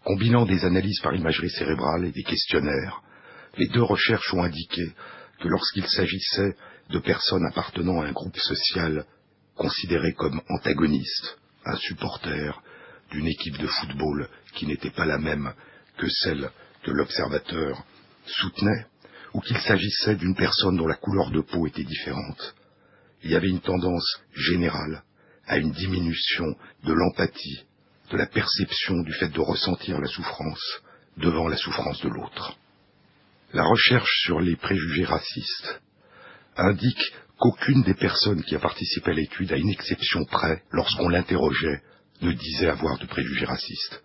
Combinant 0.02 0.46
des 0.46 0.64
analyses 0.64 1.00
par 1.00 1.14
imagerie 1.14 1.50
cérébrale 1.50 2.06
et 2.06 2.12
des 2.12 2.24
questionnaires, 2.24 3.02
les 3.56 3.68
deux 3.68 3.82
recherches 3.82 4.32
ont 4.34 4.42
indiqué 4.42 4.92
que 5.40 5.48
lorsqu'il 5.48 5.86
s'agissait 5.86 6.56
de 6.90 6.98
personnes 6.98 7.46
appartenant 7.46 8.00
à 8.00 8.06
un 8.06 8.12
groupe 8.12 8.38
social 8.38 9.04
considéré 9.56 10.12
comme 10.14 10.40
antagoniste, 10.48 11.38
un 11.64 11.76
supporter 11.76 12.62
d'une 13.10 13.26
équipe 13.26 13.58
de 13.58 13.66
football 13.66 14.28
qui 14.54 14.66
n'était 14.66 14.90
pas 14.90 15.04
la 15.04 15.18
même 15.18 15.52
que 15.98 16.08
celle 16.08 16.50
que 16.82 16.90
l'observateur 16.90 17.84
soutenait, 18.26 18.86
ou 19.34 19.40
qu'il 19.40 19.58
s'agissait 19.58 20.16
d'une 20.16 20.34
personne 20.34 20.76
dont 20.76 20.86
la 20.86 20.96
couleur 20.96 21.30
de 21.30 21.40
peau 21.40 21.66
était 21.66 21.84
différente. 21.84 22.54
Il 23.22 23.30
y 23.30 23.36
avait 23.36 23.48
une 23.48 23.60
tendance 23.60 24.20
générale 24.34 25.02
à 25.46 25.58
une 25.58 25.72
diminution 25.72 26.56
de 26.84 26.92
l'empathie, 26.92 27.64
de 28.10 28.16
la 28.16 28.26
perception 28.26 29.02
du 29.02 29.12
fait 29.12 29.28
de 29.28 29.40
ressentir 29.40 30.00
la 30.00 30.08
souffrance 30.08 30.80
devant 31.16 31.48
la 31.48 31.56
souffrance 31.56 32.00
de 32.02 32.08
l'autre. 32.08 32.56
La 33.52 33.64
recherche 33.64 34.22
sur 34.22 34.38
les 34.38 34.54
préjugés 34.54 35.04
racistes 35.04 35.80
indique 36.56 37.12
qu'aucune 37.36 37.82
des 37.82 37.94
personnes 37.94 38.44
qui 38.44 38.54
a 38.54 38.60
participé 38.60 39.10
à 39.10 39.14
l'étude, 39.14 39.52
à 39.52 39.56
une 39.56 39.70
exception 39.70 40.24
près, 40.24 40.62
lorsqu'on 40.70 41.08
l'interrogeait, 41.08 41.82
ne 42.20 42.32
disait 42.32 42.68
avoir 42.68 42.98
de 42.98 43.06
préjugés 43.06 43.46
racistes. 43.46 44.04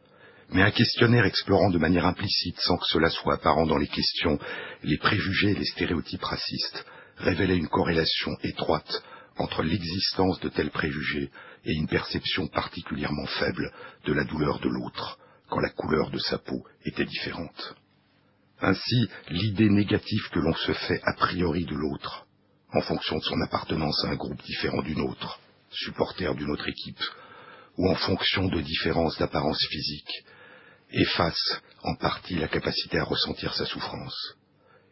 Mais 0.49 0.63
un 0.63 0.71
questionnaire 0.71 1.25
explorant 1.25 1.69
de 1.69 1.77
manière 1.77 2.07
implicite, 2.07 2.59
sans 2.59 2.77
que 2.77 2.87
cela 2.87 3.11
soit 3.11 3.35
apparent 3.35 3.67
dans 3.67 3.77
les 3.77 3.87
questions, 3.87 4.39
les 4.81 4.97
préjugés 4.97 5.51
et 5.51 5.59
les 5.59 5.65
stéréotypes 5.65 6.23
racistes, 6.23 6.83
révélait 7.17 7.57
une 7.57 7.67
corrélation 7.67 8.31
étroite 8.41 9.03
entre 9.37 9.61
l'existence 9.61 10.39
de 10.39 10.49
tels 10.49 10.71
préjugés 10.71 11.29
et 11.65 11.73
une 11.73 11.87
perception 11.87 12.47
particulièrement 12.47 13.27
faible 13.27 13.71
de 14.05 14.13
la 14.13 14.23
douleur 14.23 14.59
de 14.59 14.69
l'autre, 14.69 15.19
quand 15.49 15.59
la 15.59 15.69
couleur 15.69 16.09
de 16.09 16.17
sa 16.17 16.39
peau 16.39 16.65
était 16.83 17.05
différente. 17.05 17.75
Ainsi, 18.61 19.09
l'idée 19.29 19.69
négative 19.69 20.29
que 20.31 20.39
l'on 20.39 20.53
se 20.53 20.73
fait 20.73 21.01
a 21.03 21.13
priori 21.13 21.65
de 21.65 21.75
l'autre, 21.75 22.25
en 22.73 22.81
fonction 22.81 23.17
de 23.17 23.23
son 23.23 23.41
appartenance 23.41 24.03
à 24.05 24.09
un 24.09 24.15
groupe 24.15 24.41
différent 24.43 24.81
d'une 24.81 25.01
autre, 25.01 25.39
supporter 25.71 26.33
d'une 26.35 26.51
autre 26.51 26.67
équipe, 26.67 27.03
ou 27.77 27.89
en 27.89 27.95
fonction 27.95 28.47
de 28.47 28.61
différences 28.61 29.17
d'apparence 29.17 29.65
physique, 29.69 30.23
efface 30.91 31.61
en 31.83 31.95
partie 31.95 32.35
la 32.35 32.47
capacité 32.47 32.97
à 32.97 33.03
ressentir 33.03 33.53
sa 33.53 33.65
souffrance. 33.65 34.35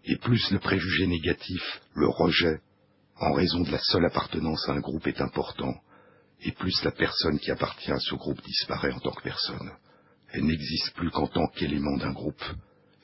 Et 0.04 0.18
plus 0.18 0.52
le 0.52 0.60
préjugé 0.60 1.08
négatif, 1.08 1.82
le 1.96 2.08
rejet, 2.10 2.60
en 3.18 3.32
raison 3.32 3.62
de 3.62 3.72
la 3.72 3.80
seule 3.80 4.06
appartenance 4.06 4.68
à 4.68 4.74
un 4.74 4.80
groupe 4.80 5.08
est 5.08 5.22
important, 5.22 5.74
et 6.42 6.52
plus 6.52 6.84
la 6.84 6.92
personne 6.92 7.40
qui 7.40 7.52
appartient 7.52 7.92
à 7.92 8.00
ce 8.00 8.16
groupe 8.16 8.42
disparaît 8.44 8.92
en 8.92 9.00
tant 9.00 9.12
que 9.12 9.24
personne. 9.24 9.72
Elle 10.34 10.46
n'existe 10.46 10.94
plus 10.96 11.10
qu'en 11.12 11.28
tant 11.28 11.48
qu'élément 11.48 11.96
d'un 11.98 12.12
groupe. 12.12 12.44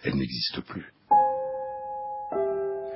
Elle 0.04 0.16
n'existe 0.16 0.62
plus. 0.62 0.94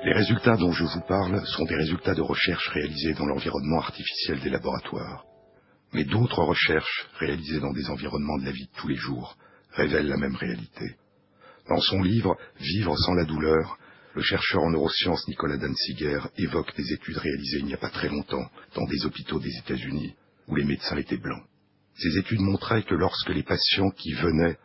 Les 0.04 0.12
résultats 0.12 0.56
dont 0.56 0.72
je 0.72 0.84
vous 0.84 1.00
parle 1.06 1.44
sont 1.46 1.64
des 1.64 1.76
résultats 1.76 2.14
de 2.14 2.22
recherches 2.22 2.68
réalisées 2.68 3.14
dans 3.14 3.26
l'environnement 3.26 3.80
artificiel 3.80 4.40
des 4.40 4.50
laboratoires. 4.50 5.24
Mais 5.92 6.04
d'autres 6.04 6.42
recherches 6.42 7.08
réalisées 7.18 7.60
dans 7.60 7.72
des 7.72 7.88
environnements 7.90 8.38
de 8.38 8.44
la 8.44 8.52
vie 8.52 8.66
de 8.66 8.76
tous 8.76 8.88
les 8.88 8.96
jours 8.96 9.36
révèlent 9.72 10.08
la 10.08 10.16
même 10.16 10.36
réalité. 10.36 10.96
Dans 11.68 11.80
son 11.80 12.02
livre 12.02 12.36
Vivre 12.58 12.96
sans 12.98 13.14
la 13.14 13.24
douleur, 13.24 13.78
le 14.14 14.22
chercheur 14.22 14.62
en 14.62 14.70
neurosciences 14.70 15.26
Nicolas 15.28 15.56
Danziger 15.56 16.20
évoque 16.38 16.74
des 16.76 16.92
études 16.92 17.16
réalisées 17.16 17.58
il 17.58 17.66
n'y 17.66 17.74
a 17.74 17.78
pas 17.78 17.90
très 17.90 18.08
longtemps 18.08 18.48
dans 18.74 18.84
des 18.86 19.04
hôpitaux 19.06 19.40
des 19.40 19.56
États-Unis 19.58 20.14
où 20.48 20.56
les 20.56 20.64
médecins 20.64 20.96
étaient 20.96 21.16
blancs. 21.16 21.44
Ces 21.96 22.18
études 22.18 22.40
montraient 22.40 22.82
que 22.82 22.94
lorsque 22.94 23.30
les 23.30 23.42
patients 23.42 23.90
qui 23.90 24.12
venaient 24.12 24.58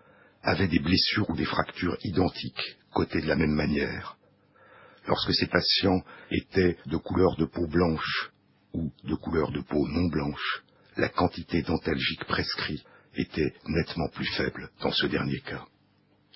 avaient 0.44 0.68
des 0.68 0.80
blessures 0.80 1.30
ou 1.30 1.36
des 1.36 1.46
fractures 1.46 1.98
identiques, 2.04 2.78
cotées 2.94 3.22
de 3.22 3.28
la 3.28 3.36
même 3.36 3.54
manière, 3.54 4.18
lorsque 5.08 5.34
ces 5.34 5.48
patients 5.48 6.02
étaient 6.32 6.78
de 6.86 6.98
couleur 6.98 7.36
de 7.38 7.46
peau 7.46 7.68
blanche 7.68 8.32
ou 8.74 8.92
de 9.04 9.16
couleur 9.16 9.52
de 9.52 9.62
peau 9.62 9.88
non 9.88 10.08
blanche, 10.08 10.64
la 10.98 11.10
quantité 11.10 11.62
d'antalgiques 11.62 12.26
prescrits 12.26 12.84
était 13.16 13.54
nettement 13.68 14.10
plus 14.10 14.30
faible 14.38 14.70
dans 14.82 14.92
ce 14.92 15.08
dernier 15.08 15.40
cas. 15.42 15.66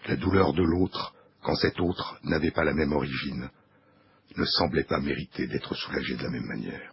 La 0.07 0.15
douleur 0.15 0.53
de 0.53 0.63
l'autre, 0.63 1.13
quand 1.43 1.55
cet 1.55 1.79
autre 1.79 2.17
n'avait 2.23 2.51
pas 2.51 2.63
la 2.63 2.73
même 2.73 2.93
origine, 2.93 3.49
ne 4.35 4.45
semblait 4.45 4.83
pas 4.83 4.99
mériter 4.99 5.47
d'être 5.47 5.75
soulagée 5.75 6.15
de 6.15 6.23
la 6.23 6.29
même 6.29 6.45
manière. 6.45 6.92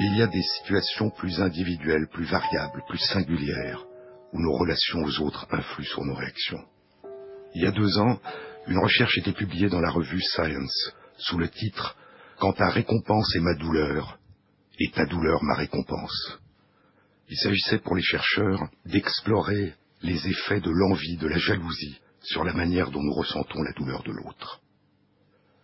Il 0.00 0.16
y 0.16 0.22
a 0.22 0.28
des 0.28 0.42
situations 0.42 1.10
plus 1.10 1.40
individuelles, 1.40 2.06
plus 2.12 2.24
variables, 2.24 2.84
plus 2.86 2.98
singulières, 2.98 3.84
où 4.32 4.40
nos 4.40 4.52
relations 4.52 5.02
aux 5.02 5.20
autres 5.22 5.48
influent 5.50 5.88
sur 5.88 6.04
nos 6.04 6.14
réactions. 6.14 6.64
Il 7.56 7.62
y 7.62 7.66
a 7.66 7.72
deux 7.72 7.98
ans, 7.98 8.20
une 8.68 8.78
recherche 8.78 9.18
était 9.18 9.32
publiée 9.32 9.68
dans 9.68 9.80
la 9.80 9.90
revue 9.90 10.22
Science 10.22 10.92
sous 11.16 11.36
le 11.36 11.48
titre 11.48 11.96
Quand 12.38 12.52
ta 12.52 12.68
récompense 12.68 13.34
est 13.34 13.40
ma 13.40 13.54
douleur, 13.54 14.20
et 14.78 14.88
ta 14.92 15.04
douleur 15.04 15.42
ma 15.42 15.54
récompense. 15.54 16.38
Il 17.28 17.36
s'agissait 17.36 17.80
pour 17.80 17.96
les 17.96 18.02
chercheurs 18.02 18.68
d'explorer 18.86 19.74
les 20.02 20.28
effets 20.28 20.60
de 20.60 20.70
l'envie, 20.70 21.16
de 21.16 21.26
la 21.26 21.38
jalousie 21.38 21.98
sur 22.22 22.44
la 22.44 22.52
manière 22.52 22.92
dont 22.92 23.02
nous 23.02 23.14
ressentons 23.14 23.62
la 23.62 23.72
douleur 23.72 24.04
de 24.04 24.12
l'autre. 24.12 24.60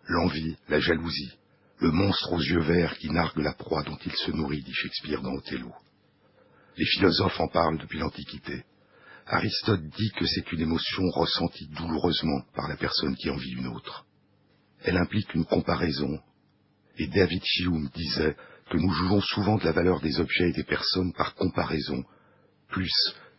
L'envie, 0.08 0.56
la 0.68 0.80
jalousie, 0.80 1.38
le 1.78 1.90
monstre 1.90 2.32
aux 2.32 2.40
yeux 2.40 2.60
verts 2.60 2.96
qui 2.98 3.10
nargue 3.10 3.38
la 3.38 3.54
proie 3.54 3.82
dont 3.82 3.98
il 4.04 4.12
se 4.12 4.30
nourrit, 4.30 4.62
dit 4.62 4.72
Shakespeare 4.72 5.20
dans 5.22 5.34
Othello. 5.34 5.72
Les 6.76 6.86
philosophes 6.86 7.38
en 7.40 7.48
parlent 7.48 7.78
depuis 7.78 7.98
l'Antiquité. 7.98 8.64
Aristote 9.26 9.82
dit 9.96 10.10
que 10.16 10.26
c'est 10.26 10.52
une 10.52 10.60
émotion 10.60 11.02
ressentie 11.10 11.68
douloureusement 11.68 12.42
par 12.54 12.68
la 12.68 12.76
personne 12.76 13.16
qui 13.16 13.30
envie 13.30 13.52
une 13.52 13.68
autre. 13.68 14.04
Elle 14.82 14.98
implique 14.98 15.34
une 15.34 15.46
comparaison, 15.46 16.20
et 16.98 17.06
David 17.06 17.42
Hume 17.60 17.88
disait 17.94 18.36
que 18.70 18.76
nous 18.76 18.92
jouons 18.92 19.20
souvent 19.20 19.56
de 19.56 19.64
la 19.64 19.72
valeur 19.72 20.00
des 20.00 20.20
objets 20.20 20.50
et 20.50 20.52
des 20.52 20.64
personnes 20.64 21.12
par 21.14 21.34
comparaison, 21.34 22.04
plus 22.68 22.92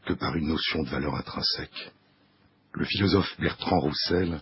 que 0.05 0.13
par 0.13 0.35
une 0.35 0.47
notion 0.47 0.83
de 0.83 0.89
valeur 0.89 1.15
intrinsèque. 1.15 1.91
Le 2.73 2.85
philosophe 2.85 3.39
Bertrand 3.39 3.79
Roussel 3.79 4.41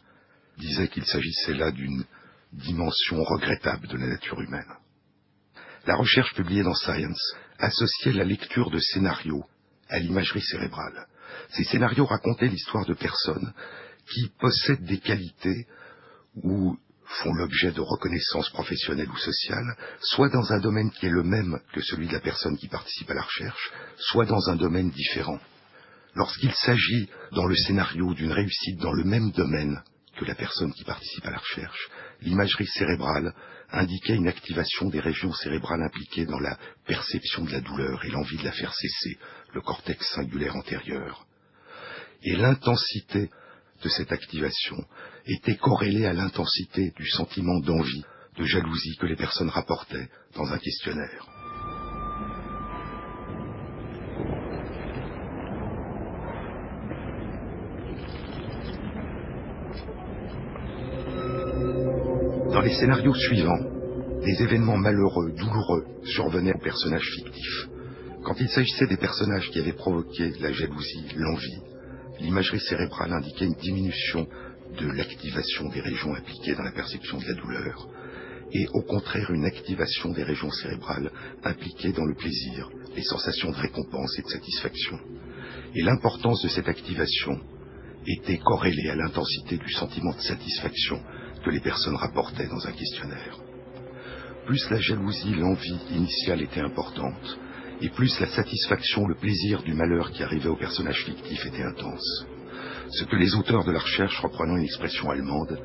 disait 0.58 0.88
qu'il 0.88 1.06
s'agissait 1.06 1.54
là 1.54 1.72
d'une 1.72 2.06
dimension 2.54 3.24
regrettable 3.24 3.88
de 3.88 3.97
la 3.97 4.08
nature 4.08 4.41
humaine. 4.41 4.74
La 5.86 5.95
recherche 5.95 6.34
publiée 6.34 6.64
dans 6.64 6.76
Science 6.76 7.36
associait 7.60 8.14
la 8.14 8.24
lecture 8.24 8.72
de 8.72 8.80
scénarios 8.80 9.43
à 9.89 9.99
l'imagerie 9.99 10.41
cérébrale. 10.41 11.08
Ces 11.49 11.64
scénarios 11.66 12.06
racontaient 12.06 12.47
l'histoire 12.47 12.86
de 12.86 12.93
personnes 12.93 13.54
qui 14.12 14.30
possèdent 14.39 14.86
des 14.86 14.99
qualités 14.99 15.68
ou 16.36 16.78
font 17.06 17.34
l'objet 17.34 17.72
de 17.72 17.82
reconnaissance 17.82 18.49
professionnelle 18.49 19.10
ou 19.10 19.18
sociale, 19.18 19.78
soit 20.01 20.30
dans 20.30 20.51
un 20.51 20.60
domaine 20.60 20.91
qui 20.91 21.06
est 21.06 21.10
le 21.10 21.24
même 21.24 21.60
que 21.74 21.82
celui 21.82 22.08
de 22.08 22.14
la 22.14 22.22
personne 22.22 22.58
qui 22.58 22.68
participe 22.68 23.10
à 23.12 23.14
la 23.14 23.22
recherche, 23.22 23.72
soit 23.97 24.26
dans 24.26 24.49
un 24.49 24.56
domaine 24.56 24.89
différent. 24.89 25.39
Lorsqu'il 26.16 26.54
s'agit 26.54 27.10
dans 27.32 27.45
le 27.45 27.56
scénario 27.56 28.14
d'une 28.14 28.32
réussite 28.32 28.80
dans 28.80 28.93
le 28.93 29.04
même 29.04 29.32
domaine 29.32 29.84
que 30.18 30.26
la 30.26 30.36
personne 30.36 30.74
qui 30.74 30.84
participe 30.84 31.26
à 31.26 31.32
la 31.32 31.38
recherche, 31.38 31.89
l'imagerie 32.22 32.68
cérébrale 32.68 33.34
indiquait 33.72 34.16
une 34.16 34.28
activation 34.28 34.89
des 34.89 34.99
régions 34.99 35.34
cérébrales 35.34 35.82
impliquées 35.82 36.26
dans 36.26 36.39
la 36.39 36.57
perception 36.86 37.43
de 37.43 37.51
la 37.51 37.61
douleur 37.61 38.05
et 38.05 38.09
l'envie 38.09 38.38
de 38.38 38.43
la 38.43 38.51
faire 38.51 38.74
cesser, 38.74 39.18
le 39.53 39.61
cortex 39.61 40.05
singulaire 40.14 40.55
antérieur. 40.55 41.26
Et 42.22 42.36
l'intensité 42.36 43.30
de 43.84 43.89
cette 43.89 44.11
activation 44.11 44.78
était 45.26 45.57
corrélée 45.57 46.05
à 46.05 46.14
l'intensité 46.14 46.93
du 46.95 47.07
sentiment 47.07 47.59
d'envie, 47.59 48.05
de 48.38 48.45
jalousie 48.45 48.95
que 48.97 49.07
les 49.07 49.16
personnes 49.16 49.49
rapportaient 49.49 50.09
dans 50.36 50.51
un 50.51 50.57
questionnaire. 50.57 51.33
Les 62.64 62.74
scénarios 62.76 63.14
suivants, 63.14 63.59
des 64.24 64.41
événements 64.41 64.78
malheureux, 64.78 65.34
douloureux 65.34 65.86
survenaient 66.05 66.53
aux 66.53 66.64
personnages 66.64 67.09
fictifs, 67.16 67.68
Quand 68.24 68.39
il 68.39 68.47
s'agissait 68.47 68.88
des 68.88 68.95
personnages 68.95 69.49
qui 69.49 69.59
avaient 69.59 69.74
provoqué 69.74 70.32
la 70.39 70.53
jalousie, 70.53 71.07
l'envie, 71.18 71.59
l'imagerie 72.22 72.61
cérébrale 72.61 73.11
indiquait 73.11 73.47
une 73.47 73.55
diminution 73.55 74.26
de 74.80 74.88
l'activation 74.88 75.68
des 75.70 75.82
régions 75.82 76.16
impliquées 76.16 76.55
dans 76.55 76.64
la 76.64 76.72
perception 76.72 77.18
de 77.18 77.26
la 77.26 77.34
douleur, 77.34 77.89
et 78.53 78.66
au 78.74 78.82
contraire 78.84 79.32
une 79.32 79.43
activation 79.43 80.11
des 80.11 80.24
régions 80.24 80.51
cérébrales 80.51 81.11
impliquées 81.43 81.91
dans 81.91 82.05
le 82.05 82.16
plaisir, 82.16 82.70
les 82.95 83.03
sensations 83.03 83.51
de 83.51 83.57
récompense 83.57 84.18
et 84.20 84.22
de 84.22 84.30
satisfaction. 84.30 84.99
Et 85.76 85.82
l'importance 85.82 86.41
de 86.43 86.47
cette 86.47 86.70
activation 86.70 87.41
était 88.07 88.38
corrélée 88.38 88.89
à 88.89 88.95
l'intensité 88.95 89.57
du 89.57 89.70
sentiment 89.74 90.14
de 90.14 90.22
satisfaction 90.22 91.01
que 91.44 91.50
les 91.50 91.60
personnes 91.60 91.96
rapportaient 91.96 92.48
dans 92.48 92.66
un 92.68 92.72
questionnaire. 92.72 93.38
Plus 94.46 94.70
la 94.70 94.80
jalousie, 94.80 95.36
l'envie 95.36 95.80
initiale 95.91 96.41
était 96.41 96.62
importante, 96.62 97.38
et 97.82 97.89
plus 97.89 98.20
la 98.20 98.28
satisfaction, 98.28 99.08
le 99.08 99.16
plaisir 99.16 99.64
du 99.64 99.74
malheur 99.74 100.12
qui 100.12 100.24
arrivait 100.24 100.50
au 100.50 100.56
personnage 100.56 101.04
fictif 101.06 101.46
était 101.46 101.64
intense. 101.64 102.26
Ce 102.89 103.06
que 103.06 103.16
les 103.16 103.36
auteurs 103.36 103.66
de 103.66 103.72
la 103.72 103.80
recherche, 103.80 104.20
reprenant 104.20 104.58
une 104.58 104.64
expression 104.64 105.10
allemande, 105.10 105.60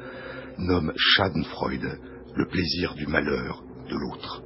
nomment 0.58 0.92
Schadenfreude, 0.96 1.98
le 2.34 2.46
plaisir 2.48 2.94
du 2.94 3.06
malheur 3.06 3.62
de 3.88 3.94
l'autre. 3.94 4.42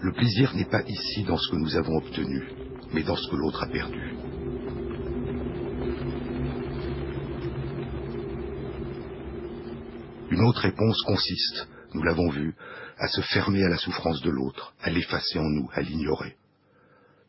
Le 0.00 0.12
plaisir 0.12 0.54
n'est 0.54 0.68
pas 0.68 0.82
ici 0.86 1.24
dans 1.24 1.36
ce 1.36 1.50
que 1.50 1.56
nous 1.56 1.76
avons 1.76 1.96
obtenu, 1.96 2.48
mais 2.92 3.02
dans 3.02 3.16
ce 3.16 3.28
que 3.30 3.36
l'autre 3.36 3.62
a 3.62 3.66
perdu. 3.66 4.14
Une 10.30 10.42
autre 10.42 10.60
réponse 10.60 11.02
consiste, 11.02 11.66
nous 11.92 12.04
l'avons 12.04 12.30
vu, 12.30 12.54
à 12.98 13.08
se 13.08 13.20
fermer 13.20 13.64
à 13.64 13.68
la 13.68 13.78
souffrance 13.78 14.22
de 14.22 14.30
l'autre, 14.30 14.74
à 14.80 14.90
l'effacer 14.90 15.40
en 15.40 15.48
nous, 15.48 15.68
à 15.72 15.82
l'ignorer. 15.82 16.36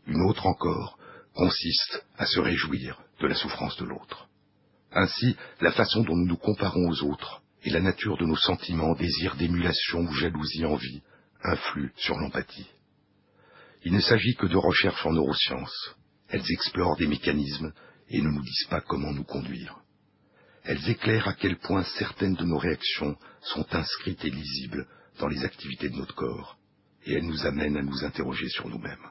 Une 0.06 0.22
autre 0.22 0.46
encore 0.46 1.00
consiste 1.34 2.06
à 2.18 2.28
se 2.28 2.40
réjouir 2.40 3.02
de 3.20 3.28
la 3.28 3.34
souffrance 3.34 3.76
de 3.78 3.86
l'autre. 3.86 4.28
Ainsi, 4.92 5.36
la 5.62 5.72
façon 5.72 6.04
dont 6.04 6.16
nous 6.16 6.28
nous 6.28 6.38
comparons 6.38 6.90
aux 6.90 7.04
autres 7.04 7.42
et 7.64 7.72
la 7.72 7.80
nature 7.80 8.18
de 8.18 8.26
nos 8.26 8.36
sentiments, 8.36 8.94
désirs 8.94 9.36
d'émulation 9.36 10.02
ou 10.02 10.14
jalousie 10.14 10.66
envie 10.66 11.02
influent 11.44 11.92
sur 11.96 12.18
l'empathie. 12.20 12.70
Il 13.84 13.94
ne 13.94 14.02
s'agit 14.02 14.36
que 14.36 14.46
de 14.46 14.58
recherches 14.58 15.06
en 15.08 15.14
neurosciences. 15.14 15.96
Elles 16.30 16.52
explorent 16.52 16.98
des 16.98 17.08
mécanismes 17.08 17.74
et 18.10 18.22
ne 18.22 18.30
nous 18.30 18.44
disent 18.44 18.68
pas 18.70 18.82
comment 18.82 19.12
nous 19.12 19.24
conduire. 19.24 19.81
Elles 20.64 20.90
éclairent 20.90 21.28
à 21.28 21.34
quel 21.34 21.58
point 21.58 21.84
certaines 21.98 22.36
de 22.36 22.46
nos 22.46 22.58
réactions 22.58 23.18
sont 23.42 23.66
inscrites 23.74 24.24
et 24.24 24.30
lisibles 24.30 24.88
dans 25.20 25.28
les 25.28 25.44
activités 25.44 25.90
de 25.90 25.96
notre 25.96 26.16
corps, 26.16 26.58
et 27.06 27.14
elles 27.14 27.26
nous 27.26 27.46
amènent 27.46 27.78
à 27.78 27.82
nous 27.82 28.04
interroger 28.04 28.48
sur 28.50 28.68
nous-mêmes. 28.68 29.10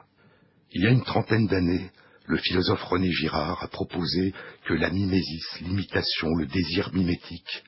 Il 0.71 0.83
y 0.83 0.87
a 0.87 0.91
une 0.91 1.03
trentaine 1.03 1.47
d'années, 1.47 1.91
le 2.25 2.37
philosophe 2.37 2.83
René 2.83 3.11
Girard 3.11 3.61
a 3.61 3.67
proposé 3.67 4.33
que 4.65 4.73
la 4.73 4.89
mimésis, 4.89 5.59
l'imitation, 5.59 6.33
le 6.35 6.45
désir 6.45 6.93
mimétique, 6.93 7.63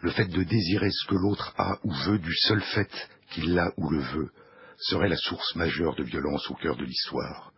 le 0.00 0.10
fait 0.12 0.26
de 0.26 0.42
désirer 0.44 0.90
ce 0.90 1.06
que 1.08 1.16
l'autre 1.16 1.52
a 1.58 1.78
ou 1.82 1.92
veut 1.92 2.18
du 2.18 2.34
seul 2.34 2.62
fait 2.62 2.90
qu'il 3.30 3.54
l'a 3.54 3.72
ou 3.76 3.90
le 3.90 4.00
veut, 4.00 4.30
serait 4.78 5.08
la 5.08 5.16
source 5.16 5.56
majeure 5.56 5.96
de 5.96 6.04
violence 6.04 6.48
au 6.50 6.54
cœur 6.54 6.76
de 6.76 6.84
l'histoire. 6.84 7.52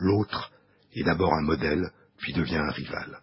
L'autre 0.00 0.50
est 0.94 1.04
d'abord 1.04 1.32
un 1.34 1.42
modèle, 1.42 1.92
puis 2.18 2.32
devient 2.32 2.56
un 2.56 2.72
rival. 2.72 3.20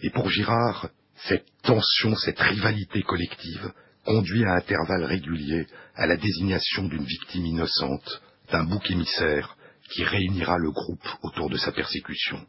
Et 0.00 0.10
pour 0.10 0.28
Girard, 0.28 0.90
cette 1.28 1.46
tension, 1.62 2.14
cette 2.16 2.38
rivalité 2.38 3.02
collective 3.02 3.72
conduit 4.04 4.44
à 4.44 4.54
intervalles 4.54 5.04
réguliers 5.04 5.66
à 5.94 6.06
la 6.06 6.16
désignation 6.16 6.84
d'une 6.84 7.04
victime 7.04 7.46
innocente, 7.46 8.22
d'un 8.50 8.64
bouc 8.64 8.90
émissaire 8.90 9.56
qui 9.90 10.04
réunira 10.04 10.58
le 10.58 10.70
groupe 10.70 11.08
autour 11.22 11.50
de 11.50 11.56
sa 11.56 11.72
persécution. 11.72 12.44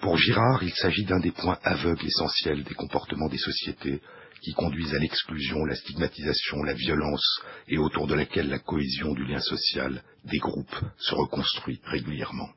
Pour 0.00 0.16
Girard, 0.16 0.62
il 0.62 0.72
s'agit 0.72 1.04
d'un 1.04 1.20
des 1.20 1.30
points 1.30 1.58
aveugles 1.62 2.04
essentiels 2.04 2.64
des 2.64 2.74
comportements 2.74 3.28
des 3.28 3.38
sociétés 3.38 4.00
qui 4.42 4.52
conduisent 4.52 4.94
à 4.94 4.98
l'exclusion, 4.98 5.64
la 5.64 5.76
stigmatisation, 5.76 6.62
la 6.64 6.74
violence 6.74 7.40
et 7.68 7.78
autour 7.78 8.08
de 8.08 8.14
laquelle 8.14 8.48
la 8.48 8.58
cohésion 8.58 9.14
du 9.14 9.24
lien 9.24 9.40
social 9.40 10.02
des 10.24 10.38
groupes 10.38 10.74
se 10.98 11.14
reconstruit 11.14 11.80
régulièrement. 11.84 12.48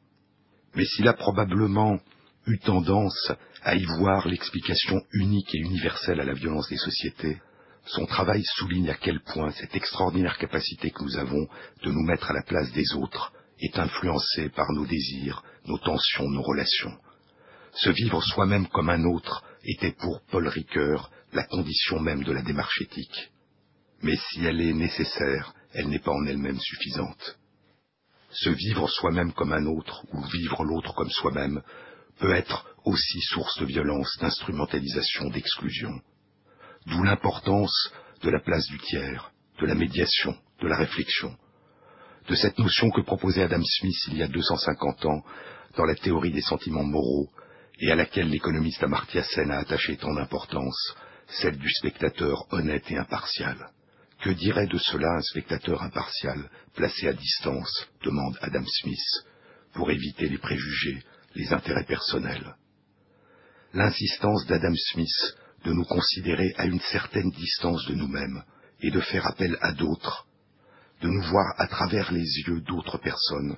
Mais 0.73 0.85
s'il 0.85 1.07
a 1.07 1.13
probablement 1.13 1.99
eu 2.47 2.59
tendance 2.59 3.31
à 3.63 3.75
y 3.75 3.83
voir 3.85 4.27
l'explication 4.27 5.01
unique 5.13 5.53
et 5.55 5.59
universelle 5.59 6.19
à 6.19 6.25
la 6.25 6.33
violence 6.33 6.69
des 6.69 6.77
sociétés, 6.77 7.41
son 7.85 8.05
travail 8.05 8.43
souligne 8.55 8.89
à 8.89 8.95
quel 8.95 9.21
point 9.21 9.51
cette 9.51 9.75
extraordinaire 9.75 10.37
capacité 10.37 10.91
que 10.91 11.03
nous 11.03 11.17
avons 11.17 11.47
de 11.83 11.91
nous 11.91 12.03
mettre 12.03 12.31
à 12.31 12.33
la 12.33 12.43
place 12.43 12.71
des 12.71 12.93
autres 12.95 13.31
est 13.59 13.77
influencée 13.77 14.49
par 14.49 14.71
nos 14.73 14.85
désirs, 14.85 15.43
nos 15.65 15.77
tensions, 15.77 16.29
nos 16.29 16.41
relations. 16.41 16.97
Se 17.73 17.89
vivre 17.89 18.23
soi-même 18.23 18.67
comme 18.67 18.89
un 18.89 19.03
autre 19.05 19.43
était 19.63 19.91
pour 19.91 20.21
Paul 20.31 20.47
Ricoeur 20.47 21.11
la 21.33 21.43
condition 21.43 21.99
même 21.99 22.23
de 22.23 22.31
la 22.31 22.41
démarche 22.41 22.81
éthique. 22.81 23.31
Mais 24.01 24.15
si 24.15 24.45
elle 24.45 24.61
est 24.61 24.73
nécessaire, 24.73 25.53
elle 25.73 25.89
n'est 25.89 25.99
pas 25.99 26.11
en 26.11 26.25
elle-même 26.25 26.59
suffisante. 26.59 27.37
Se 28.31 28.49
vivre 28.49 28.89
soi-même 28.89 29.33
comme 29.33 29.53
un 29.53 29.65
autre, 29.65 30.05
ou 30.13 30.21
vivre 30.23 30.63
l'autre 30.63 30.93
comme 30.93 31.09
soi-même, 31.09 31.61
peut 32.19 32.33
être 32.33 32.65
aussi 32.85 33.19
source 33.21 33.59
de 33.59 33.65
violence, 33.65 34.17
d'instrumentalisation, 34.19 35.29
d'exclusion. 35.29 36.01
D'où 36.85 37.03
l'importance 37.03 37.91
de 38.21 38.29
la 38.29 38.39
place 38.39 38.67
du 38.67 38.77
tiers, 38.79 39.31
de 39.59 39.65
la 39.65 39.75
médiation, 39.75 40.37
de 40.61 40.67
la 40.67 40.77
réflexion, 40.77 41.35
de 42.27 42.35
cette 42.35 42.57
notion 42.57 42.89
que 42.89 43.01
proposait 43.01 43.43
Adam 43.43 43.63
Smith 43.63 43.97
il 44.07 44.17
y 44.17 44.23
a 44.23 44.27
250 44.27 45.05
ans 45.05 45.23
dans 45.77 45.85
la 45.85 45.95
théorie 45.95 46.31
des 46.31 46.41
sentiments 46.41 46.83
moraux 46.83 47.29
et 47.79 47.91
à 47.91 47.95
laquelle 47.95 48.29
l'économiste 48.29 48.83
Amartya 48.83 49.23
Sen 49.23 49.51
a 49.51 49.59
attaché 49.59 49.97
tant 49.97 50.13
d'importance, 50.13 50.95
celle 51.27 51.57
du 51.57 51.69
spectateur 51.69 52.45
honnête 52.51 52.89
et 52.89 52.97
impartial. 52.97 53.69
Que 54.21 54.29
dirait 54.29 54.67
de 54.67 54.77
cela 54.77 55.09
un 55.17 55.21
spectateur 55.21 55.83
impartial, 55.83 56.49
placé 56.73 57.07
à 57.07 57.13
distance, 57.13 57.87
demande 58.03 58.37
Adam 58.41 58.63
Smith, 58.65 59.25
pour 59.73 59.91
éviter 59.91 60.29
les 60.29 60.37
préjugés, 60.37 61.03
les 61.35 61.51
intérêts 61.53 61.85
personnels. 61.85 62.55
L'insistance 63.73 64.45
d'Adam 64.47 64.73
Smith 64.91 65.35
de 65.65 65.73
nous 65.73 65.83
considérer 65.83 66.53
à 66.57 66.65
une 66.65 66.79
certaine 66.79 67.29
distance 67.31 67.85
de 67.87 67.95
nous-mêmes 67.95 68.43
et 68.81 68.91
de 68.91 69.01
faire 69.01 69.27
appel 69.27 69.57
à 69.61 69.73
d'autres, 69.73 70.27
de 71.01 71.09
nous 71.09 71.23
voir 71.23 71.53
à 71.57 71.67
travers 71.67 72.11
les 72.11 72.25
yeux 72.47 72.61
d'autres 72.61 72.99
personnes, 72.99 73.57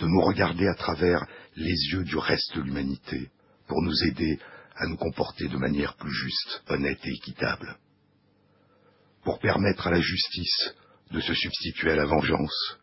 de 0.00 0.06
nous 0.06 0.20
regarder 0.20 0.66
à 0.66 0.74
travers 0.74 1.24
les 1.56 1.76
yeux 1.92 2.04
du 2.04 2.16
reste 2.16 2.56
de 2.56 2.62
l'humanité, 2.62 3.30
pour 3.68 3.82
nous 3.82 4.04
aider 4.04 4.38
à 4.76 4.86
nous 4.86 4.96
comporter 4.96 5.48
de 5.48 5.56
manière 5.58 5.94
plus 5.96 6.12
juste, 6.12 6.62
honnête 6.68 6.98
et 7.04 7.10
équitable, 7.10 7.76
pour 9.22 9.38
permettre 9.38 9.86
à 9.86 9.90
la 9.90 10.00
justice 10.00 10.74
de 11.12 11.20
se 11.20 11.34
substituer 11.34 11.92
à 11.92 11.96
la 11.96 12.06
vengeance, 12.06 12.78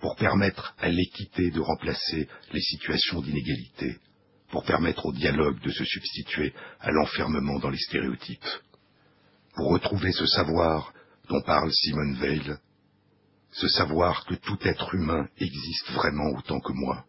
pour 0.00 0.16
permettre 0.16 0.74
à 0.78 0.88
l'équité 0.88 1.50
de 1.50 1.60
remplacer 1.60 2.28
les 2.52 2.60
situations 2.60 3.20
d'inégalité, 3.20 3.98
pour 4.50 4.64
permettre 4.64 5.06
au 5.06 5.12
dialogue 5.12 5.60
de 5.62 5.70
se 5.70 5.84
substituer 5.84 6.52
à 6.80 6.90
l'enfermement 6.90 7.58
dans 7.58 7.70
les 7.70 7.78
stéréotypes, 7.78 8.46
pour 9.54 9.70
retrouver 9.70 10.12
ce 10.12 10.26
savoir 10.26 10.92
dont 11.28 11.42
parle 11.42 11.72
Simone 11.72 12.16
Veil, 12.16 12.56
ce 13.52 13.68
savoir 13.68 14.24
que 14.26 14.34
tout 14.34 14.58
être 14.62 14.94
humain 14.94 15.28
existe 15.38 15.90
vraiment 15.92 16.30
autant 16.36 16.60
que 16.60 16.72
moi. 16.72 17.04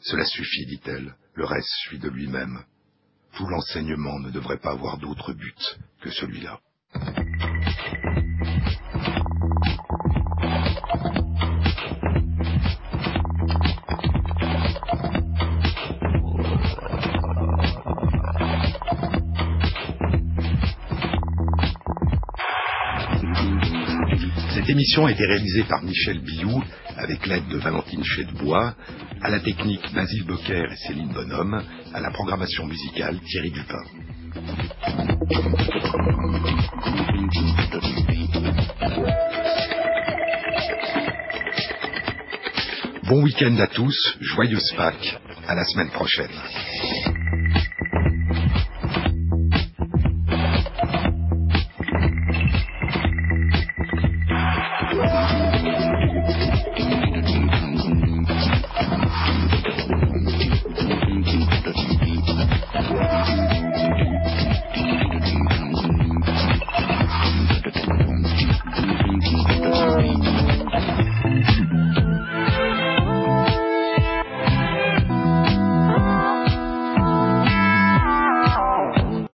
Cela 0.00 0.24
suffit, 0.24 0.66
dit-elle, 0.66 1.14
le 1.34 1.44
reste 1.44 1.68
suit 1.86 1.98
de 1.98 2.08
lui-même. 2.08 2.64
Tout 3.36 3.46
l'enseignement 3.46 4.18
ne 4.20 4.30
devrait 4.30 4.58
pas 4.58 4.70
avoir 4.70 4.98
d'autre 4.98 5.32
but 5.32 5.78
que 6.00 6.10
celui-là. 6.10 6.60
Émission 24.84 25.06
a 25.06 25.12
été 25.12 25.24
réalisée 25.24 25.62
par 25.62 25.82
Michel 25.82 26.18
Billou 26.18 26.62
avec 26.98 27.26
l'aide 27.26 27.48
de 27.48 27.56
Valentine 27.56 28.04
Chedbois, 28.04 28.74
à 29.22 29.30
la 29.30 29.40
technique 29.40 29.80
Basile 29.94 30.24
Becker 30.24 30.66
et 30.70 30.76
Céline 30.76 31.08
Bonhomme, 31.08 31.62
à 31.94 32.00
la 32.00 32.10
programmation 32.10 32.66
musicale 32.66 33.18
Thierry 33.20 33.50
Dupin. 33.50 33.82
Bon 43.08 43.22
week-end 43.22 43.56
à 43.60 43.66
tous, 43.68 44.18
joyeuse 44.20 44.74
Pâques, 44.76 45.18
à 45.48 45.54
la 45.54 45.64
semaine 45.64 45.88
prochaine. 45.92 46.28